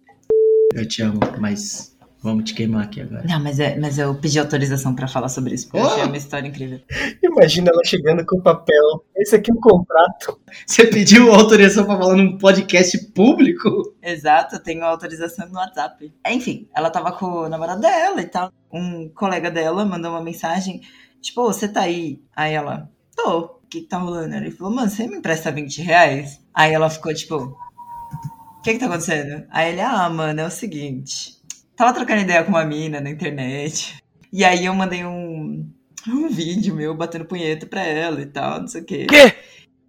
Eu 0.73 0.85
te 0.85 1.01
amo, 1.01 1.19
mas 1.39 1.90
vamos 2.21 2.43
te 2.45 2.53
queimar 2.53 2.83
aqui 2.83 3.01
agora. 3.01 3.23
Não, 3.27 3.39
mas, 3.41 3.59
é, 3.59 3.77
mas 3.79 3.97
eu 3.97 4.13
pedi 4.15 4.39
autorização 4.39 4.93
pra 4.95 5.07
falar 5.07 5.29
sobre 5.29 5.55
isso, 5.55 5.65
porque 5.67 5.79
eu 5.79 5.83
Oh! 5.83 5.87
achei 5.93 6.03
uma 6.05 6.17
história 6.17 6.47
incrível. 6.47 6.79
Imagina 7.23 7.69
ela 7.71 7.81
chegando 7.83 8.25
com 8.25 8.37
o 8.37 8.41
papel. 8.41 9.03
Esse 9.15 9.35
aqui 9.35 9.51
é 9.51 9.53
um 9.53 9.59
contrato. 9.59 10.39
Você 10.65 10.85
pediu 10.87 11.33
autorização 11.33 11.85
pra 11.85 11.97
falar 11.97 12.15
num 12.15 12.37
podcast 12.37 12.97
público? 13.13 13.95
Exato, 14.01 14.55
eu 14.55 14.59
tenho 14.63 14.83
autorização 14.83 15.47
no 15.49 15.55
WhatsApp. 15.55 16.13
Enfim, 16.27 16.67
ela 16.75 16.89
tava 16.89 17.11
com 17.11 17.25
o 17.25 17.49
namorado 17.49 17.81
dela 17.81 18.21
e 18.21 18.25
tal. 18.27 18.51
Um 18.71 19.09
colega 19.09 19.49
dela 19.51 19.83
mandou 19.85 20.11
uma 20.11 20.21
mensagem, 20.23 20.81
tipo, 21.21 21.41
"Ô, 21.41 21.47
você 21.53 21.67
tá 21.67 21.81
aí? 21.81 22.21
Aí 22.35 22.53
ela, 22.53 22.89
tô. 23.15 23.39
O 23.39 23.67
que, 23.71 23.81
que 23.81 23.87
tá 23.87 23.97
rolando? 23.99 24.35
Ele 24.35 24.51
falou, 24.51 24.73
mano, 24.75 24.89
você 24.89 25.07
me 25.07 25.15
empresta 25.17 25.49
20 25.49 25.81
reais? 25.81 26.41
Aí 26.53 26.73
ela 26.73 26.89
ficou, 26.89 27.13
tipo, 27.13 27.35
o 27.37 28.61
que 28.61 28.73
que 28.73 28.79
tá 28.79 28.85
acontecendo? 28.87 29.45
Aí 29.49 29.71
ele, 29.71 29.79
ah, 29.81 30.09
mano, 30.09 30.41
é 30.41 30.45
o 30.45 30.51
seguinte. 30.51 31.37
Tava 31.75 31.93
trocando 31.93 32.21
ideia 32.21 32.43
com 32.43 32.51
uma 32.51 32.65
mina 32.65 33.01
na 33.01 33.09
internet. 33.09 33.97
E 34.31 34.45
aí 34.45 34.65
eu 34.65 34.73
mandei 34.73 35.03
um, 35.05 35.69
um 36.07 36.29
vídeo 36.29 36.75
meu 36.75 36.95
batendo 36.95 37.25
punheta 37.25 37.65
pra 37.65 37.81
ela 37.81 38.21
e 38.21 38.25
tal, 38.25 38.61
não 38.61 38.67
sei 38.67 38.81
o 38.81 38.85
quê. 38.85 39.07
Quê? 39.07 39.33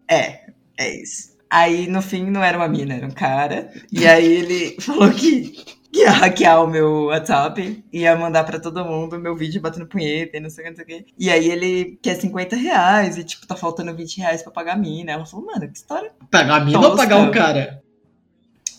É, 0.08 0.46
é 0.78 1.02
isso. 1.02 1.32
Aí 1.50 1.86
no 1.86 2.02
fim 2.02 2.30
não 2.30 2.42
era 2.42 2.56
uma 2.56 2.68
mina, 2.68 2.94
era 2.94 3.06
um 3.06 3.10
cara. 3.10 3.70
E 3.90 4.06
aí 4.06 4.26
ele 4.26 4.76
falou 4.80 5.10
que, 5.10 5.50
que 5.92 6.00
ia 6.00 6.10
hackear 6.10 6.64
o 6.64 6.66
meu 6.66 7.04
WhatsApp, 7.04 7.84
ia 7.92 8.16
mandar 8.16 8.44
pra 8.44 8.58
todo 8.58 8.84
mundo 8.84 9.18
meu 9.18 9.36
vídeo 9.36 9.60
batendo 9.60 9.86
punheta 9.86 10.36
e 10.36 10.40
não 10.40 10.50
sei 10.50 10.64
o 10.64 10.64
que, 10.64 10.70
não 10.70 10.76
sei 10.76 10.84
o 10.84 10.88
que. 10.88 11.14
E 11.18 11.30
aí 11.30 11.50
ele 11.50 11.98
quer 12.02 12.14
50 12.14 12.56
reais 12.56 13.18
e 13.18 13.24
tipo, 13.24 13.46
tá 13.46 13.54
faltando 13.54 13.94
20 13.94 14.18
reais 14.18 14.42
pra 14.42 14.50
pagar 14.50 14.72
a 14.72 14.78
mina. 14.78 15.12
Ela 15.12 15.26
falou, 15.26 15.46
mano, 15.46 15.68
que 15.68 15.76
história. 15.76 16.10
Pagar 16.30 16.62
a 16.62 16.64
mina 16.64 16.80
ou 16.80 16.96
pagar 16.96 17.28
o 17.28 17.30
cara? 17.30 17.82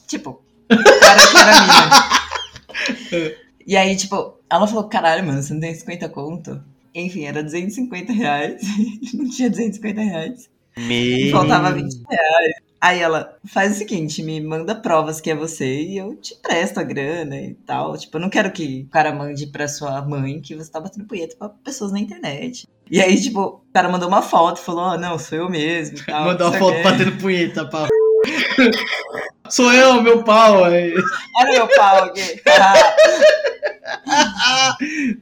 Tipo, 0.07 0.43
o 0.69 0.99
cara 0.99 1.27
que 1.27 1.37
era 1.37 1.51
a 1.51 1.61
mina. 1.61 2.19
E 3.65 3.77
aí, 3.77 3.95
tipo, 3.95 4.37
ela 4.49 4.67
falou, 4.67 4.89
caralho, 4.89 5.25
mano, 5.25 5.41
você 5.41 5.53
não 5.53 5.61
tem 5.61 5.73
50 5.73 6.09
conto? 6.09 6.61
Enfim, 6.93 7.23
era 7.23 7.41
250 7.41 8.11
reais. 8.11 8.61
não 9.13 9.29
tinha 9.29 9.49
250 9.49 10.01
reais. 10.01 10.49
Me... 10.77 11.31
faltava 11.31 11.71
20 11.71 12.03
reais. 12.09 12.53
Aí 12.81 12.99
ela 12.99 13.37
faz 13.45 13.71
o 13.71 13.77
seguinte, 13.77 14.21
me 14.21 14.41
manda 14.41 14.75
provas 14.75 15.21
que 15.21 15.31
é 15.31 15.35
você 15.35 15.81
e 15.81 15.97
eu 15.97 16.17
te 16.17 16.35
presto 16.35 16.81
a 16.81 16.83
grana 16.83 17.37
e 17.37 17.53
tal. 17.53 17.97
Tipo, 17.97 18.17
eu 18.17 18.21
não 18.21 18.29
quero 18.29 18.51
que 18.51 18.85
o 18.85 18.91
cara 18.91 19.13
mande 19.13 19.47
pra 19.47 19.69
sua 19.69 20.01
mãe 20.01 20.41
que 20.41 20.53
você 20.53 20.69
tá 20.69 20.81
batendo 20.81 21.05
punheta 21.05 21.33
pra 21.37 21.47
pessoas 21.47 21.93
na 21.93 21.99
internet. 21.99 22.67
E 22.91 22.99
aí, 23.01 23.19
tipo, 23.21 23.41
o 23.41 23.61
cara 23.73 23.87
mandou 23.87 24.09
uma 24.09 24.21
foto 24.21 24.59
falou, 24.59 24.83
ó, 24.83 24.97
não, 24.97 25.17
sou 25.17 25.37
eu 25.37 25.49
mesmo 25.49 25.97
e 25.97 26.05
tal. 26.05 26.25
Mandou 26.27 26.49
uma 26.49 26.59
foto 26.59 26.83
batendo 26.83 27.17
punheta, 27.17 27.65
pau. 27.69 27.87
Sou 29.49 29.71
eu, 29.71 30.01
meu 30.01 30.23
pau. 30.23 30.63
aí. 30.63 30.93
Olha 31.37 31.51
meu 31.51 31.67
pau 31.75 32.05
aqui. 32.05 32.41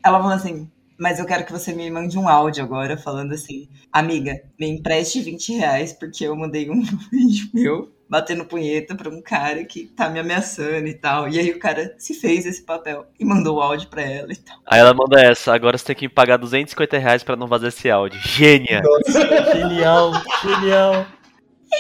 Ela 0.04 0.20
falou 0.20 0.34
assim, 0.34 0.70
mas 0.98 1.20
eu 1.20 1.26
quero 1.26 1.46
que 1.46 1.52
você 1.52 1.74
me 1.74 1.90
mande 1.90 2.18
um 2.18 2.30
áudio 2.30 2.64
agora 2.64 2.98
falando 2.98 3.34
assim, 3.34 3.68
amiga, 3.92 4.42
me 4.60 4.68
empreste 4.68 5.22
20 5.22 5.54
reais 5.54 5.94
porque 5.94 6.26
eu 6.26 6.36
mandei 6.36 6.70
um 6.70 6.82
vídeo 7.12 7.50
meu 7.54 7.92
batendo 8.08 8.46
punheta 8.46 8.94
pra 8.94 9.10
um 9.10 9.22
cara 9.22 9.64
que 9.64 9.86
tá 9.86 10.10
me 10.10 10.20
ameaçando 10.20 10.86
e 10.86 10.94
tal. 10.94 11.30
E 11.30 11.40
aí 11.40 11.50
o 11.50 11.60
cara 11.60 11.96
se 11.98 12.14
fez 12.14 12.46
esse 12.46 12.62
papel 12.62 13.06
e 13.18 13.24
mandou 13.24 13.58
o 13.58 13.62
áudio 13.62 13.88
pra 13.88 14.02
ela 14.02 14.34
e 14.34 14.36
tal. 14.36 14.58
Aí 14.66 14.82
ela 14.82 14.94
manda 14.94 15.22
essa, 15.22 15.54
agora 15.54 15.78
você 15.78 15.86
tem 15.86 15.96
que 15.96 16.08
me 16.08 16.14
pagar 16.14 16.36
250 16.38 16.98
reais 16.98 17.24
pra 17.24 17.38
não 17.38 17.48
vazar 17.48 17.70
esse 17.70 17.90
áudio. 17.90 18.20
Gênia! 18.20 18.82
Nossa, 18.82 19.56
genial, 19.56 20.12
genial. 20.44 21.06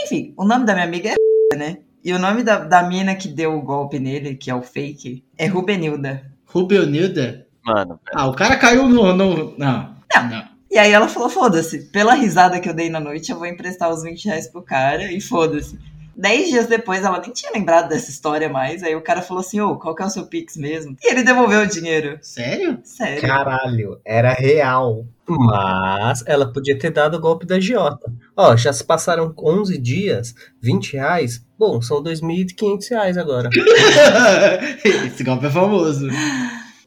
Enfim, 0.04 0.34
o 0.38 0.46
nome 0.46 0.66
da 0.66 0.74
minha 0.74 0.86
amiga 0.86 1.10
é 1.10 1.16
né? 1.56 1.80
E 2.04 2.14
o 2.14 2.20
nome 2.20 2.44
da, 2.44 2.58
da 2.58 2.84
mina 2.84 3.16
que 3.16 3.28
deu 3.28 3.56
o 3.56 3.62
golpe 3.62 4.00
nele, 4.00 4.36
que 4.36 4.50
é 4.50 4.56
o 4.56 4.62
fake, 4.62 5.24
é 5.38 5.46
Rubenilda. 5.46 6.24
Rubio 6.46 6.86
Nilda? 6.86 7.48
Mano, 7.64 8.00
Ah, 8.14 8.28
o 8.28 8.34
cara 8.34 8.58
caiu 8.58 8.90
no. 8.90 9.14
no 9.16 9.56
não. 9.58 9.96
Não. 10.30 10.52
E 10.70 10.78
aí 10.78 10.92
ela 10.92 11.08
falou, 11.08 11.30
foda-se, 11.30 11.90
pela 11.92 12.14
risada 12.14 12.60
que 12.60 12.68
eu 12.68 12.74
dei 12.74 12.90
na 12.90 13.00
noite, 13.00 13.32
eu 13.32 13.38
vou 13.38 13.46
emprestar 13.46 13.90
os 13.90 14.04
20 14.04 14.26
reais 14.26 14.48
pro 14.48 14.62
cara 14.62 15.12
e 15.12 15.22
foda-se. 15.22 15.78
Dez 16.16 16.50
dias 16.50 16.68
depois, 16.68 17.04
ela 17.04 17.20
nem 17.22 17.32
tinha 17.32 17.52
lembrado 17.54 17.90
dessa 17.90 18.10
história 18.10 18.50
mais. 18.50 18.84
Aí 18.84 18.96
o 18.96 19.02
cara 19.02 19.22
falou 19.22 19.42
assim, 19.42 19.60
ô, 19.62 19.78
qual 19.78 19.96
que 19.96 20.04
é 20.04 20.06
o 20.06 20.10
seu 20.10 20.26
Pix 20.28 20.58
mesmo? 20.58 20.96
E 21.02 21.12
ele 21.12 21.24
devolveu 21.24 21.62
o 21.62 21.68
dinheiro. 21.68 22.18
Sério? 22.22 22.80
Sério. 22.84 23.22
Caralho, 23.22 24.00
era 24.04 24.34
real. 24.34 25.06
Mas 25.40 26.24
ela 26.26 26.52
podia 26.52 26.78
ter 26.78 26.92
dado 26.92 27.16
o 27.18 27.20
golpe 27.20 27.46
da 27.46 27.60
Giota. 27.60 28.12
Ó, 28.36 28.56
já 28.56 28.72
se 28.74 28.84
passaram 28.84 29.34
11 29.38 29.78
dias, 29.78 30.34
20 30.62 30.94
reais. 30.94 31.46
Bom, 31.58 31.82
são 31.82 32.02
2.500 32.04 32.90
reais 32.90 33.18
agora. 33.18 33.50
Esse 34.84 35.24
golpe 35.24 35.46
é 35.46 35.50
famoso. 35.50 36.08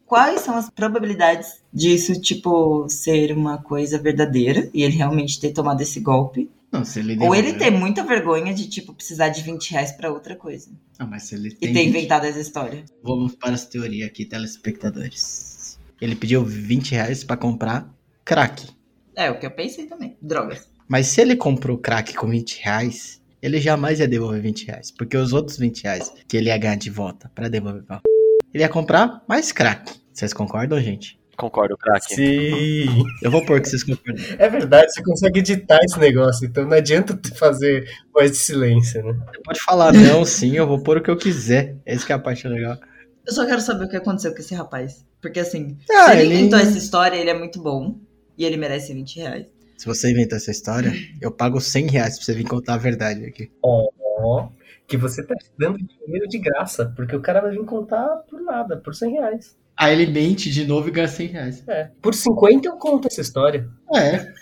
Quais 0.06 0.40
são 0.42 0.56
as 0.56 0.68
probabilidades 0.70 1.62
disso, 1.72 2.20
tipo, 2.20 2.86
ser 2.88 3.32
uma 3.32 3.58
coisa 3.58 3.98
verdadeira 3.98 4.68
e 4.72 4.82
ele 4.82 4.96
realmente 4.96 5.40
ter 5.40 5.52
tomado 5.52 5.80
esse 5.80 5.98
golpe? 6.00 6.50
Não, 6.70 6.84
se 6.84 6.98
ele 6.98 7.16
Ou 7.20 7.34
ele 7.34 7.52
devolveu- 7.52 7.58
ter 7.58 7.70
muita 7.70 8.04
vergonha 8.04 8.52
de, 8.52 8.68
tipo, 8.68 8.92
precisar 8.92 9.28
de 9.28 9.42
20 9.42 9.70
reais 9.70 9.92
pra 9.92 10.10
outra 10.12 10.34
coisa. 10.36 10.70
Ah, 10.98 11.06
mas 11.06 11.22
se 11.24 11.34
ele 11.36 11.48
E 11.48 11.52
tem. 11.54 11.72
ter 11.72 11.84
inventado 11.88 12.24
essa 12.26 12.40
história. 12.40 12.84
Vamos 13.02 13.34
para 13.34 13.54
as 13.54 13.64
teorias 13.64 14.08
aqui, 14.08 14.24
telespectadores. 14.24 15.78
Ele 16.00 16.14
pediu 16.16 16.44
20 16.44 16.92
reais 16.92 17.24
pra 17.24 17.36
comprar 17.36 17.88
crack. 18.24 18.66
É, 19.16 19.30
o 19.30 19.38
que 19.38 19.46
eu 19.46 19.50
pensei 19.50 19.86
também. 19.86 20.16
Drogas. 20.20 20.68
Mas 20.88 21.06
se 21.08 21.20
ele 21.20 21.36
comprou 21.36 21.78
crack 21.78 22.14
com 22.14 22.28
20 22.28 22.60
reais, 22.62 23.20
ele 23.40 23.60
jamais 23.60 24.00
ia 24.00 24.08
devolver 24.08 24.40
20 24.42 24.66
reais. 24.66 24.90
Porque 24.90 25.16
os 25.16 25.32
outros 25.32 25.56
20 25.58 25.82
reais 25.84 26.12
que 26.28 26.36
ele 26.36 26.48
ia 26.48 26.58
ganhar 26.58 26.76
de 26.76 26.90
volta 26.90 27.30
pra 27.34 27.48
devolver 27.48 27.82
pra 27.84 28.00
ele 28.52 28.62
ia 28.62 28.68
comprar 28.68 29.22
mais 29.28 29.50
crack. 29.52 29.92
Vocês 30.12 30.32
concordam, 30.32 30.80
gente? 30.80 31.18
concordo, 31.36 31.76
craque. 31.76 32.14
Sim. 32.14 33.02
Eu 33.20 33.28
vou 33.28 33.44
pôr 33.44 33.60
que 33.60 33.68
vocês 33.68 33.82
concordam. 33.82 34.24
É 34.38 34.48
verdade, 34.48 34.92
você 34.94 35.02
consegue 35.02 35.40
editar 35.40 35.80
esse 35.82 35.98
negócio, 35.98 36.46
então 36.46 36.64
não 36.64 36.76
adianta 36.76 37.18
fazer 37.34 37.88
voz 38.12 38.30
de 38.30 38.36
silêncio, 38.36 39.02
né? 39.04 39.12
Você 39.32 39.40
pode 39.42 39.60
falar 39.60 39.92
não, 39.92 40.24
sim, 40.24 40.52
eu 40.56 40.64
vou 40.64 40.78
pôr 40.80 40.98
o 40.98 41.02
que 41.02 41.10
eu 41.10 41.16
quiser. 41.16 41.76
Essa 41.84 42.06
que 42.06 42.12
é 42.12 42.14
a 42.14 42.20
parte 42.20 42.46
legal. 42.46 42.78
Eu 43.26 43.32
só 43.32 43.44
quero 43.46 43.60
saber 43.60 43.86
o 43.86 43.88
que 43.88 43.96
aconteceu 43.96 44.32
com 44.32 44.38
esse 44.38 44.54
rapaz. 44.54 45.04
Porque 45.20 45.40
assim, 45.40 45.76
Ah, 45.90 46.06
se 46.06 46.12
ele, 46.12 46.20
ele- 46.22 46.34
inventou 46.36 46.58
essa 46.60 46.78
história, 46.78 47.16
ele 47.16 47.30
é 47.30 47.34
muito 47.36 47.60
bom. 47.60 47.98
E 48.36 48.44
ele 48.44 48.56
merece 48.56 48.92
20 48.92 49.16
reais. 49.20 49.46
Se 49.76 49.86
você 49.86 50.10
inventou 50.10 50.36
essa 50.36 50.50
história, 50.50 50.92
eu 51.20 51.30
pago 51.30 51.60
100 51.60 51.88
reais 51.88 52.16
pra 52.16 52.24
você 52.24 52.34
vir 52.34 52.44
contar 52.44 52.74
a 52.74 52.78
verdade 52.78 53.24
aqui. 53.24 53.50
Ó, 53.62 54.48
que 54.86 54.96
você 54.96 55.22
tá 55.22 55.34
dando 55.58 55.78
dinheiro 55.78 56.28
de 56.28 56.38
graça, 56.38 56.92
porque 56.94 57.16
o 57.16 57.20
cara 57.20 57.40
vai 57.40 57.52
vir 57.52 57.64
contar 57.64 58.06
por 58.30 58.40
nada, 58.40 58.76
por 58.76 58.94
100 58.94 59.12
reais. 59.12 59.56
Aí 59.76 60.00
ele 60.00 60.12
mente 60.12 60.50
de 60.50 60.66
novo 60.66 60.88
e 60.88 60.92
ganha 60.92 61.08
100 61.08 61.26
reais. 61.28 61.64
É. 61.66 61.90
Por 62.00 62.14
50 62.14 62.68
eu 62.68 62.76
conto 62.76 63.08
essa 63.08 63.20
história. 63.20 63.68
É. 63.94 64.32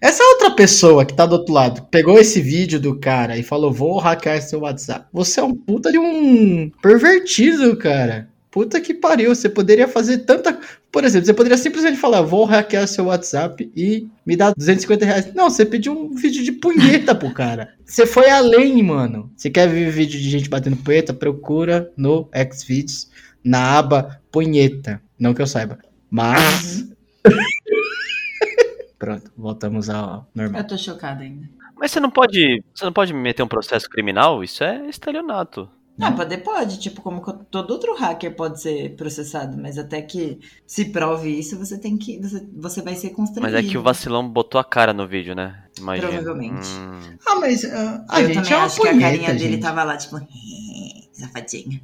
Essa 0.00 0.22
outra 0.22 0.52
pessoa 0.52 1.04
que 1.04 1.14
tá 1.14 1.26
do 1.26 1.32
outro 1.32 1.52
lado 1.52 1.82
pegou 1.90 2.18
esse 2.18 2.40
vídeo 2.40 2.80
do 2.80 2.98
cara 2.98 3.36
e 3.36 3.42
falou: 3.42 3.72
Vou 3.72 3.98
hackear 3.98 4.40
seu 4.40 4.60
WhatsApp. 4.60 5.06
Você 5.12 5.40
é 5.40 5.42
um 5.42 5.54
puta 5.54 5.90
de 5.90 5.98
um 5.98 6.70
pervertido, 6.80 7.76
cara. 7.76 8.28
Puta 8.58 8.80
que 8.80 8.92
pariu. 8.92 9.32
Você 9.32 9.48
poderia 9.48 9.86
fazer 9.86 10.18
tanta. 10.18 10.58
Por 10.90 11.04
exemplo, 11.04 11.26
você 11.26 11.32
poderia 11.32 11.56
simplesmente 11.56 11.96
falar: 11.96 12.22
Vou 12.22 12.44
hackear 12.44 12.88
seu 12.88 13.04
WhatsApp 13.04 13.70
e 13.76 14.08
me 14.26 14.34
dar 14.34 14.52
250 14.52 15.04
reais. 15.04 15.32
Não, 15.32 15.48
você 15.48 15.64
pediu 15.64 15.92
um 15.92 16.12
vídeo 16.12 16.42
de 16.42 16.50
punheta 16.50 17.14
pro 17.14 17.32
cara. 17.32 17.72
Você 17.84 18.04
foi 18.04 18.28
além, 18.28 18.82
mano. 18.82 19.30
Você 19.36 19.48
quer 19.48 19.68
ver 19.68 19.92
vídeo 19.92 20.18
de 20.18 20.28
gente 20.28 20.50
batendo 20.50 20.76
punheta? 20.76 21.14
Procura 21.14 21.88
no 21.96 22.28
Xvideos 22.52 23.08
na 23.44 23.78
aba 23.78 24.20
punheta. 24.32 25.00
Não 25.16 25.34
que 25.34 25.40
eu 25.40 25.46
saiba. 25.46 25.78
Mas. 26.10 26.84
Pronto, 28.98 29.30
voltamos 29.36 29.88
ao 29.88 30.28
normal. 30.34 30.62
Eu 30.62 30.66
tô 30.66 30.76
chocada 30.76 31.22
ainda. 31.22 31.48
Mas 31.76 31.92
você 31.92 32.00
não 32.00 32.10
pode. 32.10 32.64
Você 32.74 32.84
não 32.84 32.92
pode 32.92 33.14
meter 33.14 33.44
um 33.44 33.48
processo 33.48 33.88
criminal? 33.88 34.42
Isso 34.42 34.64
é 34.64 34.88
estelionato. 34.88 35.70
Não, 35.98 36.14
poder 36.14 36.38
pode, 36.38 36.78
tipo, 36.78 37.02
como 37.02 37.20
co- 37.20 37.32
todo 37.50 37.72
outro 37.72 37.94
hacker 37.96 38.34
pode 38.36 38.60
ser 38.62 38.94
processado, 38.96 39.56
mas 39.60 39.76
até 39.76 40.00
que 40.00 40.38
se 40.66 40.84
prove 40.86 41.28
isso, 41.28 41.58
você 41.58 41.76
tem 41.76 41.96
que. 41.98 42.18
Você, 42.20 42.46
você 42.56 42.80
vai 42.82 42.94
ser 42.94 43.10
constrangido. 43.10 43.52
Mas 43.56 43.66
é 43.66 43.68
que 43.68 43.76
o 43.76 43.82
vacilão 43.82 44.28
botou 44.28 44.60
a 44.60 44.64
cara 44.64 44.92
no 44.92 45.08
vídeo, 45.08 45.34
né? 45.34 45.64
Imagina. 45.76 46.08
Provavelmente. 46.08 46.68
Hum. 46.70 47.16
Ah, 47.26 47.34
mas 47.40 47.64
ah, 47.64 48.04
a 48.08 48.20
Eu 48.20 48.26
gente 48.28 48.34
também 48.36 48.52
é 48.52 48.56
uma 48.56 48.64
acho 48.66 48.80
que 48.80 48.88
a 48.88 48.90
punheta, 48.92 49.10
carinha 49.10 49.32
dele 49.34 49.52
gente. 49.54 49.60
tava 49.62 49.82
lá, 49.82 49.96
tipo, 49.96 50.16
safadinha, 51.12 51.80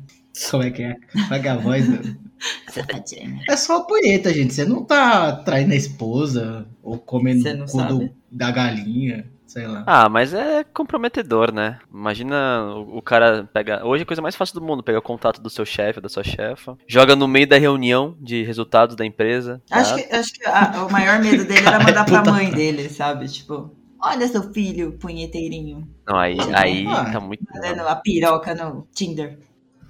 Como 0.50 0.62
é 0.62 0.70
que 0.70 0.82
é? 0.82 0.96
Paga 1.28 1.52
a 1.54 1.56
voz. 1.56 1.88
do- 1.88 2.24
safadinha. 2.70 3.40
É 3.48 3.56
só 3.56 3.78
a 3.78 3.84
punheta, 3.84 4.32
gente. 4.32 4.54
Você 4.54 4.64
não 4.64 4.84
tá 4.84 5.32
traindo 5.36 5.72
a 5.72 5.76
esposa 5.76 6.66
ou 6.82 6.98
comendo 6.98 7.48
o 7.64 7.66
cu 7.66 8.10
da 8.30 8.50
galinha, 8.50 9.26
sei 9.54 9.66
lá. 9.68 9.84
Ah, 9.86 10.08
mas 10.08 10.34
é 10.34 10.64
comprometedor, 10.64 11.52
né? 11.52 11.78
Imagina 11.92 12.64
o, 12.74 12.98
o 12.98 13.02
cara 13.02 13.48
pega. 13.52 13.86
Hoje 13.86 14.02
é 14.02 14.04
a 14.04 14.06
coisa 14.06 14.20
mais 14.22 14.34
fácil 14.36 14.54
do 14.60 14.66
mundo, 14.66 14.82
pegar 14.82 14.98
o 14.98 15.02
contato 15.02 15.40
do 15.40 15.48
seu 15.48 15.64
chefe, 15.64 16.00
da 16.00 16.08
sua 16.08 16.24
chefa, 16.24 16.76
joga 16.86 17.14
no 17.14 17.28
meio 17.28 17.46
da 17.46 17.56
reunião 17.56 18.16
de 18.20 18.42
resultados 18.42 18.96
da 18.96 19.06
empresa. 19.06 19.62
tá? 19.68 19.76
Acho 19.78 19.94
que, 19.96 20.14
acho 20.14 20.32
que 20.32 20.44
a- 20.46 20.84
o 20.88 20.92
maior 20.92 21.20
medo 21.20 21.44
dele 21.44 21.66
era 21.66 21.78
mandar 21.82 22.04
pra 22.04 22.24
mãe 22.24 22.50
dele, 22.50 22.88
sabe? 22.88 23.26
Tipo, 23.28 23.74
olha 24.02 24.26
seu 24.28 24.42
filho, 24.52 24.92
punheteirinho, 24.98 25.88
Não, 26.06 26.18
aí, 26.18 26.36
aí 26.54 26.86
Ah. 26.88 27.10
tá 27.12 27.20
muito. 27.20 27.44
fazendo 27.46 27.80
a 27.88 27.96
piroca 27.96 28.54
no 28.54 28.86
Tinder. 28.94 29.38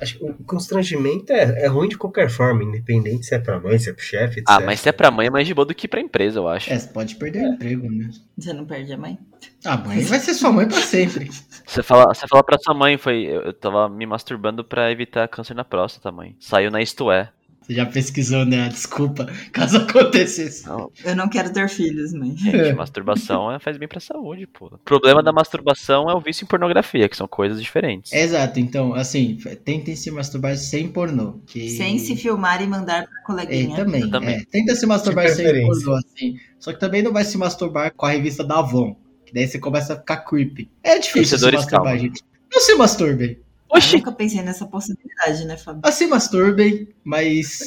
Acho 0.01 0.19
que 0.19 0.25
o 0.25 0.35
constrangimento 0.45 1.33
é, 1.33 1.65
é 1.65 1.67
ruim 1.67 1.89
de 1.89 1.97
qualquer 1.97 2.29
forma, 2.29 2.63
independente 2.63 3.27
se 3.27 3.35
é 3.35 3.39
pra 3.39 3.61
mãe, 3.61 3.79
se 3.79 3.91
é 3.91 3.93
pro 3.93 4.03
chefe, 4.03 4.41
etc. 4.41 4.45
Ah, 4.49 4.61
mas 4.61 4.81
se 4.81 4.89
é 4.89 4.93
pra 4.93 5.11
mãe 5.11 5.27
é 5.29 5.31
mais 5.31 5.47
de 5.47 5.55
boa 5.55 5.65
do 5.65 5.75
que 5.75 5.87
pra 5.87 6.01
empresa, 6.01 6.39
eu 6.39 6.49
acho. 6.49 6.73
É, 6.73 6.79
você 6.79 6.89
pode 6.89 7.15
perder 7.17 7.45
o 7.45 7.55
emprego, 7.55 7.91
né? 7.91 8.11
Você 8.37 8.53
não 8.53 8.65
perde 8.65 8.93
a 8.93 8.99
mãe? 8.99 9.19
A 9.65 9.77
mãe 9.77 10.03
vai 10.03 10.19
ser 10.19 10.35
sua 10.35 10.53
mãe 10.53 10.67
pra 10.67 10.81
sempre. 10.81 11.31
Você 11.67 11.83
fala, 11.83 12.15
você 12.15 12.27
fala 12.29 12.45
pra 12.45 12.59
sua 12.59 12.75
mãe, 12.75 12.99
foi. 12.99 13.25
Eu, 13.25 13.41
eu 13.41 13.53
tava 13.53 13.89
me 13.89 14.05
masturbando 14.05 14.63
pra 14.63 14.93
evitar 14.93 15.27
câncer 15.29 15.55
na 15.55 15.65
próstata, 15.65 16.13
mãe. 16.13 16.37
Saiu 16.39 16.71
na 16.71 16.83
Isto 16.83 17.11
É. 17.11 17.33
Você 17.67 17.75
já 17.75 17.87
pesquisou, 17.87 18.45
né? 18.45 18.69
Desculpa, 18.69 19.27
caso 19.53 19.79
acontecesse. 19.79 20.67
Não, 20.67 20.91
Eu 21.05 21.17
não 21.17 21.29
quero 21.29 21.51
ter 21.53 21.69
filhos, 21.69 22.13
mãe. 22.13 22.37
gente, 22.37 22.73
masturbação 22.75 23.51
é, 23.51 23.59
faz 23.59 23.77
bem 23.79 23.89
pra 23.89 24.01
saúde, 24.01 24.47
pô. 24.47 24.67
O 24.67 24.79
problema 24.79 25.23
da 25.23 25.33
masturbação 25.33 26.11
é 26.11 26.15
o 26.15 26.21
vício 26.21 26.45
em 26.45 26.47
pornografia, 26.49 27.09
que 27.09 27.17
são 27.17 27.27
coisas 27.27 27.61
diferentes. 27.63 28.13
Exato, 28.13 28.61
então, 28.61 28.95
assim, 28.95 29.39
tentem 29.65 29.97
se 29.97 30.11
masturbar 30.11 30.57
sem 30.59 30.89
pornô. 30.89 31.41
Que... 31.47 31.71
Sem 31.71 31.99
se 31.99 32.15
filmar 32.17 32.61
e 32.63 32.67
mandar 32.67 33.05
pra 33.07 33.19
É, 33.21 33.23
coleguinha. 33.25 33.77
também, 33.77 34.03
Eu 34.03 34.11
também. 34.11 34.35
é. 34.37 34.45
Tenta 34.51 34.75
se 34.75 34.85
masturbar 34.87 35.29
sem 35.31 35.65
pornô, 35.67 35.95
assim. 35.95 36.37
Só 36.59 36.73
que 36.73 36.81
também 36.81 37.03
não 37.03 37.13
vai 37.13 37.25
se 37.25 37.39
masturbar 37.39 37.93
com 37.95 38.05
a 38.07 38.11
revista 38.11 38.45
da 38.45 38.59
Avon. 38.59 38.95
Que 39.25 39.33
daí 39.33 39.47
você 39.49 39.59
começa 39.59 39.95
a 39.95 39.97
ficar 39.97 40.19
creepy. 40.19 40.71
É 40.83 40.99
difícil 40.99 41.39
se 41.39 41.51
masturbar, 41.51 41.83
calma. 41.85 41.99
gente. 41.99 42.23
Não 42.53 42.61
se 42.61 42.75
masturbem. 42.75 43.39
Eu 43.71 43.77
Oxi! 43.79 43.97
nunca 43.97 44.13
pensei 44.13 44.43
nessa 44.43 44.67
possibilidade, 44.67 45.45
né, 45.45 45.57
Fábio? 45.57 45.81
Ah, 45.85 45.91
se 45.93 46.07
masturbem, 46.07 46.89
mas. 47.03 47.61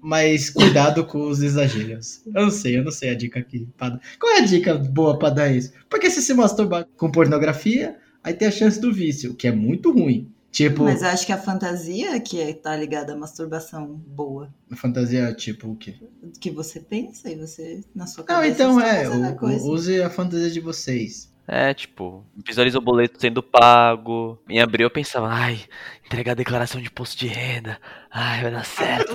Mas 0.00 0.50
cuidado 0.50 1.04
com 1.04 1.28
os 1.28 1.42
exageros. 1.42 2.20
Eu 2.26 2.42
não 2.42 2.50
sei, 2.50 2.78
eu 2.78 2.84
não 2.84 2.92
sei 2.92 3.10
a 3.10 3.14
dica 3.14 3.40
aqui. 3.40 3.66
pra. 3.76 3.98
Qual 4.20 4.32
é 4.34 4.38
a 4.38 4.44
dica 4.44 4.74
boa 4.74 5.18
pra 5.18 5.30
dar 5.30 5.50
isso? 5.50 5.72
Porque 5.88 6.10
se 6.10 6.22
se 6.22 6.32
masturbar 6.34 6.86
com 6.96 7.10
pornografia, 7.10 7.96
aí 8.22 8.32
tem 8.34 8.46
a 8.46 8.50
chance 8.52 8.78
do 8.80 8.92
vício, 8.92 9.34
que 9.34 9.48
é 9.48 9.52
muito 9.52 9.90
ruim. 9.90 10.30
Tipo, 10.52 10.84
Mas 10.84 11.02
eu 11.02 11.08
acho 11.08 11.26
que 11.26 11.32
a 11.32 11.36
fantasia 11.38 12.18
que 12.20 12.40
é- 12.40 12.54
tá 12.54 12.74
ligada 12.76 13.12
à 13.12 13.16
masturbação 13.16 13.86
boa. 14.06 14.48
fantasia, 14.76 15.34
tipo 15.34 15.68
o 15.72 15.76
quê? 15.76 15.96
Que 16.40 16.50
você 16.50 16.78
pensa 16.80 17.28
e 17.30 17.34
você, 17.34 17.82
na 17.94 18.06
sua 18.06 18.22
Não, 18.22 18.36
cabeça, 18.36 18.52
então 18.54 18.78
está 18.80 18.94
é, 18.94 19.04
a 19.06 19.10
o- 19.10 19.70
use 19.72 20.00
a 20.00 20.08
fantasia 20.08 20.50
de 20.50 20.60
vocês. 20.60 21.30
É, 21.48 21.72
tipo, 21.72 22.26
visualiza 22.44 22.78
o 22.78 22.80
boleto 22.80 23.20
sendo 23.20 23.40
pago. 23.42 24.36
Em 24.48 24.60
abril 24.60 24.86
eu 24.86 24.90
pensava, 24.90 25.28
ai, 25.28 25.60
entregar 26.04 26.32
a 26.32 26.36
declaração 26.36 26.80
de 26.80 26.88
imposto 26.88 27.16
de 27.16 27.28
renda. 27.28 27.78
Ai, 28.10 28.42
vai 28.42 28.50
dar 28.50 28.64
certo. 28.64 29.14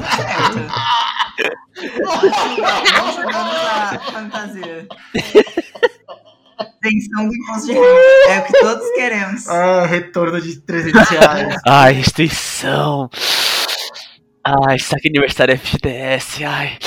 Vamos 2.93 3.15
jogar 3.15 3.95
a 3.95 3.99
fantasia. 3.99 4.87
Pensão 6.79 7.27
do 7.27 7.35
imposto 7.35 7.67
de 7.67 7.73
renda. 7.73 7.87
É 8.29 8.39
o 8.39 8.43
que 8.45 8.59
todos 8.59 8.91
queremos. 8.93 9.49
Ah, 9.49 9.85
retorno 9.85 10.39
de 10.41 10.61
300 10.61 11.09
reais. 11.09 11.55
Ai, 11.67 11.93
restrição. 11.93 13.09
Ai, 14.43 14.79
saque 14.79 15.09
aniversário 15.09 15.57
FGTS, 15.57 16.43
ai. 16.45 16.77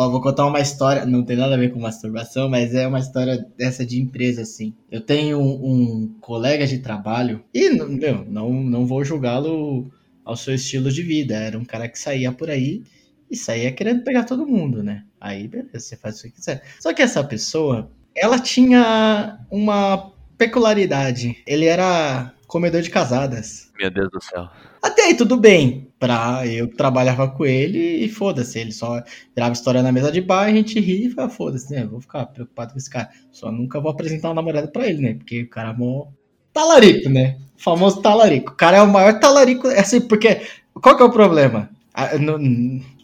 Ó, 0.00 0.08
vou 0.08 0.20
contar 0.20 0.46
uma 0.46 0.60
história, 0.60 1.04
não 1.04 1.24
tem 1.24 1.36
nada 1.36 1.56
a 1.56 1.58
ver 1.58 1.72
com 1.72 1.80
masturbação, 1.80 2.48
mas 2.48 2.72
é 2.72 2.86
uma 2.86 3.00
história 3.00 3.44
dessa 3.56 3.84
de 3.84 4.00
empresa, 4.00 4.42
assim. 4.42 4.72
Eu 4.88 5.00
tenho 5.00 5.40
um, 5.40 5.72
um 5.72 6.14
colega 6.20 6.68
de 6.68 6.78
trabalho, 6.78 7.42
e, 7.52 7.68
meu, 7.70 8.24
não, 8.24 8.52
não 8.52 8.86
vou 8.86 9.04
julgá-lo 9.04 9.90
ao 10.24 10.36
seu 10.36 10.54
estilo 10.54 10.88
de 10.88 11.02
vida. 11.02 11.34
Era 11.34 11.58
um 11.58 11.64
cara 11.64 11.88
que 11.88 11.98
saía 11.98 12.30
por 12.30 12.48
aí 12.48 12.84
e 13.28 13.34
saía 13.34 13.72
querendo 13.72 14.04
pegar 14.04 14.22
todo 14.22 14.46
mundo, 14.46 14.84
né? 14.84 15.02
Aí, 15.20 15.48
beleza, 15.48 15.80
você 15.80 15.96
faz 15.96 16.20
o 16.20 16.22
que 16.22 16.30
quiser. 16.30 16.62
Só 16.78 16.94
que 16.94 17.02
essa 17.02 17.24
pessoa, 17.24 17.90
ela 18.14 18.38
tinha 18.38 19.40
uma 19.50 20.12
peculiaridade. 20.36 21.42
Ele 21.44 21.64
era 21.64 22.32
comedor 22.46 22.82
de 22.82 22.90
casadas. 22.90 23.72
Meu 23.76 23.90
Deus 23.90 24.08
do 24.12 24.22
céu. 24.22 24.48
Até 24.82 25.02
aí, 25.02 25.16
tudo 25.16 25.36
bem. 25.36 25.88
Pra 25.98 26.46
eu 26.46 26.68
trabalhava 26.68 27.28
com 27.28 27.44
ele 27.44 28.04
e 28.04 28.08
foda-se. 28.08 28.58
Ele 28.58 28.72
só 28.72 29.02
grava 29.34 29.52
história 29.52 29.82
na 29.82 29.90
mesa 29.90 30.12
de 30.12 30.20
bar, 30.20 30.44
a 30.44 30.52
gente 30.52 30.78
ri 30.78 31.06
e 31.06 31.10
fala, 31.10 31.28
foda-se, 31.28 31.72
né? 31.72 31.84
Vou 31.84 32.00
ficar 32.00 32.26
preocupado 32.26 32.72
com 32.72 32.78
esse 32.78 32.88
cara. 32.88 33.08
Só 33.32 33.50
nunca 33.50 33.80
vou 33.80 33.90
apresentar 33.90 34.28
uma 34.28 34.34
namorada 34.36 34.68
pra 34.68 34.86
ele, 34.86 35.02
né? 35.02 35.14
Porque 35.14 35.42
o 35.42 35.48
cara 35.48 35.70
é 35.70 35.76
mó 35.76 36.06
talarico, 36.52 37.08
né? 37.08 37.36
O 37.58 37.62
famoso 37.62 38.00
talarico. 38.00 38.52
O 38.52 38.56
cara 38.56 38.76
é 38.76 38.82
o 38.82 38.88
maior 38.88 39.18
talarico. 39.18 39.68
É 39.68 39.80
assim, 39.80 40.00
porque. 40.00 40.40
Qual 40.74 40.96
que 40.96 41.02
é 41.02 41.06
o 41.06 41.10
problema? 41.10 41.68
Ah, 41.92 42.10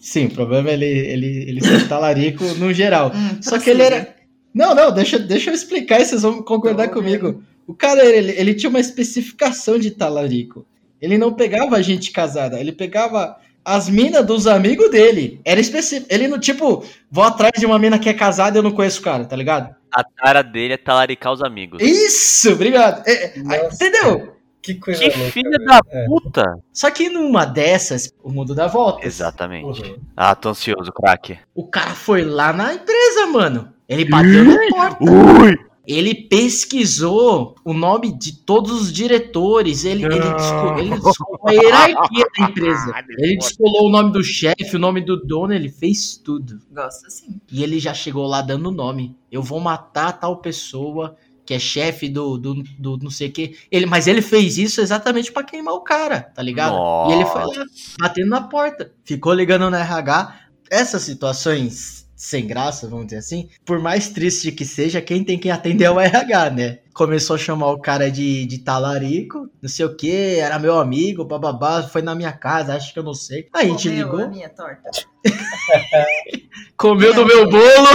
sim, 0.01 0.27
o 0.27 0.31
problema 0.31 0.71
é 0.71 0.75
ele, 0.75 0.87
ele, 0.87 1.51
ele 1.51 1.61
ser 1.61 1.87
talarico 1.89 2.45
no 2.55 2.73
geral. 2.73 3.11
Hum, 3.13 3.43
Só 3.43 3.59
que 3.59 3.71
ele 3.71 3.83
era. 3.83 4.15
Não, 4.55 4.73
não, 4.73 4.93
deixa, 4.93 5.19
deixa 5.19 5.51
eu 5.51 5.55
explicar 5.55 6.01
e 6.01 6.07
vocês 6.07 6.23
vão 6.23 6.41
concordar 6.43 6.89
comigo. 6.89 7.43
O 7.67 7.75
cara, 7.75 8.05
ele, 8.05 8.33
ele 8.33 8.55
tinha 8.55 8.71
uma 8.71 8.79
especificação 8.79 9.79
de 9.79 9.91
talarico. 9.91 10.65
Ele 11.05 11.19
não 11.19 11.35
pegava 11.35 11.83
gente 11.83 12.11
casada, 12.11 12.59
ele 12.59 12.73
pegava 12.73 13.37
as 13.63 13.91
minas 13.91 14.25
dos 14.25 14.47
amigos 14.47 14.91
dele. 14.91 15.39
Era 15.45 15.61
específico. 15.61 16.07
Ele 16.11 16.27
não, 16.27 16.39
tipo, 16.41 16.83
vou 17.11 17.25
atrás 17.25 17.53
de 17.59 17.67
uma 17.67 17.79
mina 17.79 17.99
que 17.99 18.09
é 18.09 18.15
casada 18.15 18.57
e 18.57 18.59
eu 18.59 18.63
não 18.63 18.73
conheço 18.73 19.01
o 19.01 19.05
cara, 19.05 19.27
tá 19.27 19.37
ligado? 19.37 19.75
A 19.93 20.03
cara 20.03 20.41
dele 20.41 20.73
é 20.73 20.77
talaricar 20.79 21.33
os 21.33 21.43
amigos. 21.43 21.83
Isso, 21.83 22.53
obrigado. 22.53 23.03
É, 23.07 23.39
é, 23.39 23.69
entendeu? 23.71 24.33
Que 24.63 24.75
coisa 24.77 24.99
Que 24.99 25.15
louca, 25.19 25.31
filha 25.33 25.59
da 25.59 25.81
É. 25.93 26.07
puta! 26.07 26.43
Só 26.73 26.91
que 26.91 27.11
numa 27.11 27.45
dessas, 27.45 28.11
o 28.23 28.31
mundo 28.31 28.55
dá 28.55 28.67
volta. 28.67 29.07
Exatamente. 29.07 29.83
Uhum. 29.83 29.99
Ah, 30.17 30.35
tô 30.35 30.49
ansioso, 30.49 30.91
craque. 30.91 31.39
O 31.55 31.67
cara 31.69 31.91
foi 31.91 32.25
lá 32.25 32.51
na 32.51 32.73
empresa, 32.73 33.27
mano. 33.27 33.75
Ele 33.87 34.07
bateu 34.07 34.43
na 34.43 34.57
porta. 34.71 35.05
Ui! 35.05 35.55
Ele 35.87 36.15
pesquisou 36.15 37.55
o 37.65 37.73
nome 37.75 38.17
de 38.17 38.33
todos 38.39 38.73
os 38.81 38.93
diretores. 38.93 39.85
Ele, 39.85 40.05
ele, 40.05 40.19
desco- 40.19 40.79
ele 40.79 40.91
descolou 40.91 41.41
a 41.47 41.53
hierarquia 41.53 42.25
da 42.39 42.45
empresa. 42.49 42.93
Ele 43.19 43.37
descolou 43.39 43.87
o 43.89 43.91
nome 43.91 44.13
do 44.13 44.23
chefe, 44.25 44.77
o 44.77 44.79
nome 44.79 45.01
do 45.03 45.17
dono, 45.21 45.53
ele 45.53 45.69
fez 45.69 46.17
tudo. 46.17 46.59
Gosto 46.73 47.07
assim. 47.07 47.39
E 47.53 47.63
ele 47.63 47.79
já 47.79 47.93
chegou 47.93 48.27
lá 48.27 48.41
dando 48.41 48.71
nome. 48.71 49.17
Eu 49.31 49.43
vou 49.43 49.61
matar 49.61 50.13
tal 50.13 50.39
pessoa 50.39 51.17
que 51.47 51.53
é 51.53 51.59
chefe 51.59 52.09
do, 52.09 52.39
do, 52.39 52.63
do 52.79 52.97
não 53.03 53.11
sei 53.11 53.29
o 53.29 53.33
que. 53.33 53.55
Ele, 53.71 53.85
mas 53.85 54.07
ele 54.07 54.23
fez 54.23 54.57
isso 54.57 54.81
exatamente 54.81 55.31
pra 55.31 55.45
queimar 55.45 55.75
o 55.75 55.83
cara, 55.83 56.23
tá 56.35 56.43
ligado? 56.43 56.75
E 57.11 57.13
ele 57.13 57.27
foi 57.27 57.43
lá, 57.45 57.65
batendo 58.01 58.29
na 58.31 58.41
porta. 58.49 58.91
Ficou 59.05 59.35
ligando 59.35 59.69
no 59.69 59.77
RH. 59.77 60.41
Essas 60.71 61.03
situações 61.03 62.04
sem 62.25 62.47
graça, 62.47 62.89
vamos 62.89 63.05
dizer 63.07 63.19
assim, 63.19 63.51
por 63.67 63.79
mais 63.79 64.09
triste 64.09 64.51
que 64.51 64.65
seja, 64.65 65.03
quem 65.03 65.23
tem 65.23 65.39
que 65.39 65.51
atender 65.51 65.85
é 65.85 65.91
o 65.91 66.01
RH, 66.01 66.51
né? 66.51 66.79
Começou 66.95 67.37
a 67.37 67.39
chamar 67.39 67.71
o 67.71 67.79
cara 67.79 68.11
de, 68.11 68.47
de 68.47 68.61
talarico, 68.61 69.51
não 69.61 69.69
sei 69.69 69.85
o 69.85 69.95
que, 69.95 70.37
era 70.39 70.59
meu 70.59 70.79
amigo, 70.79 71.23
bababá, 71.23 71.83
foi 71.83 72.01
na 72.01 72.15
minha 72.15 72.33
casa, 72.33 72.75
acho 72.75 72.95
que 72.95 72.99
eu 72.99 73.03
não 73.03 73.13
sei. 73.13 73.47
Aí 73.53 73.67
a 73.67 73.69
gente 73.69 73.91
Comeu 73.91 74.07
ligou. 74.07 74.21
a 74.25 74.29
minha 74.29 74.49
torta. 74.49 74.91
Comeu 76.79 77.13
do 77.13 77.27
meu 77.27 77.47
bolo. 77.47 77.89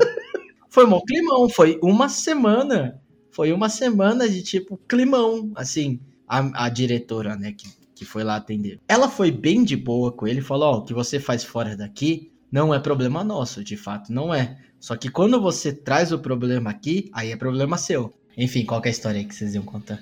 foi 0.70 0.86
mó 0.86 1.02
climão, 1.06 1.46
foi 1.50 1.78
uma 1.82 2.08
semana. 2.08 2.98
Foi 3.30 3.52
uma 3.52 3.68
semana 3.68 4.26
de 4.26 4.42
tipo 4.42 4.80
climão, 4.88 5.52
assim, 5.54 6.00
a, 6.26 6.64
a 6.64 6.68
diretora, 6.70 7.36
né, 7.36 7.52
que, 7.52 7.68
que 7.94 8.06
foi 8.06 8.24
lá 8.24 8.36
atender. 8.36 8.80
Ela 8.88 9.10
foi 9.10 9.30
bem 9.30 9.62
de 9.62 9.76
boa 9.76 10.10
com 10.10 10.26
ele, 10.26 10.40
falou, 10.40 10.72
ó, 10.72 10.78
o 10.78 10.84
que 10.84 10.94
você 10.94 11.20
faz 11.20 11.44
fora 11.44 11.76
daqui 11.76 12.32
não 12.50 12.74
é 12.74 12.78
problema 12.78 13.22
nosso, 13.24 13.62
de 13.62 13.76
fato, 13.76 14.12
não 14.12 14.34
é. 14.34 14.58
Só 14.80 14.96
que 14.96 15.10
quando 15.10 15.40
você 15.40 15.72
traz 15.72 16.12
o 16.12 16.18
problema 16.18 16.70
aqui, 16.70 17.10
aí 17.12 17.32
é 17.32 17.36
problema 17.36 17.76
seu. 17.76 18.12
Enfim, 18.36 18.64
qual 18.64 18.80
é 18.84 18.88
a 18.88 18.90
história 18.90 19.24
que 19.24 19.34
vocês 19.34 19.54
iam 19.54 19.64
contar? 19.64 20.00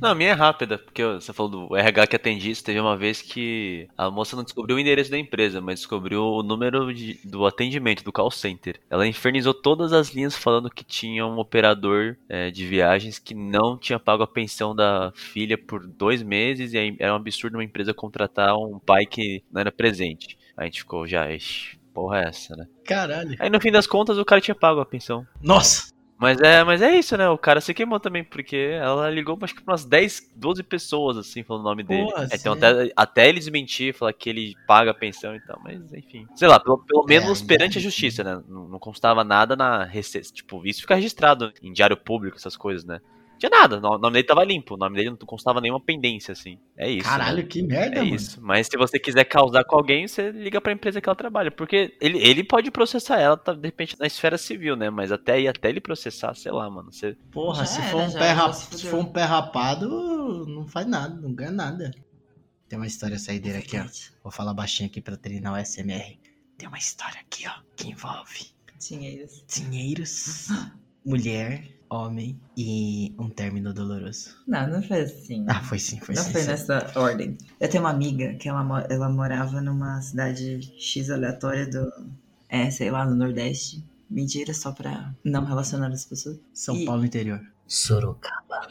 Não, 0.00 0.10
a 0.10 0.14
minha 0.16 0.30
é 0.30 0.32
rápida, 0.32 0.78
porque 0.78 1.04
você 1.04 1.32
falou 1.32 1.68
do 1.68 1.76
RH 1.76 2.08
que 2.08 2.16
atendi 2.16 2.50
isso. 2.50 2.64
Teve 2.64 2.80
uma 2.80 2.96
vez 2.96 3.22
que 3.22 3.86
a 3.96 4.10
moça 4.10 4.34
não 4.34 4.42
descobriu 4.42 4.74
o 4.74 4.80
endereço 4.80 5.12
da 5.12 5.16
empresa, 5.16 5.60
mas 5.60 5.78
descobriu 5.78 6.24
o 6.24 6.42
número 6.42 6.92
de- 6.92 7.20
do 7.22 7.46
atendimento, 7.46 8.02
do 8.02 8.10
call 8.10 8.28
center. 8.28 8.80
Ela 8.90 9.06
infernizou 9.06 9.54
todas 9.54 9.92
as 9.92 10.08
linhas 10.08 10.34
falando 10.34 10.68
que 10.68 10.82
tinha 10.82 11.24
um 11.24 11.38
operador 11.38 12.16
é, 12.28 12.50
de 12.50 12.66
viagens 12.66 13.20
que 13.20 13.32
não 13.32 13.78
tinha 13.78 13.96
pago 13.96 14.24
a 14.24 14.26
pensão 14.26 14.74
da 14.74 15.12
filha 15.14 15.56
por 15.56 15.86
dois 15.86 16.20
meses, 16.20 16.72
e 16.72 16.96
era 16.98 17.12
um 17.12 17.16
absurdo 17.16 17.56
uma 17.56 17.62
empresa 17.64 17.94
contratar 17.94 18.56
um 18.56 18.80
pai 18.80 19.06
que 19.06 19.44
não 19.52 19.60
era 19.60 19.70
presente. 19.70 20.36
A 20.56 20.64
gente 20.64 20.80
ficou 20.80 21.06
já, 21.06 21.30
ixi, 21.30 21.78
porra 21.92 22.20
é 22.22 22.28
essa, 22.28 22.56
né? 22.56 22.66
Caralho. 22.84 23.36
Aí 23.38 23.50
no 23.50 23.60
fim 23.60 23.70
das 23.70 23.86
contas 23.86 24.18
o 24.18 24.24
cara 24.24 24.40
tinha 24.40 24.54
pago 24.54 24.80
a 24.80 24.86
pensão. 24.86 25.26
Nossa! 25.40 25.92
Mas 26.22 26.38
é, 26.40 26.62
mas 26.62 26.80
é 26.80 26.96
isso, 26.96 27.16
né? 27.16 27.28
O 27.28 27.36
cara 27.36 27.60
se 27.60 27.74
queimou 27.74 27.98
também, 27.98 28.22
porque 28.22 28.78
ela 28.80 29.10
ligou 29.10 29.36
acho 29.42 29.56
que 29.56 29.60
pra 29.60 29.72
umas 29.72 29.84
10, 29.84 30.30
12 30.36 30.62
pessoas, 30.62 31.16
assim, 31.16 31.42
falando 31.42 31.62
o 31.62 31.68
nome 31.68 31.82
dele. 31.82 32.12
Pô, 32.12 32.14
então 32.32 32.54
sim. 32.54 32.60
até, 32.64 32.92
até 32.94 33.28
ele 33.28 33.40
desmentir, 33.40 33.92
falar 33.92 34.12
que 34.12 34.30
ele 34.30 34.54
paga 34.64 34.92
a 34.92 34.94
pensão 34.94 35.34
e 35.34 35.40
tal, 35.40 35.60
mas 35.64 35.92
enfim. 35.92 36.28
Sei 36.36 36.46
lá, 36.46 36.60
pelo, 36.60 36.78
pelo 36.78 37.02
É, 37.02 37.06
menos 37.08 37.40
ainda 37.40 37.48
perante 37.48 37.76
a 37.76 37.80
é. 37.80 37.82
justiça, 37.82 38.22
né? 38.22 38.40
Não, 38.46 38.68
não 38.68 38.78
constava 38.78 39.24
nada 39.24 39.56
na 39.56 39.82
receita. 39.82 40.28
Tipo, 40.32 40.64
isso 40.64 40.82
fica 40.82 40.94
registrado 40.94 41.52
em 41.60 41.72
diário 41.72 41.96
público, 41.96 42.36
essas 42.36 42.56
coisas, 42.56 42.84
né? 42.84 43.00
Tinha 43.42 43.50
nada, 43.50 43.78
o 43.78 43.98
nome 43.98 44.12
dele 44.12 44.22
tava 44.24 44.44
limpo, 44.44 44.74
o 44.74 44.76
nome 44.76 44.94
dele 44.94 45.10
não 45.10 45.16
constava 45.16 45.60
nenhuma 45.60 45.80
pendência, 45.80 46.30
assim. 46.30 46.60
É 46.76 46.88
isso. 46.88 47.02
Caralho, 47.08 47.38
né? 47.38 47.42
que 47.42 47.60
merda, 47.60 47.96
É 47.96 48.02
mano. 48.04 48.14
isso. 48.14 48.40
Mas 48.40 48.68
se 48.68 48.76
você 48.76 49.00
quiser 49.00 49.24
causar 49.24 49.64
com 49.64 49.74
alguém, 49.74 50.06
você 50.06 50.30
liga 50.30 50.60
pra 50.60 50.70
empresa 50.72 51.00
que 51.00 51.08
ela 51.08 51.16
trabalha. 51.16 51.50
Porque 51.50 51.92
ele, 52.00 52.18
ele 52.18 52.44
pode 52.44 52.70
processar 52.70 53.18
ela, 53.18 53.36
tá, 53.36 53.52
de 53.52 53.66
repente, 53.66 53.98
na 53.98 54.06
esfera 54.06 54.38
civil, 54.38 54.76
né? 54.76 54.90
Mas 54.90 55.10
até 55.10 55.32
aí, 55.32 55.48
até 55.48 55.70
ele 55.70 55.80
processar, 55.80 56.36
sei 56.36 56.52
lá, 56.52 56.70
mano. 56.70 56.92
Você... 56.92 57.16
Porra, 57.32 57.66
se 57.66 57.80
era, 57.80 57.90
for, 57.90 58.00
um 58.02 58.10
já, 58.10 58.18
pé 58.20 58.32
já 58.36 58.52
se 58.52 58.78
se 58.78 58.86
for 58.86 59.00
um 59.00 59.06
pé 59.06 59.24
rapado, 59.24 60.46
não 60.46 60.64
faz 60.68 60.86
nada, 60.86 61.20
não 61.20 61.34
ganha 61.34 61.50
nada. 61.50 61.90
Tem 62.68 62.78
uma 62.78 62.86
história 62.86 63.18
saideira 63.18 63.58
aqui, 63.58 63.76
ó. 63.76 63.84
Vou 64.22 64.30
falar 64.30 64.54
baixinho 64.54 64.88
aqui 64.88 65.00
pra 65.00 65.16
treinar 65.16 65.52
o 65.54 65.66
SMR. 65.66 66.16
Tem 66.56 66.68
uma 66.68 66.78
história 66.78 67.18
aqui, 67.18 67.42
ó, 67.48 67.60
que 67.74 67.88
envolve 67.88 68.52
Dinheiros. 68.78 69.44
dinheiros, 69.48 70.46
mulher, 71.04 71.66
homem 71.92 72.40
e 72.56 73.14
um 73.18 73.28
término 73.28 73.72
doloroso. 73.72 74.36
Não, 74.46 74.66
não 74.68 74.82
foi 74.82 75.00
assim. 75.02 75.44
Ah, 75.48 75.60
foi 75.62 75.78
sim, 75.78 76.00
foi 76.00 76.14
não 76.14 76.22
sim. 76.22 76.32
foi 76.32 76.40
sim. 76.40 76.48
nessa 76.48 76.92
ordem. 76.96 77.36
Eu 77.60 77.68
tenho 77.68 77.82
uma 77.84 77.90
amiga 77.90 78.34
que 78.34 78.48
ela, 78.48 78.86
ela 78.88 79.08
morava 79.08 79.60
numa 79.60 80.00
cidade 80.00 80.60
X 80.78 81.10
aleatória 81.10 81.66
do. 81.68 81.92
É, 82.48 82.70
sei 82.70 82.90
lá, 82.90 83.04
no 83.04 83.14
Nordeste. 83.14 83.82
Mentira, 84.10 84.52
só 84.52 84.72
pra 84.72 85.14
não 85.24 85.44
relacionar 85.44 85.88
as 85.88 86.04
pessoas. 86.04 86.38
São 86.52 86.76
E- 86.76 86.84
Paulo 86.84 87.04
interior. 87.04 87.40
Sorocaba. 87.66 88.68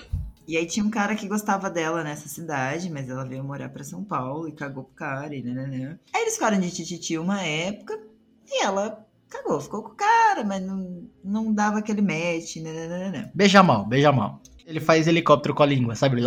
E 0.48 0.58
aí 0.58 0.66
tinha 0.66 0.86
um 0.86 0.90
cara 0.90 1.16
que 1.16 1.28
gostava 1.28 1.70
dela 1.70 2.04
nessa 2.04 2.28
cidade, 2.28 2.90
mas 2.90 3.10
ela 3.10 3.24
veio 3.24 3.44
morar 3.44 3.70
pra 3.70 3.84
São 3.84 4.04
Paulo 4.04 4.48
e 4.48 4.52
cagou 4.52 4.84
pro 4.84 4.94
cara 4.94 5.34
e 5.36 5.42
nananã. 5.42 5.98
Aí 6.14 6.22
eles 6.24 6.34
ficaram 6.34 6.60
de 6.60 6.70
tititi 6.72 7.18
uma 7.18 7.42
época 7.42 7.98
e 8.48 8.64
ela 8.64 9.08
cagou, 9.30 9.62
ficou 9.62 9.82
com 9.82 9.90
o 9.92 9.96
cara, 9.96 10.12
mas 10.46 10.62
não, 10.62 11.08
não 11.24 11.54
dava 11.54 11.80
aquele 11.80 12.02
match, 12.02 12.58
nananã. 12.58 13.30
Beija 13.34 13.64
mal, 13.64 13.86
beija 13.86 14.12
mal. 14.12 14.42
Ele 14.66 14.80
faz 14.80 15.08
helicóptero 15.08 15.54
com 15.54 15.64
a 15.64 15.66
língua, 15.66 15.96
sabe? 15.96 16.22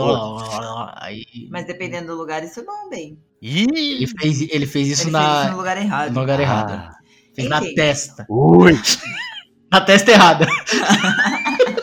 Aí, 0.96 1.24
Mas 1.50 1.66
dependendo 1.66 2.08
do 2.08 2.14
lugar, 2.18 2.42
isso 2.44 2.60
é 2.60 2.64
bom, 2.64 2.90
bem. 2.90 3.18
ele 3.40 4.06
fez, 4.06 4.40
ele 4.42 4.66
fez 4.66 4.88
isso 4.88 5.04
Ele 5.04 5.10
na, 5.12 5.20
fez 5.30 5.42
isso 5.44 5.50
no 5.52 5.56
lugar 5.58 5.76
errado. 5.78 6.12
no 6.12 6.20
lugar 6.20 6.38
Ah. 6.38 6.42
errado. 6.42 6.94
Fez 7.34 7.48
na 7.48 7.60
testa. 7.60 8.26
Ui! 8.28 8.72
Na 9.72 9.80
testa 9.80 10.12
errada. 10.12 10.46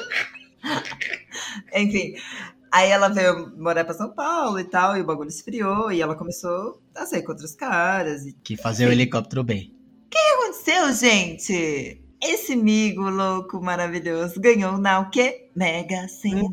Enfim, 1.75 2.13
aí 2.71 2.89
ela 2.89 3.09
veio 3.09 3.53
morar 3.57 3.83
pra 3.85 3.93
São 3.93 4.13
Paulo 4.13 4.59
e 4.59 4.63
tal, 4.63 4.97
e 4.97 5.01
o 5.01 5.05
bagulho 5.05 5.29
esfriou, 5.29 5.91
e 5.91 6.01
ela 6.01 6.15
começou 6.15 6.81
a 6.95 7.05
sair 7.05 7.23
com 7.23 7.31
outros 7.31 7.55
caras. 7.55 8.25
E 8.25 8.31
o 8.31 8.35
Que 8.43 8.57
fazer 8.57 8.87
o 8.87 8.91
helicóptero 8.91 9.43
bem. 9.43 9.73
que 10.09 10.17
aconteceu, 10.17 10.93
gente? 10.93 12.00
Esse 12.23 12.53
amigo 12.53 13.09
louco, 13.09 13.59
maravilhoso, 13.61 14.39
ganhou 14.39 14.77
na 14.77 14.99
o 14.99 15.09
quê? 15.09 15.47
Mega 15.55 16.07
Sena. 16.07 16.43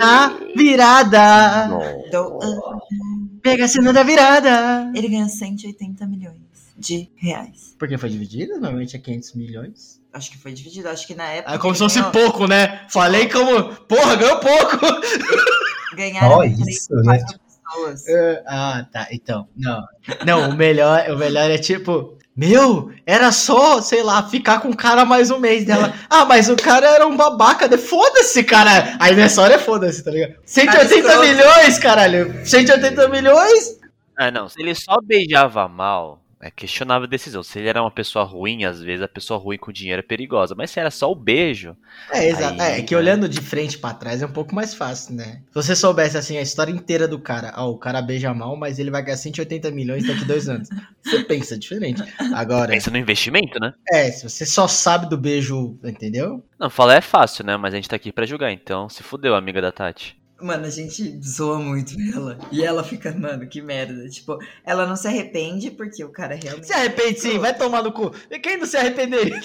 A 0.00 0.38
virada. 0.56 1.68
Do- 2.10 2.38
Pega 3.42 3.64
a 3.64 3.68
cena 3.68 3.92
da 3.92 4.02
virada. 4.02 4.90
Ele 4.94 5.08
ganhou 5.08 5.28
180 5.28 6.06
milhões 6.06 6.36
de 6.76 7.10
reais. 7.16 7.74
Porque 7.78 7.98
foi 7.98 8.08
dividido? 8.10 8.52
Normalmente 8.54 8.94
é 8.96 8.98
500 8.98 9.34
milhões. 9.34 10.00
Acho 10.12 10.30
que 10.30 10.38
foi 10.38 10.52
dividido, 10.52 10.88
acho 10.88 11.06
que 11.06 11.14
na 11.14 11.24
época. 11.28 11.54
Ah, 11.54 11.58
como 11.58 11.74
se 11.74 11.80
fosse 11.80 11.98
ganhou- 11.98 12.12
pouco, 12.12 12.46
né? 12.46 12.82
Falei 12.88 13.28
como. 13.28 13.74
Porra, 13.86 14.16
ganhou 14.16 14.38
pouco! 14.40 14.78
Ganharam 15.96 16.38
três, 16.40 16.58
isso, 16.66 16.94
né? 16.94 17.18
quatro 17.18 17.40
pessoas. 17.40 18.06
É, 18.08 18.42
ah, 18.46 18.86
tá. 18.92 19.08
Então, 19.10 19.48
não. 19.56 19.84
Não, 20.24 20.50
o 20.50 20.54
melhor, 20.56 21.10
o 21.10 21.16
melhor 21.18 21.50
é 21.50 21.58
tipo. 21.58 22.16
Meu, 22.38 22.92
era 23.04 23.32
só, 23.32 23.80
sei 23.82 24.00
lá, 24.00 24.22
ficar 24.22 24.60
com 24.60 24.68
o 24.68 24.76
cara 24.76 25.04
mais 25.04 25.28
um 25.28 25.40
mês 25.40 25.64
dela. 25.64 25.92
Ah, 26.08 26.24
mas 26.24 26.48
o 26.48 26.54
cara 26.54 26.86
era 26.86 27.04
um 27.04 27.16
babaca. 27.16 27.68
de- 27.68 27.76
Foda-se, 27.76 28.44
cara. 28.44 28.96
Aí 29.00 29.16
nessa 29.16 29.42
hora 29.42 29.54
é 29.54 29.58
foda-se, 29.58 30.04
tá 30.04 30.12
ligado? 30.12 30.34
180 30.44 30.94
escroto. 30.94 31.20
milhões, 31.26 31.78
caralho. 31.80 32.46
180 32.46 33.08
milhões? 33.08 33.76
Ah, 34.16 34.30
não. 34.30 34.48
Se 34.48 34.60
ele 34.62 34.72
só 34.76 34.98
beijava 35.02 35.66
mal, 35.66 36.20
é 36.40 36.50
questionável 36.50 37.04
a 37.06 37.10
decisão. 37.10 37.42
Se 37.42 37.58
ele 37.58 37.68
era 37.68 37.82
uma 37.82 37.90
pessoa 37.90 38.24
ruim, 38.24 38.64
às 38.64 38.80
vezes 38.80 39.02
a 39.02 39.08
pessoa 39.08 39.38
ruim 39.38 39.58
com 39.58 39.72
dinheiro 39.72 40.00
é 40.00 40.02
perigosa. 40.02 40.54
Mas 40.54 40.70
se 40.70 40.78
era 40.78 40.90
só 40.90 41.10
o 41.10 41.14
beijo. 41.14 41.76
É, 42.12 42.28
exato. 42.28 42.60
Aí, 42.62 42.80
é, 42.80 42.82
que 42.82 42.94
olhando 42.94 43.28
de 43.28 43.40
frente 43.40 43.76
pra 43.78 43.92
trás 43.92 44.22
é 44.22 44.26
um 44.26 44.32
pouco 44.32 44.54
mais 44.54 44.72
fácil, 44.74 45.14
né? 45.16 45.42
Se 45.48 45.54
você 45.54 45.74
soubesse, 45.74 46.16
assim, 46.16 46.36
a 46.36 46.42
história 46.42 46.70
inteira 46.70 47.08
do 47.08 47.18
cara, 47.18 47.52
ó, 47.56 47.68
o 47.70 47.76
cara 47.78 48.00
beija 48.00 48.32
mal, 48.32 48.56
mas 48.56 48.78
ele 48.78 48.90
vai 48.90 49.02
ganhar 49.02 49.16
180 49.16 49.70
milhões 49.72 50.06
daqui 50.06 50.24
dois 50.24 50.48
anos. 50.48 50.68
Você 51.04 51.24
pensa 51.24 51.58
diferente. 51.58 52.02
Agora, 52.34 52.70
Pensa 52.70 52.90
no 52.90 52.98
investimento, 52.98 53.58
né? 53.58 53.72
é, 53.90 54.10
se 54.10 54.28
você 54.28 54.46
só 54.46 54.68
sabe 54.68 55.08
do 55.08 55.16
beijo, 55.18 55.78
entendeu? 55.82 56.44
Não, 56.58 56.70
falar 56.70 56.96
é 56.96 57.00
fácil, 57.00 57.44
né? 57.44 57.56
Mas 57.56 57.74
a 57.74 57.76
gente 57.76 57.88
tá 57.88 57.96
aqui 57.96 58.12
pra 58.12 58.26
julgar, 58.26 58.52
então 58.52 58.88
se 58.88 59.02
fudeu, 59.02 59.34
amiga 59.34 59.60
da 59.60 59.72
Tati. 59.72 60.16
Mano, 60.40 60.66
a 60.66 60.70
gente 60.70 61.20
zoa 61.20 61.58
muito 61.58 61.94
ela. 62.14 62.38
E 62.52 62.62
ela 62.62 62.84
fica, 62.84 63.12
mano, 63.12 63.48
que 63.48 63.60
merda. 63.60 64.08
Tipo, 64.08 64.38
ela 64.64 64.86
não 64.86 64.94
se 64.94 65.08
arrepende 65.08 65.70
porque 65.70 66.04
o 66.04 66.10
cara 66.10 66.36
realmente. 66.36 66.66
Se 66.66 66.72
arrepende 66.72 67.20
sim, 67.20 67.38
vai 67.38 67.56
tomar 67.56 67.82
no 67.82 67.92
cu. 67.92 68.12
E 68.30 68.38
quem 68.38 68.56
não 68.56 68.66
se 68.66 68.76
arrependeria? 68.76 69.40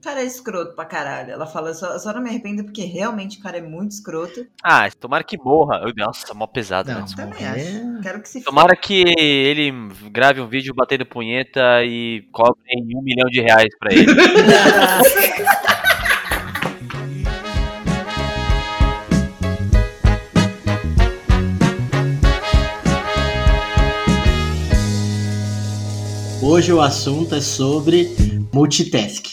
O 0.00 0.02
cara 0.02 0.22
é 0.22 0.24
escroto 0.24 0.74
pra 0.74 0.86
caralho. 0.86 1.32
Ela 1.32 1.44
fala, 1.44 1.74
só, 1.74 1.98
só 1.98 2.12
não 2.12 2.22
me 2.22 2.30
arrependo 2.30 2.64
porque 2.64 2.84
realmente 2.84 3.38
o 3.38 3.42
cara 3.42 3.58
é 3.58 3.60
muito 3.60 3.90
escroto. 3.90 4.46
Ah, 4.62 4.88
tomara 4.98 5.22
que 5.22 5.36
morra. 5.36 5.82
Nossa, 5.94 6.32
mó 6.32 6.46
pesado, 6.46 6.90
Não, 6.90 7.00
né? 7.00 7.06
Também 7.14 7.46
acho. 7.46 8.00
Quero 8.02 8.22
que 8.22 8.28
se 8.28 8.40
Tomara 8.42 8.74
que 8.74 9.04
ele 9.16 9.70
grave 10.10 10.40
um 10.40 10.48
vídeo 10.48 10.72
batendo 10.72 11.04
punheta 11.04 11.84
e 11.84 12.26
cobrem 12.32 12.82
um 12.96 13.02
milhão 13.02 13.28
de 13.28 13.40
reais 13.42 13.76
pra 13.78 13.92
ele. 13.92 14.06
Hoje 26.60 26.74
o 26.74 26.80
assunto 26.82 27.34
é 27.34 27.40
sobre 27.40 28.14
multitask. 28.52 29.24